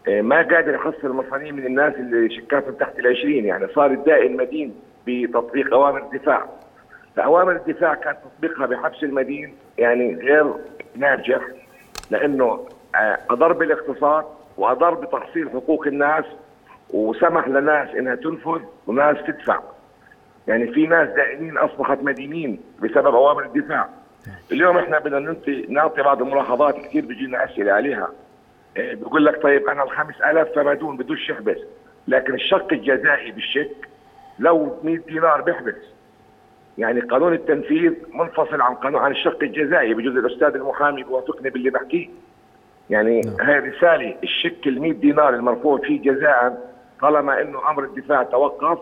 آه، 0.08 0.20
ما 0.20 0.36
قادر 0.36 0.74
يحصل 0.74 1.08
مصاريف 1.12 1.52
من 1.54 1.66
الناس 1.66 1.94
اللي 1.94 2.36
شكاتهم 2.36 2.74
تحت 2.74 2.98
ال 2.98 3.06
20 3.06 3.32
يعني 3.32 3.66
صار 3.74 3.90
الدائن 3.90 4.36
مدين 4.36 4.74
بتطبيق 5.06 5.74
أوامر 5.74 6.02
الدفاع. 6.02 6.46
فأوامر 7.16 7.56
الدفاع 7.56 7.94
كان 7.94 8.16
تطبيقها 8.24 8.66
بحبس 8.66 9.02
المدين 9.04 9.54
يعني 9.78 10.14
غير 10.14 10.54
ناجح 10.96 11.40
لأنه 12.10 12.66
آه، 12.94 13.18
أضر 13.30 13.52
بالاقتصاد 13.52 14.24
وأضر 14.56 14.94
بتحصيل 14.94 15.50
حقوق 15.50 15.86
الناس 15.86 16.24
وسمح 16.90 17.48
لناس 17.48 17.88
إنها 17.94 18.14
تنفذ 18.14 18.60
وناس 18.86 19.16
تدفع. 19.26 19.60
يعني 20.48 20.72
في 20.72 20.86
ناس 20.86 21.08
دائنين 21.08 21.58
أصبحت 21.58 21.98
مدينين 22.02 22.60
بسبب 22.82 23.14
أوامر 23.14 23.44
الدفاع. 23.44 23.88
اليوم 24.52 24.78
إحنا 24.78 24.98
بدنا 24.98 25.18
نعطي 25.18 25.66
نعطي 25.68 26.02
بعض 26.02 26.22
الملاحظات 26.22 26.76
كثير 26.76 27.04
بيجينا 27.04 27.44
أسئلة 27.44 27.72
عليها. 27.72 28.08
إيه، 28.76 28.94
بيقول 28.94 29.24
لك 29.24 29.42
طيب 29.42 29.68
أنا 29.68 29.82
ال 29.82 29.90
5000 29.90 30.48
فما 30.54 30.74
دون 30.74 30.96
بدوش 30.96 31.30
يحبس 31.30 31.58
لكن 32.08 32.34
الشق 32.34 32.72
الجزائي 32.72 33.30
بالشك 33.30 33.88
لو 34.38 34.76
100 34.84 34.98
دينار 34.98 35.40
بيحبس. 35.40 35.74
يعني 36.78 37.00
قانون 37.00 37.32
التنفيذ 37.34 37.92
منفصل 38.12 38.60
عن 38.60 38.74
قانون 38.74 39.00
عن 39.02 39.10
الشق 39.10 39.42
الجزائي 39.42 39.94
بجوز 39.94 40.16
الأستاذ 40.16 40.54
المحامي 40.54 41.02
بيوافقني 41.02 41.50
باللي 41.50 41.70
بحكيه. 41.70 42.08
يعني 42.90 43.20
هاي 43.40 43.58
رسالة 43.58 44.16
الشك 44.22 44.66
ال 44.66 44.80
100 44.80 44.92
دينار 44.92 45.34
المرفوع 45.34 45.78
فيه 45.78 46.02
جزاء 46.02 46.70
طالما 47.00 47.40
إنه 47.40 47.70
أمر 47.70 47.84
الدفاع 47.84 48.22
توقف 48.22 48.78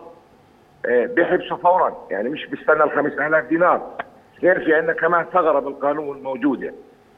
آه، 0.86 1.07
بيحبسوا 1.07 1.57
فورا. 1.57 2.07
يعني 2.11 2.28
مش 2.28 2.47
بيستنى 2.47 2.84
ال 2.84 2.90
5000 2.90 3.45
دينار. 3.49 3.97
غير 4.43 4.64
في 4.64 4.74
عندنا 4.74 4.93
كمان 4.93 5.24
ثغره 5.32 5.59
بالقانون 5.61 6.22
موجوده 6.22 6.74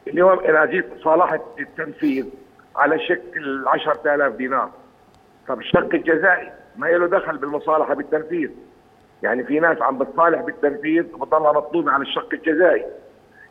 اليوم 0.06 0.38
أنا 0.40 0.66
جيت 0.66 0.86
صالحت 1.04 1.40
التنفيذ 1.60 2.26
على 2.76 2.98
شكل 2.98 3.68
10000 3.68 4.34
دينار 4.34 4.70
طب 5.48 5.60
الشق 5.60 5.94
الجزائي 5.94 6.52
ما 6.76 6.86
له 6.86 7.06
دخل 7.06 7.38
بالمصالحة 7.38 7.94
بالتنفيذ. 7.94 8.50
يعني 9.22 9.44
في 9.44 9.60
ناس 9.60 9.82
عم 9.82 9.98
بتصالح 9.98 10.40
بالتنفيذ 10.40 11.14
وبتضلها 11.14 11.52
مطلوبة 11.52 11.92
على 11.92 12.02
الشق 12.02 12.28
الجزائي. 12.32 12.84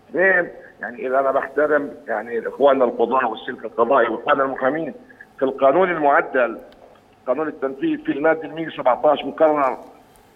اثنين 0.09 0.49
يعني 0.81 1.07
إذا 1.07 1.19
أنا 1.19 1.31
بحترم 1.31 1.91
يعني 2.07 2.47
إخواننا 2.47 2.85
القضاة 2.85 3.27
والسلك 3.27 3.65
القضائي 3.65 4.07
وإخواننا 4.07 4.43
المحامين 4.43 4.93
في 5.39 5.45
القانون 5.45 5.91
المعدل 5.91 6.59
قانون 7.27 7.47
التنفيذ 7.47 7.97
في 8.03 8.11
المادة 8.11 8.47
117 8.47 9.25
مكرر 9.25 9.77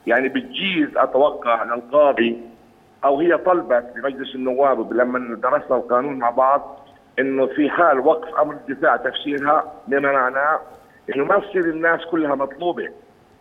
يعني 0.07 0.29
بتجيز 0.29 0.97
أتوقع 0.97 1.63
للقاضي 1.63 2.41
أو 3.05 3.19
هي 3.19 3.37
طلبت 3.37 3.85
بمجلس 3.95 4.35
النواب 4.35 4.93
لما 4.93 5.35
درسنا 5.35 5.77
القانون 5.77 6.19
مع 6.19 6.29
بعض 6.29 6.79
إنه 7.19 7.45
في 7.45 7.69
حال 7.69 7.99
وقف 7.99 8.35
أمر 8.35 8.53
الدفاع 8.53 8.95
تفسيرها 8.95 9.73
بما 9.87 10.11
معناه 10.11 10.59
إنه 11.15 11.25
ما 11.25 11.39
تصير 11.39 11.65
الناس 11.65 12.05
كلها 12.11 12.35
مطلوبة. 12.35 12.89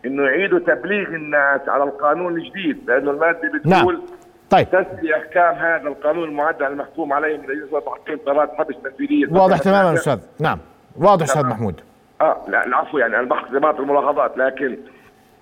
إنه 0.05 0.23
يعيدوا 0.23 0.59
تبليغ 0.59 1.07
الناس 1.07 1.61
على 1.69 1.83
القانون 1.83 2.35
الجديد 2.35 2.89
لأنه 2.89 3.11
المادة 3.11 3.51
بتقول 3.53 3.95
نعم. 3.95 4.05
طيب. 4.49 4.67
تسري 4.67 5.15
أحكام 5.15 5.55
هذا 5.55 5.87
القانون 5.87 6.29
المعدل 6.29 6.65
المحكوم 6.65 7.13
عليه 7.13 7.37
من 7.37 7.43
أجل 7.43 7.81
تحقيق 7.85 8.25
قرارات 8.25 8.51
حبس 8.55 8.75
تنفيذية. 8.83 9.27
واضح 9.31 9.57
تماما 9.57 9.93
أستاذ. 9.93 10.19
نعم. 10.39 10.59
واضح 10.97 11.23
أستاذ 11.23 11.45
محمود. 11.45 11.81
آه 12.21 12.37
لا 12.47 12.65
العفو 12.65 12.97
يعني 12.97 13.15
أنا 13.15 13.27
بحث 13.27 13.51
بعض 13.51 13.81
الملاحظات 13.81 14.37
لكن 14.37 14.77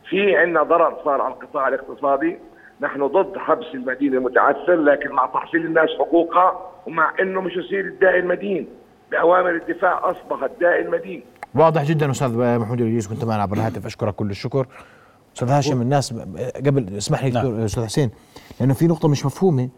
في 0.10 0.38
عندنا 0.38 0.64
ضرر 0.64 0.98
صار 1.06 1.22
على 1.22 1.34
القطاع 1.34 1.68
الاقتصادي. 1.68 2.40
نحن 2.82 3.08
ضد 3.08 3.38
حبس 3.38 3.66
المدينة 3.74 4.18
المتعثر 4.18 4.76
لكن 4.76 5.10
مع 5.10 5.26
تحصيل 5.26 5.66
الناس 5.66 5.90
حقوقها 6.00 6.72
ومع 6.88 7.14
إنه 7.20 7.42
مش 7.42 7.52
يصير 7.56 7.86
الداعي 7.86 8.20
المدين. 8.20 8.68
بأوامر 9.12 9.56
الدفاع 9.56 10.12
اصبح 10.12 10.44
الداعي 10.44 10.82
المدين. 10.82 11.24
واضح 11.56 11.84
جدا 11.84 12.12
أستاذ 12.12 12.60
محمود 12.60 12.82
الجيز 12.82 13.08
كنت 13.08 13.26
معنا 13.26 13.42
عبر 13.44 13.58
الهاتف. 13.58 13.86
أشكرك 13.86 14.16
كل 14.16 14.30
الشكر. 14.30 14.68
أستاذ 15.36 15.50
هاشم 15.50 15.82
الناس 15.82 16.14
قبل 16.56 16.98
اسمح 16.98 17.24
لي 17.24 17.32
نعم. 17.32 17.60
أستاذ 17.60 17.86
حسين 17.86 18.12
لأنه 18.60 18.74
في 18.74 18.88
نقطة 18.88 19.08
مش 19.08 19.26
مفهومة 19.26 19.70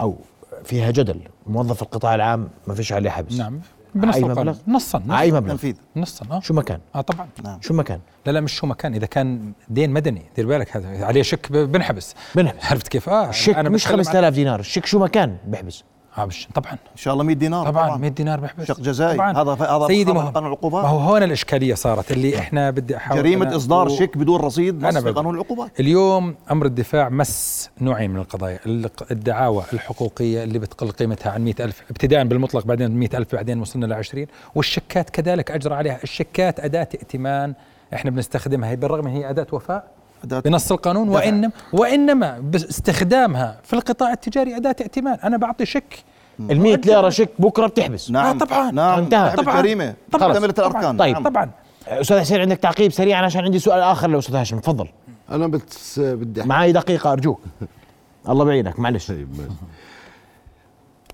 أو 0.00 0.16
فيها 0.64 0.90
جدل. 0.90 1.20
موظف 1.46 1.82
القطاع 1.82 2.14
العام 2.14 2.48
ما 2.66 2.74
فيش 2.74 2.92
عليه 2.92 3.10
حبس. 3.10 3.38
نعم. 3.38 3.60
بنص. 4.00 4.16
مبلغ؟ 4.16 4.56
نصا. 4.68 5.02
أي 5.10 5.32
مبلغ؟ 5.32 5.50
تنفيذ. 5.52 5.74
نصا 5.96 6.26
آه. 6.30 6.40
شو 6.40 6.54
مكان؟ 6.54 6.80
آه 6.94 7.00
طبعا. 7.00 7.28
نعم. 7.44 7.58
شو 7.62 7.74
مكان؟ 7.74 8.00
لا 8.26 8.32
لا 8.32 8.40
مش 8.40 8.52
شو 8.52 8.66
مكان. 8.66 8.94
إذا 8.94 9.06
كان 9.06 9.52
دين 9.68 9.90
مدني 9.90 10.22
دير 10.36 10.46
بالك 10.46 10.76
هذا. 10.76 11.04
عليه 11.04 11.22
شك 11.22 11.52
بنحبس. 11.52 12.14
بنحبس. 12.34 12.64
عرفت 12.64 12.88
كيف؟ 12.88 13.08
آه 13.08 13.28
الشيك 13.28 13.58
مش 13.58 13.84
بتكلم 13.84 13.98
عن- 13.98 14.04
5000 14.04 14.34
دينار. 14.34 14.60
الشيك 14.60 14.86
شو 14.86 14.98
مكان؟ 14.98 15.36
بحبس. 15.48 15.84
آه 16.18 16.24
مش 16.24 16.48
طبعا. 16.54 16.72
إن 16.72 16.96
شاء 16.96 17.14
الله 17.14 17.24
100 17.24 17.34
دينار. 17.36 17.66
طبعا 17.66 17.96
100 17.96 18.08
دينار 18.10 18.40
بحبس. 18.40 18.64
شق 18.68 18.80
جزائي 18.80 19.14
طبعاً. 19.16 19.32
هذا 19.42 19.52
هذا 19.52 19.86
سيدي 19.86 20.12
ما 20.12 20.20
قانون 20.24 20.46
العقوبات 20.52 20.84
ما 20.84 20.90
هو 20.90 20.98
هون 20.98 21.22
الإشكالية 21.22 21.74
صارت 21.74 22.12
اللي 22.12 22.38
إحنا 22.38 22.70
بدي 22.70 22.96
أحاول 22.96 23.18
جريمة 23.22 23.56
إصدار 23.56 23.86
و- 23.86 23.96
شيك 23.96 24.16
بدون 24.18 24.40
رصيد 24.40 24.82
نص 24.84 24.98
في. 24.98 25.10
قانون 25.12 25.34
العقوبات 25.34 25.80
اليوم 25.80 26.34
أمر 26.50 26.66
الدفاع 26.66 27.08
مس 27.08 27.70
نوعين 27.80 28.10
من 28.10 28.20
القضايا 28.20 28.58
الق- 28.66 29.06
الدعاوى 29.10 29.62
الحقوقية 29.72 30.44
اللي 30.44 30.58
بتقل 30.58 30.90
قيمتها 30.90 31.32
عن 31.32 31.44
100000 31.44 31.82
ابتداء 31.90 32.24
بالمطلق 32.24 32.66
بعدين 32.66 32.90
100000 32.90 33.34
بعدين 33.34 33.60
وصلنا 33.60 33.86
ل 33.86 33.92
20 33.92 34.26
والشيكات 34.54 35.10
كذلك 35.10 35.50
أجرى 35.50 35.74
عليها. 35.74 35.98
الشيكات 36.02 36.60
أداة 36.60 36.88
ائتمان 36.94 37.54
إحنا 37.94 38.10
بنستخدمها 38.10 38.70
هي 38.70 38.76
بالرغم 38.76 39.06
هي 39.06 39.30
أداة 39.30 39.46
وفاء 39.52 39.84
بنص 40.24 40.72
القانون 40.72 41.08
دفع. 41.08 41.16
وانما 41.18 41.50
وإنما 41.72 42.38
باستخدامها 42.38 43.60
في 43.64 43.72
القطاع 43.72 44.12
التجاري 44.12 44.56
أداة 44.56 44.76
ائتمان. 44.80 45.18
أنا 45.24 45.36
بعطي 45.36 45.66
شيك 45.66 46.04
ال 46.40 46.60
100 46.60 46.76
ليرة 46.76 47.08
شيك 47.08 47.28
بكرة 47.38 47.66
بتحبس. 47.66 48.10
نعم. 48.10 48.26
آه 48.26 48.44
طبعا. 48.44 48.70
نعم. 48.70 48.98
انتهى. 48.98 49.30
طبعا 49.30 49.44
طبعاً. 49.44 49.60
جريمة. 49.62 49.94
طبعاً. 50.12 50.36
الاركان 50.38 50.96
طيب. 50.96 51.14
نعم. 51.14 51.24
طبعا. 51.24 51.50
أستاذ 51.88 52.20
حسين 52.20 52.40
عندك 52.40 52.56
تعقيب 52.58 52.92
سريعا 52.92 53.22
عشان 53.24 53.44
عندي 53.44 53.58
سؤال 53.58 53.80
آخر 53.80 54.10
لو 54.10 54.18
أستاذ 54.18 54.34
هاشم. 54.36 54.58
تفضل. 54.58 54.88
أنا 55.30 55.46
بس 55.46 55.98
بدي 55.98 56.42
معي 56.42 56.72
دقيقة 56.72 57.12
أرجوك. 57.12 57.40
الله 58.28 58.44
بعينك 58.44 58.78
معلش. 58.80 59.08
طيب. 59.08 59.28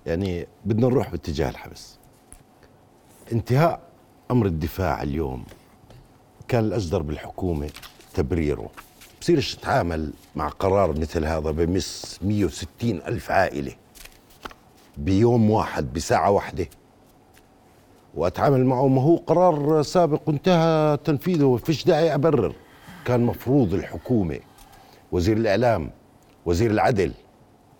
يعني 0.06 0.46
بدنا 0.64 0.86
نروح 0.86 1.10
باتجاه 1.10 1.50
الحبس. 1.50 1.98
انتهاء 3.32 3.80
أمر 4.30 4.46
الدفاع 4.46 5.02
اليوم 5.02 5.44
كان 6.48 6.64
الاجدر 6.64 7.02
بالحكومة 7.02 7.70
تبريره. 8.14 8.70
بصيرش 9.22 9.54
تتعامل 9.54 10.10
مع 10.36 10.48
قرار 10.48 10.98
مثل 10.98 11.24
هذا 11.24 11.50
بمس 11.50 12.18
160 12.22 12.66
ألف 12.82 13.30
عائلة 13.30 13.72
بيوم 14.96 15.50
واحد 15.50 15.92
بساعة 15.92 16.30
واحدة؟ 16.30 16.66
وأتعامل 18.14 18.66
معه 18.66 18.88
ما 18.88 19.02
هو 19.02 19.16
قرار 19.16 19.82
سابق 19.82 20.20
وانتهى 20.26 20.96
تنفيذه 21.04 21.60
فيش 21.64 21.84
داعي 21.84 22.14
أبرر. 22.14 22.54
كان 23.04 23.20
مفروض 23.20 23.74
الحكومة 23.74 24.38
وزير 25.12 25.36
الإعلام 25.36 25.90
وزير 26.46 26.70
العدل 26.70 27.12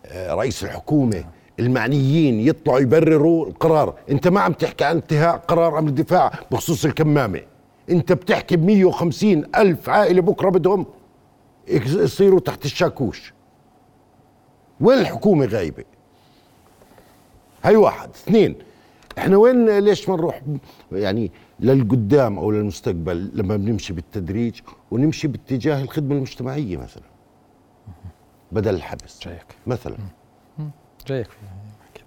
آه، 0.07 0.35
رئيس 0.35 0.65
الحكومة 0.65 1.25
المعنيين 1.61 2.41
يطلعوا 2.41 2.81
يبرروا 2.81 3.47
القرار. 3.47 3.95
انت 4.11 4.29
ما 4.29 4.41
عم 4.41 4.53
تحكي 4.53 4.85
عن 4.85 4.97
انتهاء 4.97 5.37
قرار 5.37 5.79
أمر 5.79 5.89
الدفاع 5.89 6.33
بخصوص 6.51 6.85
الكمامة. 6.85 7.41
انت 7.91 8.13
بتحكي 8.13 8.57
ب 8.57 8.65
150 8.65 9.45
ألف 9.57 9.89
عائلة 9.89 10.23
بكرة 10.23 10.51
بدهم. 10.51 10.87
يصيروا 11.69 12.41
تحت 12.41 12.65
الشاكوش. 12.65 13.33
وين 14.81 14.99
الحكومة 14.99 15.47
غايبة؟ 15.47 15.85
هاي 17.65 17.77
واحد. 17.77 18.09
اثنين 18.09 18.57
إحنا 19.19 19.37
وين 19.37 19.79
ليش 19.79 20.09
ما 20.09 20.17
نروح 20.17 20.43
يعني 20.93 21.31
للقدام 21.61 22.39
أو 22.39 22.51
للمستقبل 22.51 23.31
لما 23.35 23.57
بنمشي 23.57 23.93
بالتدريج 23.93 24.61
ونمشي 24.91 25.29
باتجاه 25.29 25.83
الخدمة 25.83 26.15
المجتمعية 26.15 26.77
مثلا؟ 26.77 27.03
بدل 28.53 28.75
الحبس. 28.75 29.21
جايك. 29.23 29.47
مثلا. 29.67 29.97
جايك 31.07 31.29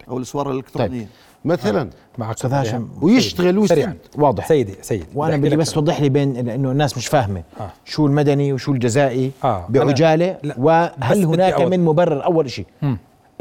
أو 0.07 0.17
الاسوار 0.17 0.51
الإلكترونية. 0.51 1.07
مثلا. 1.45 1.89
معك 2.17 2.35
أستاذ 2.35 2.53
هاشم. 2.53 2.87
ويشتغل 3.01 3.57
ويسد 3.57 3.97
واضح. 4.17 4.47
سيدي 4.47 4.75
سيدي. 4.81 5.05
وأنا 5.15 5.37
بدي 5.37 5.55
بس 5.55 5.71
توضح 5.71 6.01
لي 6.01 6.09
بين 6.09 6.49
إنه 6.49 6.71
الناس 6.71 6.97
مش 6.97 7.07
فاهمة. 7.07 7.43
آه. 7.59 7.69
شو 7.85 8.05
المدني 8.07 8.53
وشو 8.53 8.71
الجزائي 8.71 9.31
آه. 9.43 9.65
بعجالة 9.69 10.37
وهل 10.57 11.25
هناك. 11.25 11.61
من 11.61 11.85
مبرر 11.85 12.25
أول 12.25 12.49
شيء. 12.49 12.65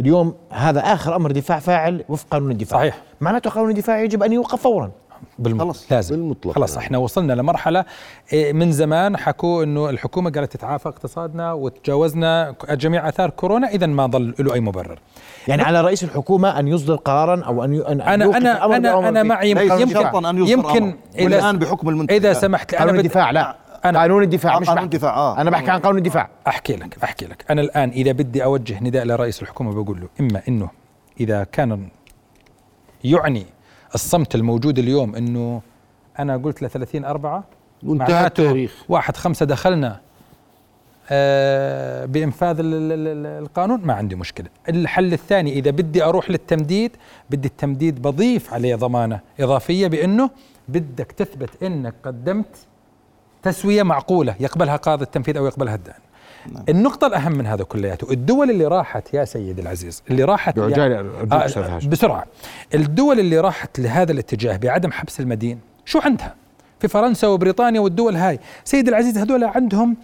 اليوم 0.00 0.34
هذا 0.50 0.80
آخر 0.80 1.16
أمر 1.16 1.30
دفاع 1.30 1.58
فاعل 1.58 2.04
وفق 2.08 2.26
قانون 2.30 2.50
الدفاع. 2.50 2.80
صحيح. 2.80 3.02
معناته 3.20 3.50
قانون 3.50 3.70
الدفاع 3.70 4.00
يجب 4.00 4.22
أن 4.22 4.32
يوقف 4.32 4.62
فورا. 4.62 4.90
بالم... 5.38 5.58
خلص. 5.58 5.92
لازم 5.92 6.16
بالمطلق 6.16 6.54
خلاص 6.54 6.72
يعني. 6.74 6.84
إحنا 6.86 6.98
وصلنا 6.98 7.32
لمرحلة 7.32 7.84
إيه، 8.32 8.52
من 8.52 8.72
زمان 8.72 9.16
حكوا 9.16 9.64
إنه 9.64 9.90
الحكومة 9.90 10.30
قالت 10.30 10.52
تتعافى 10.52 10.88
اقتصادنا 10.88 11.52
وتجاوزنا 11.52 12.54
جميع 12.70 13.08
آثار 13.08 13.30
كورونا 13.30 13.68
اذا 13.68 13.86
ما 13.86 14.06
ضل 14.06 14.34
له 14.38 14.54
أي 14.54 14.60
مبرر 14.60 14.98
يعني 15.48 15.62
على 15.62 15.80
رئيس 15.80 16.04
الحكومة 16.04 16.58
أن 16.58 16.68
يصدر 16.68 16.94
قرارا 16.96 17.42
أو 17.44 17.64
أن 17.64 17.74
أنا 17.74 18.14
أنا 18.14 18.64
أنا 18.76 19.08
أنا 19.08 19.22
في- 19.22 19.28
معي 19.28 19.50
يمكن 19.50 19.88
شرطاً 19.88 20.30
أن 20.30 20.38
يصدر 20.38 20.52
يمكن 20.52 20.82
أمر. 20.82 20.94
والآن 21.24 21.58
بحكم 21.58 21.88
المنتهى. 21.88 22.16
إذا 22.16 22.32
سمحت 22.32 22.72
لي، 22.72 22.78
قانون 22.78 22.92
بدي- 22.92 23.00
الدفاع 23.06 23.30
لا 23.30 23.56
أنا- 23.84 23.86
قانون 23.96 24.22
الدفاع 24.22 24.58
مش 24.60 24.66
قانون 24.66 24.84
بحكي. 24.84 24.96
الدفاع، 24.96 25.14
آه. 25.16 25.40
أنا 25.40 25.50
بحكي 25.50 25.70
عن 25.70 25.80
قانون 25.80 25.98
الدفاع 25.98 26.28
أحكي 26.46 26.76
لك 26.76 26.96
أحكي 27.04 27.24
لك 27.26 27.44
أنا 27.50 27.60
الآن 27.60 27.88
إذا 27.90 28.12
بدي 28.12 28.44
أوجه 28.44 28.78
نداء 28.84 29.04
لرئيس 29.04 29.42
الحكومة 29.42 29.82
بقول 29.82 30.00
له 30.00 30.08
إما 30.20 30.42
إنه 30.48 30.68
إذا 31.20 31.44
كان 31.44 31.88
يعني 33.04 33.46
الصمت 33.94 34.34
الموجود 34.34 34.78
اليوم 34.78 35.16
إنه 35.16 35.62
أنا 36.18 36.36
قلت 36.36 36.62
ل 36.62 36.70
30 36.70 37.04
4 37.04 37.44
وانتهى 37.82 38.26
التاريخ. 38.26 38.84
واحد 38.88 39.16
خمسة 39.16 39.46
دخلنا 39.46 40.00
آه 41.10 42.06
ال- 42.60 43.42
القانون 43.44 43.80
ما 43.84 43.94
عندي 43.94 44.14
مشكلة. 44.14 44.46
الحل 44.68 45.12
الثاني 45.12 45.52
إذا 45.52 45.70
بدي 45.70 46.04
أروح 46.04 46.30
للتمديد 46.30 46.90
بدي 47.30 47.48
التمديد 47.48 48.02
بضيف 48.02 48.54
عليه 48.54 48.74
ضمانة 48.74 49.20
إضافية 49.40 49.86
بأنه 49.86 50.30
بدك 50.68 51.12
تثبت 51.12 51.62
إنك 51.62 51.94
قدمت 52.04 52.56
تسوية 53.42 53.82
معقولة 53.82 54.34
يقبلها 54.40 54.76
قاضي 54.76 55.04
التنفيذ 55.04 55.36
أو 55.36 55.46
يقبلها 55.46 55.74
الدائن 56.46 56.76
النقطة 56.76 57.06
الأهم 57.06 57.32
من 57.32 57.46
هذا 57.46 57.64
كلياته 57.64 58.12
الدول 58.12 58.50
اللي 58.50 58.66
راحت 58.66 59.14
يا 59.14 59.24
سيدي 59.24 59.62
العزيز 59.62 60.02
اللي 60.10 60.24
راحت 60.24 60.56
يعني- 60.70 60.74
آه،. 61.32 61.44
بسرعة. 61.88 62.24
الدول 62.74 63.20
اللي 63.20 63.40
راحت 63.40 63.80
لهذا 63.80 64.12
الاتجاه 64.12 64.56
بعدم 64.56 64.92
حبس 64.92 65.20
المدين 65.20 65.58
شو 65.84 65.98
عندها؟ 66.04 66.34
في 66.80 66.88
فرنسا 66.88 67.26
وبريطانيا 67.28 67.80
والدول 67.80 68.16
هاي. 68.16 68.38
سيدي 68.64 68.90
العزيز 68.90 69.18
هذول 69.18 69.44
عندهم 69.44 69.96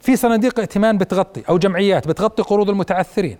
في 0.00 0.16
صناديق 0.16 0.60
ائتمان 0.60 0.98
بتغطي 0.98 1.42
أو 1.48 1.58
جمعيات 1.58 2.08
بتغطي 2.08 2.42
قروض 2.42 2.70
المتعثرين. 2.70 3.36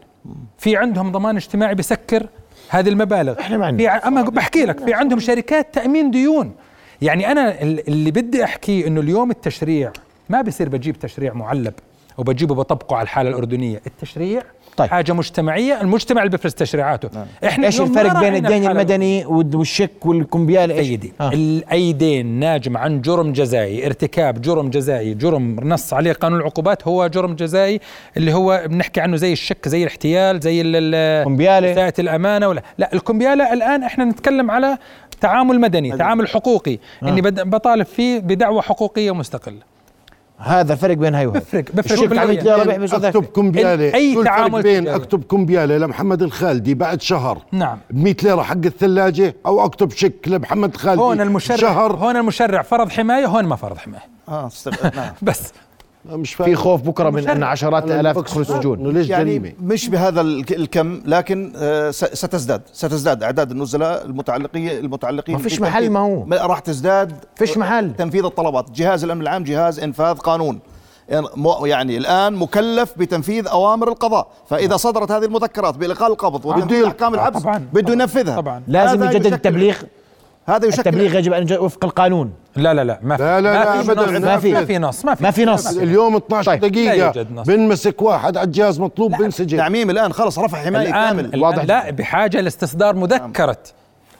في 0.58 0.76
عندهم 0.76 1.12
ضمان 1.12 1.36
اجتماعي 1.36 1.74
بسكر 1.74 2.26
هذه 2.68 2.88
المبالغ. 2.88 3.40
إحنا 3.40 3.58
ما 3.58 3.76
في 3.76 3.88
ع- 3.88 4.08
أما 4.08 4.22
بحكي 4.22 4.64
لك 4.64 4.84
في 4.84 4.94
عندهم 4.94 5.18
شركات 5.20 5.74
تأمين 5.74 6.10
ديون. 6.10 6.54
يعني 7.02 7.32
أنا 7.32 7.62
ال- 7.62 7.88
اللي 7.88 8.10
بدي 8.10 8.44
أحكيه 8.44 8.86
إنه 8.86 9.00
اليوم 9.00 9.30
التشريع 9.30 9.92
ما 10.28 10.42
بصير 10.42 10.68
بجيب 10.68 10.98
تشريع 10.98 11.32
معلب. 11.32 11.74
وبجيبه 12.18 12.54
بطبقه 12.54 12.96
على 12.96 13.02
الحالة 13.02 13.30
الأردنية. 13.30 13.80
التشريع 13.86 14.42
طيب. 14.76 14.90
حاجة 14.90 15.12
مجتمعية 15.12 15.80
المجتمع 15.80 16.22
اللي 16.22 16.30
بيفرز 16.30 16.54
تشريعاته. 16.54 17.26
إحنا 17.44 17.66
إيش 17.66 17.80
الفرق 17.80 18.20
بين 18.20 18.34
الدين 18.34 18.70
المدني 18.70 19.26
والشك 19.26 20.06
والكمبيال؟ 20.06 20.72
إيش؟ 20.72 20.86
سيدي 20.86 21.12
الأيدين 21.20 22.26
ناجم 22.26 22.76
عن 22.76 23.00
جرم 23.00 23.32
جزائي 23.32 23.86
ارتكاب 23.86 24.40
جرم 24.40 24.70
جزائي 24.70 25.14
جرم 25.14 25.56
نص 25.62 25.94
عليه 25.94 26.12
قانون 26.12 26.40
العقوبات 26.40 26.88
هو 26.88 27.06
جرم 27.06 27.34
جزائي 27.34 27.80
اللي 28.16 28.32
هو 28.32 28.62
بنحكي 28.66 29.00
عنه 29.00 29.16
زي 29.16 29.32
الشك 29.32 29.68
زي 29.68 29.82
الاحتيال 29.82 30.40
زي 30.40 30.62
الكمبياله 30.64 31.72
إساءة 31.72 32.00
الأمانة 32.00 32.48
ولا 32.48 32.62
لا 32.78 32.94
الكمبياله 32.94 33.52
الآن 33.52 33.82
إحنا 33.82 34.04
نتكلم 34.04 34.50
على 34.50 34.78
تعامل 35.20 35.60
مدني 35.60 35.96
تعامل 35.96 36.28
حقوقي 36.28 36.78
آه. 37.02 37.08
إني 37.08 37.20
بطالب 37.22 37.86
فيه 37.86 38.18
بدعوة 38.18 38.62
حقوقية 38.62 39.14
مستقلة. 39.14 39.75
هذا 40.38 40.72
الفرق 40.72 40.96
بين 40.96 41.14
هاي 41.14 41.26
وهاي 41.26 41.40
بفرق 41.40 41.64
بفرق 41.74 42.18
عملت 42.20 42.42
لي 42.44 42.54
ربيع 42.54 42.76
بس 42.76 42.94
أكتب 42.94 43.24
كمبياله 43.24 43.94
أي 43.94 44.14
شو 44.14 44.20
الفرق 44.20 44.34
تعامل 44.34 44.62
بين. 44.62 44.88
أكتب 44.88 45.24
كمبياله 45.24 45.78
لمحمد 45.78 46.22
الخالدي 46.22 46.74
بعد 46.74 47.02
شهر؟ 47.02 47.38
نعم. 47.52 47.78
ب 47.90 48.02
100 48.04 48.16
ليرة 48.22 48.42
حق 48.42 48.56
الثلاجة 48.56 49.36
أو 49.46 49.64
أكتب 49.64 49.90
شيك 49.90 50.28
لمحمد 50.28 50.74
الخالدي 50.74 51.02
هون 51.02 51.20
المشرع 51.20 51.56
شهر؟ 51.56 51.92
هون 51.96 52.16
المشرع 52.16 52.62
فرض 52.62 52.90
حماية 52.90 53.26
هون 53.26 53.44
ما 53.44 53.56
فرض 53.56 53.78
حماية. 53.78 54.02
آه. 54.28 54.50
نعم 54.94 55.10
بس 55.22 55.52
مش 56.10 56.34
في 56.34 56.54
خوف 56.54 56.80
بكرة 56.82 57.10
من 57.10 57.28
إن 57.28 57.42
عشرات 57.42 57.84
الالاف 57.84 58.16
تدخل 58.18 58.40
السجون. 58.40 58.92
ليش 58.92 59.08
يعني 59.08 59.24
جريمه 59.24 59.52
مش 59.62 59.88
بهذا 59.88 60.20
الك- 60.20 60.52
الكم 60.52 61.00
لكن 61.04 61.52
آه، 61.56 61.90
ستزداد. 61.90 62.62
ستزداد. 62.72 63.22
أعداد 63.22 63.50
النزلاء 63.50 64.04
المتعلقين 64.06 64.68
المتعلقين 64.70 65.36
ما 65.36 65.42
فيش 65.42 65.54
في 65.56 65.62
محل 65.62 65.90
ما 65.90 66.00
هو. 66.00 66.26
راح 66.32 66.58
تزداد. 66.58 67.12
فيش 67.36 67.58
محل. 67.58 67.92
تنفيذ 67.98 68.24
الطلبات. 68.24 68.70
جهاز 68.70 69.04
الأمن 69.04 69.20
العام 69.20 69.44
جهاز 69.44 69.80
إنفاذ 69.80 70.14
قانون. 70.16 70.58
يعني 71.08 71.26
يعني 71.64 71.96
الآن 71.96 72.34
مكلف 72.34 72.92
بتنفيذ 72.96 73.46
أوامر 73.48 73.88
القضاء. 73.88 74.28
فإذا 74.48 74.76
صدرت 74.76 75.10
هذه 75.10 75.24
المذكرات 75.24 75.76
بإلغاء 75.76 76.10
القبض 76.12 76.44
وتنفيذ 76.46 76.78
بده- 76.80 76.88
أحكام 76.88 77.14
الحبس 77.14 77.42
طبعاً. 77.42 77.66
بده 77.72 77.92
ينفذها 77.92 78.36
طبعا. 78.36 78.62
لازم 78.68 79.04
يجدد 79.04 79.32
التبليغ. 79.32 79.76
هذا 80.46 80.66
يشكل 80.66 80.80
التبليغ 80.80 81.14
يجب 81.18 81.32
أن 81.32 81.56
وفق 81.58 81.84
القانون. 81.84 82.32
لا 82.56 82.74
لا 82.74 82.84
لا 82.84 82.98
ما 83.02 83.16
في. 83.16 83.22
لا 83.22 83.40
لا 83.40 83.52
ما 83.52 83.58
لا 83.58 83.82
في 83.82 83.90
أبداً، 83.92 84.18
نص 84.18 84.24
ما 84.24 84.36
في. 84.38 84.52
ما 84.52 84.64
في. 84.64 84.78
نص 84.78 85.04
ما 85.04 85.14
في. 85.14 85.22
ما 85.24 85.30
في 85.30 85.44
نص. 85.44 85.76
اليوم 85.76 86.16
12 86.16 86.52
طيب. 86.52 86.62
لا 86.62 86.68
دقيقه. 86.68 87.22
بنمسك 87.22 88.02
واحد 88.02 88.36
على 88.36 88.46
الجهاز 88.46 88.80
مطلوب 88.80 89.16
بنسجن 89.16 89.56
تعميم 89.58 89.90
الآن 89.90 90.12
خلص 90.12 90.38
رفع 90.38 90.58
حماية 90.64 90.90
كامل. 90.90 91.42
واضح. 91.42 91.64
لا 91.64 91.90
بحاجة 91.90 92.40
لاستسدار 92.40 92.96
مذكرة. 92.96 93.56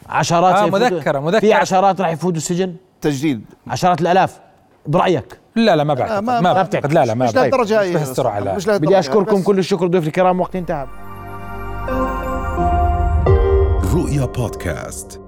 عشرات 0.09 0.55
آه، 0.55 0.67
مذكرة- 0.71 0.93
مذكرة. 1.17 1.39
في 1.41 1.53
عشرات 1.53 2.01
راح 2.01 2.11
يفوتوا 2.11 2.37
السجن؟ 2.37 2.75
تجديد. 3.01 3.45
عشرات 3.67 4.01
الآلاف. 4.01 4.41
برأيك؟ 4.87 5.39
لا 5.57 5.77
لا 5.77 5.85
ما 5.85 5.95
بعتقد. 5.95 6.23
ما- 6.23 6.33
ما 6.35 6.41
ما 6.41 6.53
بعتقد. 6.53 6.93
لا 6.93 7.05
لا 7.05 7.15
ما 7.15 7.25
مش. 7.25 7.35
لهالدرجه 7.35 7.81
مش 7.83 7.95
بهالسرعة 7.95 8.41
مش 8.41 8.67
لهالدرجة 8.67 8.77
بدي 8.79 8.99
أشكركم 8.99 9.43
كل 9.43 9.59
الشكر 9.59 9.87
ضيوف 9.87 10.07
الكرام 10.07 10.41
وقت 10.41 10.57
انتهى 10.57 10.87
رؤيا 13.95 14.25
بودكاست. 14.25 15.21